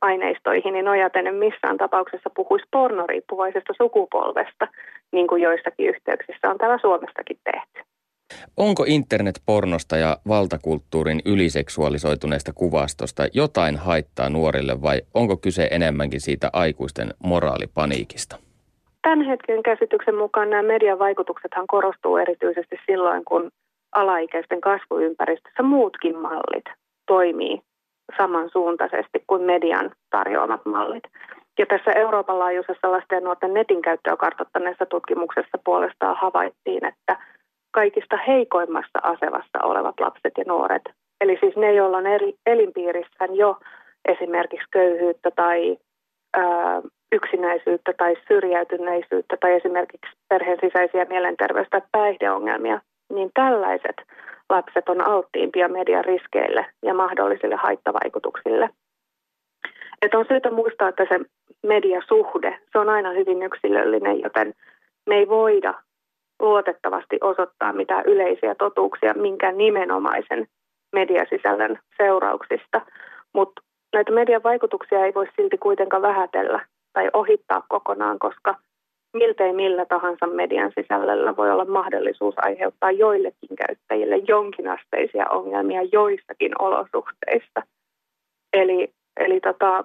aineistoihin 0.00 0.84
nojaten 0.84 1.26
en 1.26 1.34
missään 1.34 1.76
tapauksessa 1.78 2.30
puhuisi 2.36 2.66
pornoriippuvaisesta 2.72 3.72
sukupolvesta, 3.76 4.68
niin 5.12 5.26
kuin 5.26 5.42
joissakin 5.42 5.88
yhteyksissä 5.88 6.50
on 6.50 6.58
täällä 6.58 6.78
Suomestakin 6.78 7.38
tehty. 7.44 7.88
Onko 8.56 8.84
internetpornosta 8.86 9.96
ja 9.96 10.16
valtakulttuurin 10.28 11.20
yliseksuaalisoituneesta 11.24 12.52
kuvastosta 12.52 13.22
jotain 13.32 13.76
haittaa 13.76 14.28
nuorille 14.28 14.82
vai 14.82 15.00
onko 15.14 15.36
kyse 15.36 15.68
enemmänkin 15.70 16.20
siitä 16.20 16.50
aikuisten 16.52 17.08
moraalipaniikista? 17.24 18.36
Tämän 19.02 19.26
hetken 19.26 19.62
käsityksen 19.62 20.14
mukaan 20.14 20.50
nämä 20.50 20.62
median 20.62 20.98
vaikutuksethan 20.98 21.66
korostuu 21.66 22.16
erityisesti 22.16 22.76
silloin, 22.86 23.24
kun 23.24 23.50
alaikäisten 23.92 24.60
kasvuympäristössä 24.60 25.62
muutkin 25.62 26.18
mallit 26.18 26.64
toimii 27.06 27.60
samansuuntaisesti 28.16 29.24
kuin 29.26 29.42
median 29.42 29.90
tarjoamat 30.10 30.66
mallit. 30.66 31.04
Ja 31.58 31.66
tässä 31.66 31.90
Euroopan 31.92 32.38
laajuisessa 32.38 32.92
lasten 32.92 33.16
ja 33.16 33.20
nuorten 33.20 33.54
netin 33.54 33.82
käyttöä 33.82 34.16
kartoittaneessa 34.16 34.86
tutkimuksessa 34.86 35.58
puolestaan 35.64 36.16
havaittiin, 36.16 36.84
että 36.84 37.16
kaikista 37.70 38.16
heikoimmassa 38.16 38.98
asemassa 39.02 39.58
olevat 39.62 40.00
lapset 40.00 40.32
ja 40.38 40.44
nuoret. 40.46 40.82
Eli 41.20 41.36
siis 41.40 41.56
ne, 41.56 41.72
joilla 41.72 41.96
on 41.96 42.06
eri 42.06 42.34
elinpiirissään 42.46 43.36
jo 43.36 43.56
esimerkiksi 44.08 44.68
köyhyyttä 44.70 45.30
tai 45.30 45.76
ää, 46.36 46.82
yksinäisyyttä 47.12 47.92
tai 47.96 48.16
syrjäytyneisyyttä 48.28 49.36
tai 49.40 49.52
esimerkiksi 49.52 50.16
perheen 50.28 50.58
sisäisiä 50.60 51.04
mielenterveys- 51.04 51.70
tai 51.70 51.82
päihdeongelmia, 51.92 52.80
niin 53.12 53.30
tällaiset 53.34 53.96
lapset 54.50 54.88
on 54.88 55.00
alttiimpia 55.00 55.68
median 55.68 56.04
riskeille 56.04 56.66
ja 56.82 56.94
mahdollisille 56.94 57.56
haittavaikutuksille. 57.56 58.70
Et 60.02 60.14
on 60.14 60.24
syytä 60.28 60.50
muistaa, 60.50 60.88
että 60.88 61.06
se 61.08 61.20
mediasuhde, 61.62 62.58
se 62.72 62.78
on 62.78 62.88
aina 62.88 63.10
hyvin 63.10 63.42
yksilöllinen, 63.42 64.20
joten 64.20 64.54
me 65.06 65.14
ei 65.14 65.28
voida 65.28 65.74
luotettavasti 66.40 67.18
osoittaa 67.20 67.72
mitään 67.72 68.04
yleisiä 68.06 68.54
totuuksia 68.54 69.14
minkään 69.14 69.58
nimenomaisen 69.58 70.46
mediasisällön 70.92 71.78
seurauksista, 71.96 72.80
mutta 73.34 73.62
näitä 73.92 74.12
median 74.12 74.42
vaikutuksia 74.42 75.04
ei 75.04 75.14
voi 75.14 75.26
silti 75.36 75.58
kuitenkaan 75.58 76.02
vähätellä 76.02 76.60
tai 76.92 77.10
ohittaa 77.12 77.62
kokonaan, 77.68 78.18
koska 78.18 78.54
miltei 79.14 79.52
millä 79.52 79.86
tahansa 79.86 80.26
median 80.26 80.72
sisällöllä 80.80 81.36
voi 81.36 81.50
olla 81.50 81.64
mahdollisuus 81.64 82.34
aiheuttaa 82.36 82.90
joillekin 82.90 83.56
käyttäjille 83.66 84.16
jonkinasteisia 84.16 85.26
ongelmia 85.28 85.82
joissakin 85.82 86.52
olosuhteissa. 86.58 87.62
Eli, 88.52 88.88
eli 89.16 89.40
tota, 89.40 89.84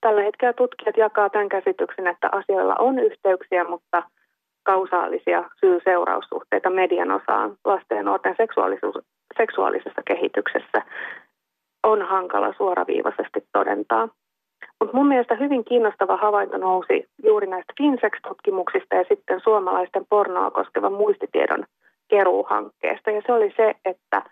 tällä 0.00 0.22
hetkellä 0.22 0.52
tutkijat 0.52 0.96
jakaa 0.96 1.30
tämän 1.30 1.48
käsityksen, 1.48 2.06
että 2.06 2.28
asioilla 2.32 2.74
on 2.78 2.98
yhteyksiä, 2.98 3.64
mutta– 3.64 4.02
kausaalisia 4.64 5.50
syy-seuraussuhteita 5.60 6.70
median 6.70 7.10
osaan 7.10 7.56
lasten 7.64 7.96
ja 7.96 8.02
nuorten 8.02 8.36
seksuaalisessa 9.38 10.02
kehityksessä 10.06 10.82
on 11.82 12.02
hankala 12.02 12.54
suoraviivaisesti 12.56 13.40
todentaa. 13.52 14.08
Mutta 14.80 14.96
mun 14.96 15.08
mielestä 15.08 15.34
hyvin 15.34 15.64
kiinnostava 15.64 16.16
havainto 16.16 16.58
nousi 16.58 17.06
juuri 17.24 17.46
näistä 17.46 17.72
Finsex-tutkimuksista 17.78 18.94
ja 18.94 19.04
sitten 19.08 19.40
suomalaisten 19.40 20.06
pornoa 20.08 20.50
koskevan 20.50 20.92
muistitiedon 20.92 21.64
keruuhankkeesta. 22.08 23.10
Ja 23.10 23.22
se 23.26 23.32
oli 23.32 23.52
se, 23.56 23.74
että 23.84 24.22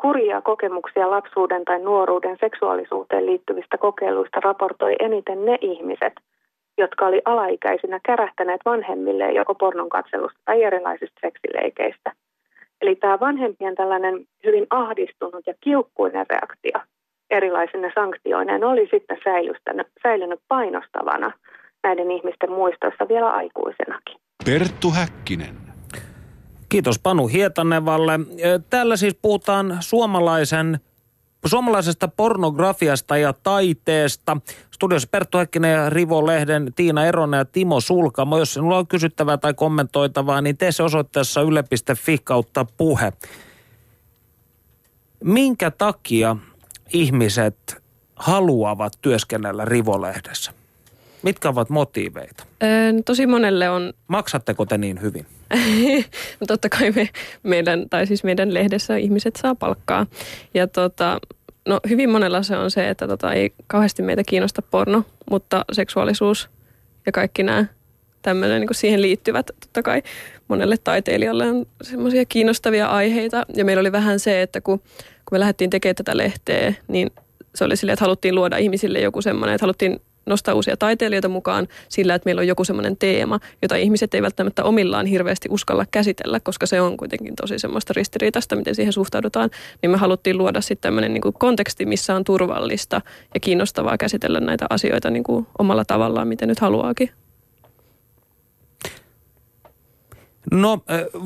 kurjia 0.00 0.42
kokemuksia 0.42 1.10
lapsuuden 1.10 1.64
tai 1.64 1.78
nuoruuden 1.80 2.36
seksuaalisuuteen 2.40 3.26
liittyvistä 3.26 3.78
kokeiluista 3.78 4.40
raportoi 4.40 4.96
eniten 4.98 5.44
ne 5.44 5.58
ihmiset, 5.60 6.12
jotka 6.78 7.06
oli 7.06 7.22
alaikäisinä 7.24 8.00
kärähtäneet 8.06 8.60
vanhemmille 8.64 9.32
joko 9.32 9.54
pornon 9.54 9.88
katselusta 9.88 10.38
tai 10.44 10.62
erilaisista 10.62 11.20
seksileikeistä. 11.20 12.12
Eli 12.80 12.96
tämä 12.96 13.20
vanhempien 13.20 13.74
tällainen 13.74 14.24
hyvin 14.44 14.66
ahdistunut 14.70 15.46
ja 15.46 15.54
kiukkuinen 15.60 16.26
reaktio 16.30 16.93
erilaisine 17.30 17.92
sanktioineen 17.94 18.64
oli 18.64 18.88
sitten 18.90 19.18
säilynyt 20.02 20.40
painostavana 20.48 21.32
näiden 21.82 22.10
ihmisten 22.10 22.50
muistoissa 22.50 23.08
vielä 23.08 23.30
aikuisenakin. 23.30 24.18
Perttu 24.44 24.90
Häkkinen. 24.90 25.56
Kiitos 26.68 26.98
Panu 26.98 27.26
Hietanevalle. 27.26 28.20
Täällä 28.70 28.96
siis 28.96 29.18
puhutaan 29.22 29.76
suomalaisen 29.80 30.80
suomalaisesta 31.46 32.08
pornografiasta 32.08 33.16
ja 33.16 33.32
taiteesta. 33.32 34.36
Studiossa 34.70 35.08
Perttu 35.10 35.38
Häkkinen 35.38 35.72
ja 35.72 35.90
Rivo 35.90 36.26
Lehden, 36.26 36.72
Tiina 36.76 37.06
Eronen 37.06 37.38
ja 37.38 37.44
Timo 37.44 37.80
Sulkamo. 37.80 38.38
Jos 38.38 38.54
sinulla 38.54 38.78
on 38.78 38.86
kysyttävää 38.86 39.36
tai 39.36 39.54
kommentoitavaa, 39.54 40.40
niin 40.40 40.56
tee 40.56 40.72
se 40.72 40.82
osoitteessa 40.82 41.40
yle.fi 41.40 42.18
kautta 42.24 42.66
puhe. 42.76 43.12
Minkä 45.24 45.70
takia 45.70 46.36
ihmiset 46.92 47.76
haluavat 48.16 48.92
työskennellä 49.02 49.64
Rivolehdessä? 49.64 50.52
Mitkä 51.22 51.48
ovat 51.48 51.70
motiiveita? 51.70 52.44
Öö, 52.62 52.92
tosi 53.04 53.26
monelle 53.26 53.70
on... 53.70 53.92
Maksatteko 54.08 54.66
te 54.66 54.78
niin 54.78 55.02
hyvin? 55.02 55.26
No 56.40 56.46
totta 56.46 56.68
kai 56.68 56.90
me, 56.90 57.08
meidän, 57.42 57.88
tai 57.90 58.06
siis 58.06 58.24
meidän 58.24 58.54
lehdessä 58.54 58.96
ihmiset 58.96 59.36
saa 59.36 59.54
palkkaa. 59.54 60.06
Ja 60.54 60.66
tota, 60.66 61.20
no 61.68 61.80
hyvin 61.88 62.10
monella 62.10 62.42
se 62.42 62.56
on 62.56 62.70
se, 62.70 62.88
että 62.88 63.08
tota, 63.08 63.32
ei 63.32 63.52
kauheasti 63.66 64.02
meitä 64.02 64.22
kiinnosta 64.26 64.62
porno, 64.62 65.04
mutta 65.30 65.64
seksuaalisuus 65.72 66.50
ja 67.06 67.12
kaikki 67.12 67.42
nämä 67.42 67.66
tämmöinen 68.22 68.60
niin 68.60 68.74
siihen 68.74 69.02
liittyvät 69.02 69.50
totta 69.60 69.82
kai 69.82 70.02
monelle 70.48 70.76
taiteilijalle 70.76 71.50
on 71.50 71.66
semmoisia 71.82 72.24
kiinnostavia 72.24 72.86
aiheita. 72.86 73.46
Ja 73.54 73.64
meillä 73.64 73.80
oli 73.80 73.92
vähän 73.92 74.20
se, 74.20 74.42
että 74.42 74.60
kun, 74.60 74.82
kun 75.34 75.38
me 75.38 75.40
lähdettiin 75.40 75.70
tekemään 75.70 75.96
tätä 75.96 76.16
lehteä, 76.16 76.74
niin 76.88 77.10
se 77.54 77.64
oli 77.64 77.76
silleen, 77.76 77.92
että 77.92 78.04
haluttiin 78.04 78.34
luoda 78.34 78.56
ihmisille 78.56 79.00
joku 79.00 79.22
semmoinen, 79.22 79.54
että 79.54 79.62
haluttiin 79.62 80.00
nostaa 80.26 80.54
uusia 80.54 80.76
taiteilijoita 80.76 81.28
mukaan 81.28 81.68
sillä, 81.88 82.14
että 82.14 82.26
meillä 82.26 82.40
on 82.40 82.46
joku 82.46 82.64
semmoinen 82.64 82.96
teema, 82.96 83.40
jota 83.62 83.76
ihmiset 83.76 84.14
ei 84.14 84.22
välttämättä 84.22 84.64
omillaan 84.64 85.06
hirveästi 85.06 85.48
uskalla 85.50 85.86
käsitellä, 85.90 86.40
koska 86.40 86.66
se 86.66 86.80
on 86.80 86.96
kuitenkin 86.96 87.36
tosi 87.36 87.58
semmoista 87.58 87.92
ristiriitasta, 87.96 88.56
miten 88.56 88.74
siihen 88.74 88.92
suhtaudutaan. 88.92 89.50
Niin 89.82 89.90
me 89.90 89.96
haluttiin 89.96 90.38
luoda 90.38 90.60
sitten 90.60 90.88
tämmöinen 90.88 91.14
niin 91.14 91.22
kuin 91.22 91.34
konteksti, 91.38 91.86
missä 91.86 92.14
on 92.14 92.24
turvallista 92.24 93.00
ja 93.34 93.40
kiinnostavaa 93.40 93.98
käsitellä 93.98 94.40
näitä 94.40 94.66
asioita 94.70 95.10
niin 95.10 95.24
kuin 95.24 95.46
omalla 95.58 95.84
tavallaan, 95.84 96.28
miten 96.28 96.48
nyt 96.48 96.60
haluaakin. 96.60 97.10
No 100.54 100.78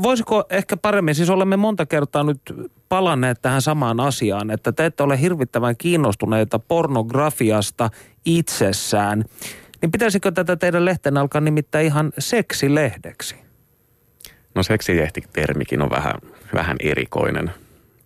voisiko 0.03 0.45
ehkä 0.51 0.77
paremmin, 0.77 1.15
siis 1.15 1.31
olemme 1.31 1.57
monta 1.57 1.87
kertaa 1.87 2.23
nyt 2.23 2.41
palanneet 2.89 3.43
tähän 3.43 3.63
samaan 3.63 4.01
asiaan, 4.01 4.51
että 4.51 4.73
te 4.73 4.87
ette 4.87 5.03
ole 5.03 5.21
hirvittävän 5.21 5.77
kiinnostuneita 5.77 6.59
pornografiasta 6.59 7.91
itsessään. 8.25 9.25
Niin 9.83 9.91
pitäisikö 9.91 10.33
tätä 10.33 10.57
teidän 10.57 10.85
lehten 10.85 11.17
alkaa 11.17 11.41
nimittäin 11.41 11.87
ihan 11.87 12.13
seksilehdeksi? 12.19 13.37
No 14.55 14.63
seksilehti-termikin 14.63 15.83
on 15.83 15.91
vähän, 15.91 16.15
vähän 16.55 16.77
erikoinen. 16.81 17.51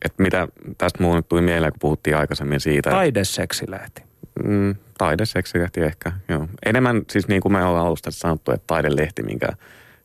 Et 0.05 0.15
mitä 0.19 0.49
tästä 0.79 1.03
muun 1.03 1.25
tuli 1.29 1.43
mieleen, 1.43 1.73
kun 1.73 1.81
puhuttiin 1.81 2.17
aikaisemmin 2.17 2.61
siitä. 2.61 2.91
Taideseksilehti. 2.91 4.03
Mm, 4.45 4.75
taideseksilehti 4.99 5.81
ehkä, 5.81 6.13
joo. 6.29 6.49
Enemmän 6.67 7.03
siis 7.11 7.29
niin 7.29 7.43
kuin 7.43 7.53
me 7.53 7.65
ollaan 7.65 7.87
alusta 7.87 8.11
sanottu, 8.11 8.53
että 8.53 8.65
taidelehti, 8.67 9.23
minkä 9.23 9.49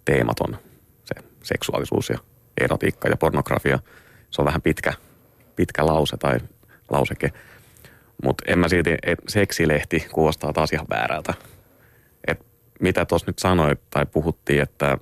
teemat 0.05 0.39
on 0.39 0.57
seksuaalisuus 1.47 2.09
ja 2.09 2.17
erotiikka 2.61 3.09
ja 3.09 3.17
pornografia. 3.17 3.79
Se 4.31 4.41
on 4.41 4.45
vähän 4.45 4.61
pitkä, 4.61 4.93
pitkä 5.55 5.85
lause 5.85 6.17
tai 6.17 6.37
lauseke. 6.89 7.31
Mutta 8.23 8.43
en 8.47 8.59
mä 8.59 8.69
silti, 8.69 8.95
että 9.03 9.25
seksilehti 9.27 10.07
kuulostaa 10.11 10.53
taas 10.53 10.73
ihan 10.73 10.87
väärältä. 10.89 11.33
Et 12.27 12.45
mitä 12.79 13.05
tuossa 13.05 13.27
nyt 13.27 13.39
sanoit 13.39 13.79
tai 13.89 14.05
puhuttiin, 14.05 14.61
että 14.61 14.97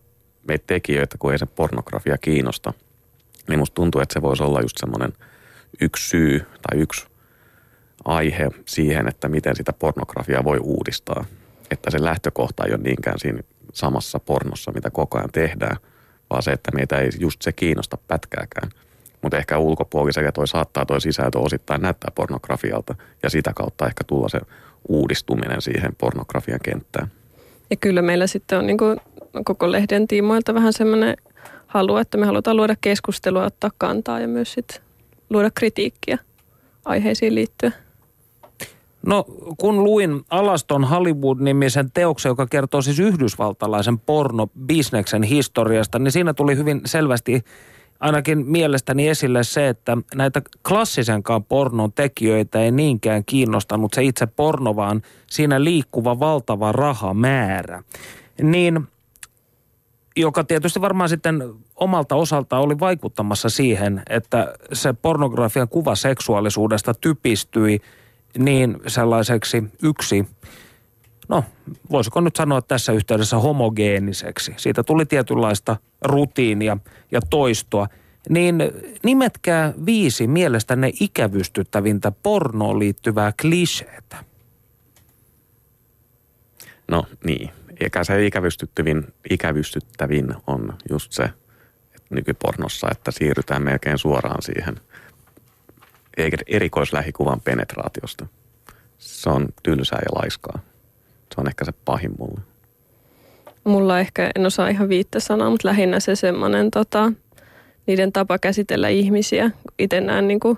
meitä 0.47 0.63
tekijöitä, 0.67 1.17
kun 1.19 1.31
ei 1.31 1.39
se 1.39 1.45
pornografia 1.45 2.17
kiinnosta, 2.17 2.73
niin 3.47 3.59
musta 3.59 3.73
tuntuu, 3.73 4.01
että 4.01 4.13
se 4.13 4.21
voisi 4.21 4.43
olla 4.43 4.61
just 4.61 4.77
semmoinen 4.77 5.13
yksi 5.81 6.09
syy 6.09 6.39
tai 6.39 6.81
yksi 6.81 7.05
aihe 8.05 8.49
siihen, 8.65 9.07
että 9.07 9.29
miten 9.29 9.55
sitä 9.55 9.73
pornografiaa 9.73 10.43
voi 10.43 10.57
uudistaa. 10.57 11.25
Että 11.71 11.91
se 11.91 12.03
lähtökohta 12.03 12.65
ei 12.65 12.73
ole 12.73 12.81
niinkään 12.83 13.19
siinä 13.19 13.39
samassa 13.73 14.19
pornossa, 14.19 14.71
mitä 14.71 14.89
koko 14.89 15.17
ajan 15.17 15.31
tehdään– 15.31 15.77
vaan 16.29 16.43
se, 16.43 16.51
että 16.51 16.71
meitä 16.71 16.97
ei 16.97 17.09
just 17.19 17.41
se 17.41 17.51
kiinnosta 17.51 17.97
pätkääkään. 18.07 18.69
Mutta 19.21 19.37
ehkä 19.37 19.57
ulkopuoliselle 19.57 20.31
toi 20.31 20.47
saattaa 20.47 20.85
toi 20.85 21.01
sisältö 21.01 21.39
osittain 21.39 21.81
näyttää 21.81 22.11
pornografialta 22.15 22.95
ja 23.23 23.29
sitä 23.29 23.51
kautta 23.55 23.87
ehkä 23.87 24.03
tulla 24.03 24.29
se 24.29 24.39
uudistuminen 24.87 25.61
siihen 25.61 25.95
pornografian 25.97 26.59
kenttään. 26.63 27.11
Ja 27.69 27.75
kyllä 27.75 28.01
meillä 28.01 28.27
sitten 28.27 28.59
on 28.59 28.67
niin 28.67 28.77
kuin 28.77 28.97
koko 29.45 29.71
lehden 29.71 30.07
tiimoilta 30.07 30.53
vähän 30.53 30.73
semmoinen 30.73 31.17
halu, 31.67 31.97
että 31.97 32.17
me 32.17 32.25
halutaan 32.25 32.57
luoda 32.57 32.75
keskustelua, 32.81 33.45
ottaa 33.45 33.71
kantaa 33.77 34.19
ja 34.19 34.27
myös 34.27 34.53
sitten 34.53 34.81
luoda 35.29 35.51
kritiikkiä 35.51 36.17
aiheisiin 36.85 37.35
liittyen. 37.35 37.73
No 39.07 39.25
kun 39.57 39.83
luin 39.83 40.23
Alaston 40.29 40.83
Hollywood-nimisen 40.83 41.91
teoksen, 41.91 42.29
joka 42.29 42.47
kertoo 42.47 42.81
siis 42.81 42.99
yhdysvaltalaisen 42.99 43.99
pornobisneksen 43.99 45.23
historiasta, 45.23 45.99
niin 45.99 46.11
siinä 46.11 46.33
tuli 46.33 46.57
hyvin 46.57 46.81
selvästi 46.85 47.43
ainakin 47.99 48.45
mielestäni 48.47 49.07
esille 49.07 49.43
se, 49.43 49.69
että 49.69 49.97
näitä 50.15 50.41
klassisenkaan 50.67 51.43
pornon 51.43 51.93
tekijöitä 51.93 52.59
ei 52.59 52.71
niinkään 52.71 53.25
kiinnostanut 53.25 53.93
se 53.93 54.03
itse 54.03 54.25
porno, 54.25 54.75
vaan 54.75 55.01
siinä 55.27 55.63
liikkuva 55.63 56.19
valtava 56.19 56.71
rahamäärä. 56.71 57.83
Niin 58.41 58.87
joka 60.17 60.43
tietysti 60.43 60.81
varmaan 60.81 61.09
sitten 61.09 61.53
omalta 61.75 62.15
osalta 62.15 62.57
oli 62.57 62.79
vaikuttamassa 62.79 63.49
siihen, 63.49 64.03
että 64.09 64.53
se 64.73 64.93
pornografian 64.93 65.69
kuva 65.69 65.95
seksuaalisuudesta 65.95 66.93
typistyi– 66.93 67.79
niin 68.37 68.77
sellaiseksi 68.87 69.63
yksi, 69.83 70.27
no 71.29 71.43
voisiko 71.91 72.21
nyt 72.21 72.35
sanoa 72.35 72.61
tässä 72.61 72.91
yhteydessä 72.91 73.37
homogeeniseksi. 73.37 74.53
Siitä 74.57 74.83
tuli 74.83 75.05
tietynlaista 75.05 75.77
rutiinia 76.01 76.77
ja 77.11 77.21
toistoa. 77.29 77.87
Niin 78.29 78.55
nimetkää 79.03 79.73
viisi 79.85 80.27
mielestänne 80.27 80.91
ikävystyttävintä 80.99 82.11
pornoon 82.23 82.79
liittyvää 82.79 83.33
kliseetä. 83.41 84.17
No 86.87 87.03
niin, 87.25 87.49
eikä 87.79 88.03
se 88.03 88.25
ikävystyttävin, 88.25 89.03
ikävystyttävin 89.29 90.35
on 90.47 90.73
just 90.89 91.11
se 91.11 91.29
että 91.95 92.15
nykypornossa, 92.15 92.87
että 92.91 93.11
siirrytään 93.11 93.61
melkein 93.61 93.97
suoraan 93.97 94.41
siihen– 94.41 94.75
erikoislähikuvan 96.47 97.41
penetraatiosta. 97.41 98.27
Se 98.97 99.29
on 99.29 99.47
tylsää 99.63 99.99
ja 100.05 100.21
laiskaa. 100.21 100.59
Se 101.35 101.41
on 101.41 101.47
ehkä 101.47 101.65
se 101.65 101.71
pahin 101.85 102.11
mulle. 102.19 102.41
Mulla 103.63 103.99
ehkä, 103.99 104.31
en 104.35 104.45
osaa 104.45 104.67
ihan 104.67 104.89
viittä 104.89 105.19
sanaa, 105.19 105.49
mutta 105.49 105.67
lähinnä 105.67 105.99
se 105.99 106.15
semmoinen 106.15 106.71
tota, 106.71 107.11
niiden 107.85 108.11
tapa 108.11 108.39
käsitellä 108.39 108.87
ihmisiä. 108.87 109.51
Itse 109.79 110.01
näen 110.01 110.27
niin 110.27 110.39
kuin 110.39 110.57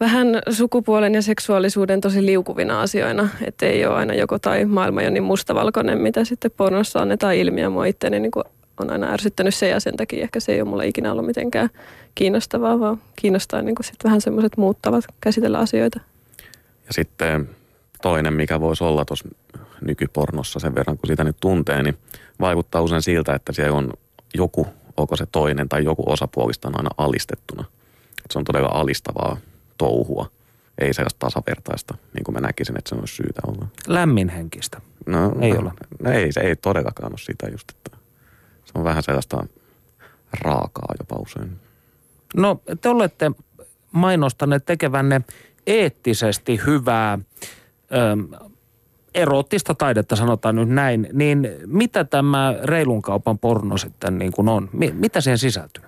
vähän 0.00 0.26
sukupuolen 0.50 1.14
ja 1.14 1.22
seksuaalisuuden 1.22 2.00
tosi 2.00 2.26
liukuvina 2.26 2.80
asioina. 2.80 3.28
Että 3.46 3.66
ei 3.66 3.86
ole 3.86 3.94
aina 3.94 4.14
joko 4.14 4.38
tai 4.38 4.64
maailma 4.64 5.02
jo 5.02 5.10
niin 5.10 5.22
mustavalkoinen, 5.22 5.98
mitä 5.98 6.24
sitten 6.24 6.50
pornossa 6.56 6.98
annetaan 6.98 7.34
ilmiö. 7.34 7.70
Mua 7.70 7.84
itseäni 7.84 8.20
niin 8.20 8.30
kuin 8.30 8.44
on 8.80 8.90
aina 8.90 9.12
ärsyttänyt 9.12 9.54
se 9.54 9.68
ja 9.68 9.80
sen 9.80 9.96
takia 9.96 10.22
ehkä 10.22 10.40
se 10.40 10.52
ei 10.52 10.60
ole 10.60 10.68
mulle 10.70 10.86
ikinä 10.86 11.12
ollut 11.12 11.26
mitenkään 11.26 11.70
kiinnostavaa, 12.14 12.80
vaan 12.80 13.02
kiinnostaa 13.16 13.62
niin 13.62 13.76
sit 13.82 14.04
vähän 14.04 14.20
semmoiset 14.20 14.56
muuttavat 14.56 15.04
käsitellä 15.20 15.58
asioita. 15.58 16.00
Ja 16.86 16.92
sitten 16.92 17.48
toinen, 18.02 18.34
mikä 18.34 18.60
voisi 18.60 18.84
olla 18.84 19.04
tuossa 19.04 19.28
nykypornossa 19.80 20.60
sen 20.60 20.74
verran, 20.74 20.98
kun 20.98 21.06
sitä 21.06 21.24
nyt 21.24 21.36
tuntee, 21.40 21.82
niin 21.82 21.98
vaikuttaa 22.40 22.82
usein 22.82 23.02
siltä, 23.02 23.34
että 23.34 23.52
siellä 23.52 23.78
on 23.78 23.92
joku, 24.34 24.66
onko 24.96 25.16
se 25.16 25.26
toinen 25.32 25.68
tai 25.68 25.84
joku 25.84 26.02
osapuolista 26.06 26.68
on 26.68 26.76
aina 26.76 26.90
alistettuna. 26.98 27.64
Se 28.30 28.38
on 28.38 28.44
todella 28.44 28.68
alistavaa 28.68 29.36
touhua. 29.78 30.30
ei 30.78 30.94
sellaista 30.94 31.18
tasavertaista, 31.18 31.94
niin 32.14 32.24
kuin 32.24 32.34
mä 32.34 32.40
näkisin, 32.40 32.78
että 32.78 32.88
se 32.88 32.94
olisi 32.94 33.14
syytä 33.14 33.40
olla. 33.46 33.66
Lämminhenkistä. 33.86 34.80
No, 35.06 35.32
Ei 35.40 35.50
no, 35.50 35.60
ole. 35.60 35.72
No 36.02 36.10
ei, 36.10 36.32
se 36.32 36.40
ei 36.40 36.56
todellakaan 36.56 37.12
ole 37.12 37.18
sitä 37.18 37.48
just, 37.48 37.70
että 37.70 37.96
se 38.72 38.78
on 38.78 38.84
vähän 38.84 39.02
sellaista 39.02 39.46
raakaa 40.40 40.94
jopa 40.98 41.16
usein. 41.22 41.56
No 42.36 42.60
te 42.80 42.88
olette 42.88 43.30
mainostaneet 43.92 44.64
tekevänne 44.64 45.20
eettisesti 45.66 46.60
hyvää 46.66 47.18
ö, 47.92 48.38
erottista 49.14 49.74
taidetta, 49.74 50.16
sanotaan 50.16 50.56
nyt 50.56 50.68
näin. 50.68 51.08
Niin 51.12 51.48
mitä 51.66 52.04
tämä 52.04 52.54
reilun 52.64 53.02
kaupan 53.02 53.38
porno 53.38 53.78
sitten 53.78 54.18
niin 54.18 54.32
kuin 54.32 54.48
on? 54.48 54.68
Mi- 54.72 54.92
mitä 54.92 55.20
siihen 55.20 55.38
sisältyy? 55.38 55.84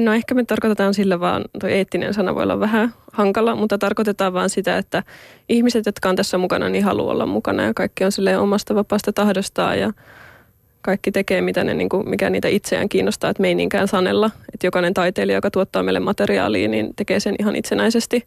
No 0.00 0.12
ehkä 0.12 0.34
me 0.34 0.44
tarkoitetaan 0.44 0.94
sillä 0.94 1.20
vaan, 1.20 1.44
tuo 1.60 1.68
eettinen 1.68 2.14
sana 2.14 2.34
voi 2.34 2.42
olla 2.42 2.60
vähän 2.60 2.94
hankala, 3.12 3.56
mutta 3.56 3.78
tarkoitetaan 3.78 4.32
vaan 4.32 4.50
sitä, 4.50 4.78
että 4.78 5.02
ihmiset, 5.48 5.86
jotka 5.86 6.08
on 6.08 6.16
tässä 6.16 6.38
mukana, 6.38 6.68
niin 6.68 6.84
haluaa 6.84 7.12
olla 7.12 7.26
mukana 7.26 7.62
ja 7.62 7.74
kaikki 7.74 8.04
on 8.04 8.12
silleen 8.12 8.40
omasta 8.40 8.74
vapaasta 8.74 9.12
tahdostaan 9.12 9.78
ja 9.78 9.92
kaikki 10.84 11.12
tekee, 11.12 11.40
mitä 11.40 11.64
ne, 11.64 11.74
niin 11.74 11.88
kuin, 11.88 12.08
mikä 12.08 12.30
niitä 12.30 12.48
itseään 12.48 12.88
kiinnostaa, 12.88 13.30
että 13.30 13.40
me 13.40 13.48
ei 13.48 13.54
niinkään 13.54 13.88
sanella. 13.88 14.30
Että 14.54 14.66
jokainen 14.66 14.94
taiteilija, 14.94 15.38
joka 15.38 15.50
tuottaa 15.50 15.82
meille 15.82 16.00
materiaalia, 16.00 16.68
niin 16.68 16.94
tekee 16.96 17.20
sen 17.20 17.34
ihan 17.38 17.56
itsenäisesti. 17.56 18.26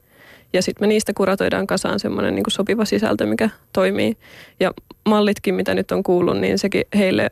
Ja 0.54 0.62
sitten 0.62 0.84
me 0.84 0.88
niistä 0.88 1.14
kuratoidaan 1.14 1.68
kasaan 1.68 2.00
semmoinen 2.00 2.36
niin 2.36 2.44
sopiva 2.50 2.86
sisältö, 2.86 3.26
mikä 3.26 3.50
toimii. 3.74 4.18
Ja 4.60 4.74
mallitkin, 5.06 5.56
mitä 5.56 5.74
nyt 5.74 5.92
on 5.92 6.04
kuullut, 6.04 6.40
niin 6.40 6.60
sekin 6.60 6.84
heille 6.96 7.30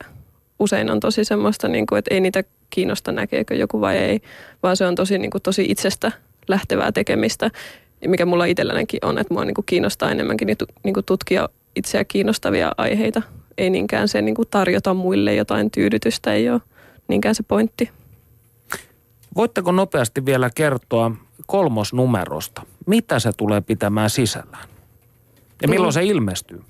usein 0.60 0.92
on 0.92 1.00
tosi 1.00 1.26
semmoista, 1.26 1.68
niin 1.68 1.86
kuin, 1.86 2.00
että 2.00 2.14
ei 2.14 2.20
niitä 2.20 2.44
kiinnosta 2.70 3.12
näkeekö 3.12 3.56
joku 3.56 3.82
vai 3.82 3.98
ei, 3.98 4.20
vaan 4.64 4.78
se 4.78 4.86
on 4.86 4.96
tosi, 4.96 5.18
niin 5.18 5.32
kuin, 5.32 5.42
tosi 5.42 5.66
itsestä 5.70 6.12
lähtevää 6.48 6.92
tekemistä, 6.92 7.52
mikä 8.08 8.26
mulla 8.26 8.46
itsellänikin 8.46 9.00
on, 9.06 9.18
että 9.18 9.34
mua 9.34 9.46
niin 9.46 9.56
kuin 9.56 9.66
kiinnostaa 9.66 10.12
enemmänkin 10.12 10.46
niin 10.46 10.58
niin 10.84 10.94
kuin 10.94 11.06
tutkia 11.06 11.50
itseä 11.76 12.04
kiinnostavia 12.04 12.72
aiheita. 12.78 13.22
Ei 13.58 13.70
niinkään 13.70 14.08
se 14.08 14.22
niin 14.22 14.36
kuin 14.36 14.48
tarjota 14.52 14.94
muille 14.94 15.36
jotain 15.36 15.72
tyydytystä, 15.72 16.34
ei 16.34 16.50
ole 16.50 16.62
niinkään 17.08 17.36
se 17.36 17.44
pointti. 17.44 17.90
Voitteko 19.36 19.72
nopeasti 19.72 20.26
vielä 20.26 20.50
kertoa 20.56 21.12
kolmosnumerosta? 21.46 22.62
Mitä 22.86 23.20
se 23.20 23.32
tulee 23.38 23.62
pitämään 23.62 24.10
sisällään? 24.10 24.70
Ja 25.62 25.68
milloin 25.68 25.94
se 25.94 26.04
ilmestyy? 26.04 26.62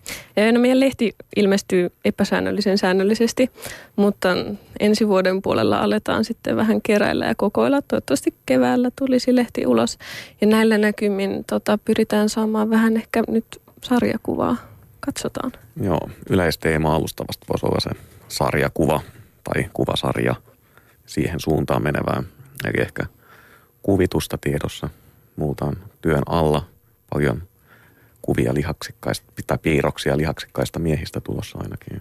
No 0.53 0.59
meidän 0.59 0.79
lehti 0.79 1.15
ilmestyy 1.35 1.91
epäsäännöllisen 2.05 2.77
säännöllisesti, 2.77 3.51
mutta 3.95 4.29
ensi 4.79 5.07
vuoden 5.07 5.41
puolella 5.41 5.77
aletaan 5.77 6.25
sitten 6.25 6.55
vähän 6.55 6.81
keräillä 6.81 7.25
ja 7.25 7.35
kokoilla. 7.35 7.81
Toivottavasti 7.81 8.33
keväällä 8.45 8.91
tulisi 8.95 9.35
lehti 9.35 9.67
ulos. 9.67 9.97
Ja 10.41 10.47
näillä 10.47 10.77
näkymin 10.77 11.45
tota, 11.49 11.79
pyritään 11.85 12.29
saamaan 12.29 12.69
vähän 12.69 12.97
ehkä 12.97 13.23
nyt 13.27 13.45
sarjakuvaa. 13.83 14.57
Katsotaan. 15.05 15.51
Joo, 15.81 16.09
yleisteema 16.29 16.95
alustavasti 16.95 17.45
voisi 17.49 17.65
olla 17.65 17.79
se 17.79 17.89
sarjakuva 18.27 19.01
tai 19.43 19.69
kuvasarja 19.73 20.35
siihen 21.05 21.39
suuntaan 21.39 21.83
menevää. 21.83 22.23
Eli 22.65 22.81
ehkä 22.81 23.05
kuvitusta 23.81 24.37
tiedossa, 24.37 24.89
muuta 25.35 25.65
on 25.65 25.75
työn 26.01 26.23
alla, 26.25 26.65
paljon 27.09 27.43
kuvia 28.21 28.53
lihaksikkaista, 28.53 29.25
tai 29.47 29.57
piirroksia 29.57 30.17
lihaksikkaista 30.17 30.79
miehistä 30.79 31.21
tulossa 31.21 31.59
ainakin 31.61 31.99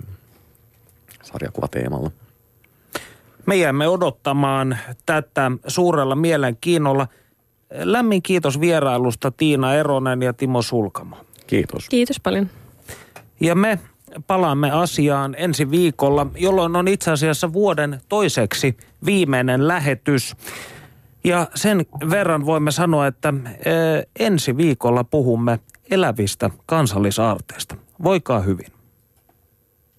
sarjakuvateemalla. 1.23 2.11
Me 3.47 3.57
jäämme 3.57 3.89
odottamaan 3.89 4.79
tätä 5.07 5.51
suurella 5.67 6.17
mielenkiinnolla. 6.17 7.09
Lämmin 7.71 8.23
kiitos 8.23 8.61
vierailusta 8.61 9.31
Tiina 9.31 9.75
Eronen 9.75 10.23
ja 10.23 10.33
Timo 10.33 10.63
Sulkamo. 10.63 11.17
Kiitos. 11.47 11.89
Kiitos 11.89 12.21
paljon. 12.21 12.51
Ja 13.45 13.55
me 13.55 13.79
palaamme 14.27 14.71
asiaan 14.71 15.35
ensi 15.39 15.71
viikolla, 15.71 16.27
jolloin 16.37 16.77
on 16.77 16.89
itse 16.89 17.11
asiassa 17.11 17.53
vuoden 17.53 18.01
toiseksi 18.09 18.77
viimeinen 19.05 19.69
lähetys. 19.69 20.37
Ja 21.25 21.49
sen 21.55 21.87
verran 22.11 22.47
voimme 22.47 22.71
sanoa, 22.71 23.07
että 23.07 23.29
ö, 23.29 24.07
ensi 24.19 24.57
viikolla 24.57 25.05
puhumme 25.05 25.61
elävistä 25.91 26.51
kansallisaarteista. 26.67 27.77
Voikaa 28.03 28.41
hyvin. 28.41 28.74